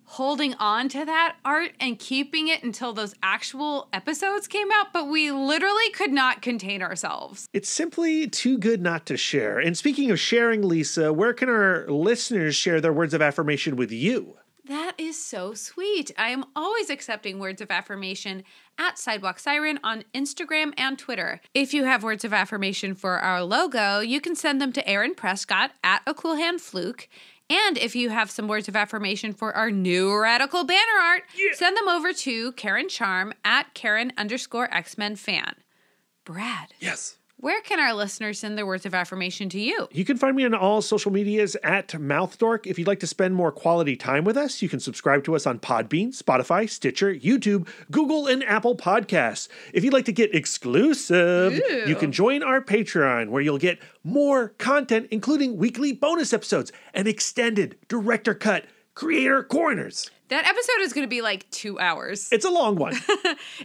holding 0.09 0.55
on 0.55 0.89
to 0.89 1.05
that 1.05 1.35
art 1.45 1.71
and 1.79 1.99
keeping 1.99 2.47
it 2.47 2.63
until 2.63 2.93
those 2.93 3.13
actual 3.21 3.87
episodes 3.93 4.47
came 4.47 4.69
out, 4.73 4.91
but 4.91 5.07
we 5.07 5.29
literally 5.29 5.91
could 5.91 6.11
not 6.11 6.41
contain 6.41 6.81
ourselves. 6.81 7.47
It's 7.53 7.69
simply 7.69 8.27
too 8.27 8.57
good 8.57 8.81
not 8.81 9.05
to 9.05 9.17
share. 9.17 9.59
And 9.59 9.77
speaking 9.77 10.09
of 10.09 10.19
sharing, 10.19 10.67
Lisa, 10.67 11.13
where 11.13 11.31
can 11.33 11.47
our 11.47 11.85
listeners 11.87 12.55
share 12.55 12.81
their 12.81 12.91
words 12.91 13.13
of 13.13 13.21
affirmation 13.21 13.75
with 13.75 13.91
you? 13.91 14.35
That 14.65 14.93
is 14.97 15.23
so 15.23 15.53
sweet. 15.53 16.11
I 16.17 16.29
am 16.29 16.45
always 16.55 16.89
accepting 16.89 17.37
words 17.37 17.61
of 17.61 17.69
affirmation 17.69 18.43
at 18.79 18.97
Sidewalk 18.97 19.37
Siren 19.37 19.79
on 19.83 20.05
Instagram 20.13 20.73
and 20.75 20.97
Twitter. 20.97 21.39
If 21.53 21.73
you 21.73 21.85
have 21.85 22.03
words 22.03 22.25
of 22.25 22.33
affirmation 22.33 22.95
for 22.95 23.19
our 23.19 23.43
logo, 23.43 23.99
you 23.99 24.21
can 24.21 24.35
send 24.35 24.59
them 24.59 24.71
to 24.73 24.87
Aaron 24.87 25.13
Prescott 25.13 25.71
at 25.83 26.01
A 26.07 26.15
Cool 26.15 26.35
Hand 26.35 26.61
Fluke. 26.61 27.09
And 27.49 27.77
if 27.77 27.95
you 27.95 28.09
have 28.09 28.29
some 28.29 28.47
words 28.47 28.67
of 28.67 28.75
affirmation 28.75 29.33
for 29.33 29.55
our 29.55 29.71
new 29.71 30.15
radical 30.15 30.63
banner 30.65 30.99
art, 31.01 31.23
Yeah. 31.35 31.53
send 31.53 31.75
them 31.77 31.87
over 31.87 32.13
to 32.13 32.51
Karen 32.53 32.89
Charm 32.89 33.33
at 33.43 33.73
Karen 33.73 34.13
underscore 34.17 34.71
X 34.73 34.97
Men 34.97 35.15
fan. 35.15 35.55
Brad, 36.25 36.73
Yes. 36.79 37.17
Where 37.39 37.61
can 37.61 37.79
our 37.79 37.93
listeners 37.93 38.39
send 38.39 38.57
their 38.57 38.65
words 38.65 38.85
of 38.85 38.93
affirmation 38.93 39.47
to 39.49 39.59
you? 39.59 39.87
You 39.91 40.03
can 40.03 40.17
find 40.17 40.35
me 40.35 40.43
on 40.43 40.53
all 40.53 40.81
social 40.81 41.09
medias 41.11 41.55
at 41.63 41.87
MouthDork. 41.87 42.67
If 42.67 42.77
you'd 42.77 42.87
like 42.87 42.99
to 42.99 43.07
spend 43.07 43.33
more 43.33 43.51
quality 43.51 43.95
time 43.95 44.25
with 44.25 44.35
us, 44.35 44.61
you 44.61 44.67
can 44.67 44.81
subscribe 44.81 45.23
to 45.23 45.35
us 45.35 45.47
on 45.47 45.59
Podbean, 45.59 46.09
Spotify, 46.09 46.69
Stitcher, 46.69 47.15
YouTube, 47.15 47.67
Google, 47.91 48.27
and 48.27 48.43
Apple 48.43 48.75
Podcasts. 48.75 49.47
If 49.73 49.85
you'd 49.85 49.93
like 49.93 50.05
to 50.05 50.11
get 50.11 50.35
exclusive, 50.35 51.53
Ooh. 51.53 51.83
you 51.87 51.95
can 51.95 52.11
join 52.11 52.43
our 52.43 52.59
Patreon, 52.59 53.29
where 53.29 53.41
you'll 53.41 53.57
get 53.57 53.79
more 54.03 54.49
content, 54.57 55.07
including 55.09 55.57
weekly 55.57 55.93
bonus 55.93 56.33
episodes 56.33 56.73
and 56.93 57.07
extended 57.07 57.77
director 57.87 58.33
cut 58.33 58.65
creator 58.95 59.43
corners. 59.43 60.11
That 60.29 60.45
episode 60.45 60.81
is 60.81 60.93
going 60.93 61.05
to 61.05 61.09
be 61.09 61.21
like 61.21 61.49
two 61.49 61.79
hours. 61.79 62.29
It's 62.31 62.45
a 62.45 62.49
long 62.49 62.75
one. 62.75 62.95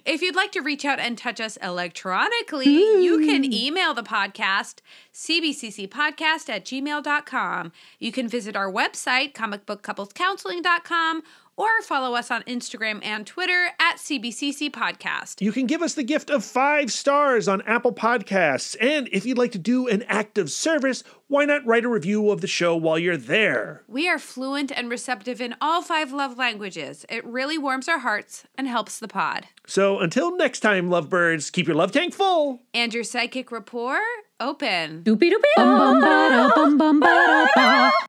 If 0.06 0.22
you'd 0.22 0.36
like 0.36 0.52
to 0.52 0.60
reach 0.60 0.84
out 0.84 0.98
and 0.98 1.16
touch 1.16 1.40
us 1.40 1.56
electronically, 1.58 2.66
you 2.66 3.20
can 3.26 3.44
hmm. 3.44 3.52
email 3.52 3.94
the 3.94 4.02
podcast, 4.02 4.80
cbccpodcast 5.12 6.48
at 6.48 6.64
gmail.com. 6.64 7.72
You 7.98 8.12
can 8.12 8.28
visit 8.28 8.56
our 8.56 8.70
website, 8.70 9.32
comicbookcouplescounseling.com, 9.32 11.22
or 11.56 11.82
follow 11.82 12.14
us 12.14 12.31
on 12.31 12.43
Instagram 12.44 13.05
and 13.05 13.26
Twitter 13.26 13.68
at 13.78 13.97
CBCC 13.97 14.70
Podcast. 14.70 15.40
You 15.40 15.52
can 15.52 15.66
give 15.66 15.82
us 15.82 15.94
the 15.94 16.02
gift 16.02 16.31
of 16.31 16.44
five 16.44 16.93
stars 16.93 17.48
on 17.48 17.62
Apple 17.62 17.93
Podcasts. 17.93 18.76
And 18.81 19.09
if 19.12 19.26
you'd 19.26 19.39
like 19.39 19.52
to 19.52 19.59
do 19.59 19.89
an 19.89 20.02
act 20.05 20.39
of 20.39 20.51
service, 20.51 21.05
why 21.28 21.44
not 21.44 21.64
write 21.66 21.85
a 21.85 21.89
review 21.89 22.31
of 22.31 22.40
the 22.40 22.47
show 22.47 22.76
while 22.76 22.98
you're 22.98 23.16
there? 23.16 23.82
We 23.89 24.09
are 24.09 24.18
fluent 24.18 24.70
and 24.70 24.90
receptive 24.90 25.40
in 25.40 25.55
all 25.60 25.82
five 25.82 26.12
love 26.12 26.39
languages. 26.39 27.05
It 27.09 27.24
really 27.24 27.59
warms 27.59 27.89
our 27.89 27.98
hearts 27.98 28.44
and 28.56 28.68
helps 28.68 28.98
the 28.98 29.09
pod. 29.09 29.47
So 29.66 30.01
until 30.01 30.36
next 30.36 30.60
time, 30.60 30.90
lovebirds, 30.90 31.51
keep 31.51 31.66
your 31.66 31.76
love 31.76 31.93
tank 31.93 32.14
full. 32.14 32.62
And 32.72 32.93
your 32.93 33.05
psychic 33.05 33.51
rapport 33.51 34.01
open. 34.40 35.02
Doopy 35.05 35.32
doopy. 35.56 38.01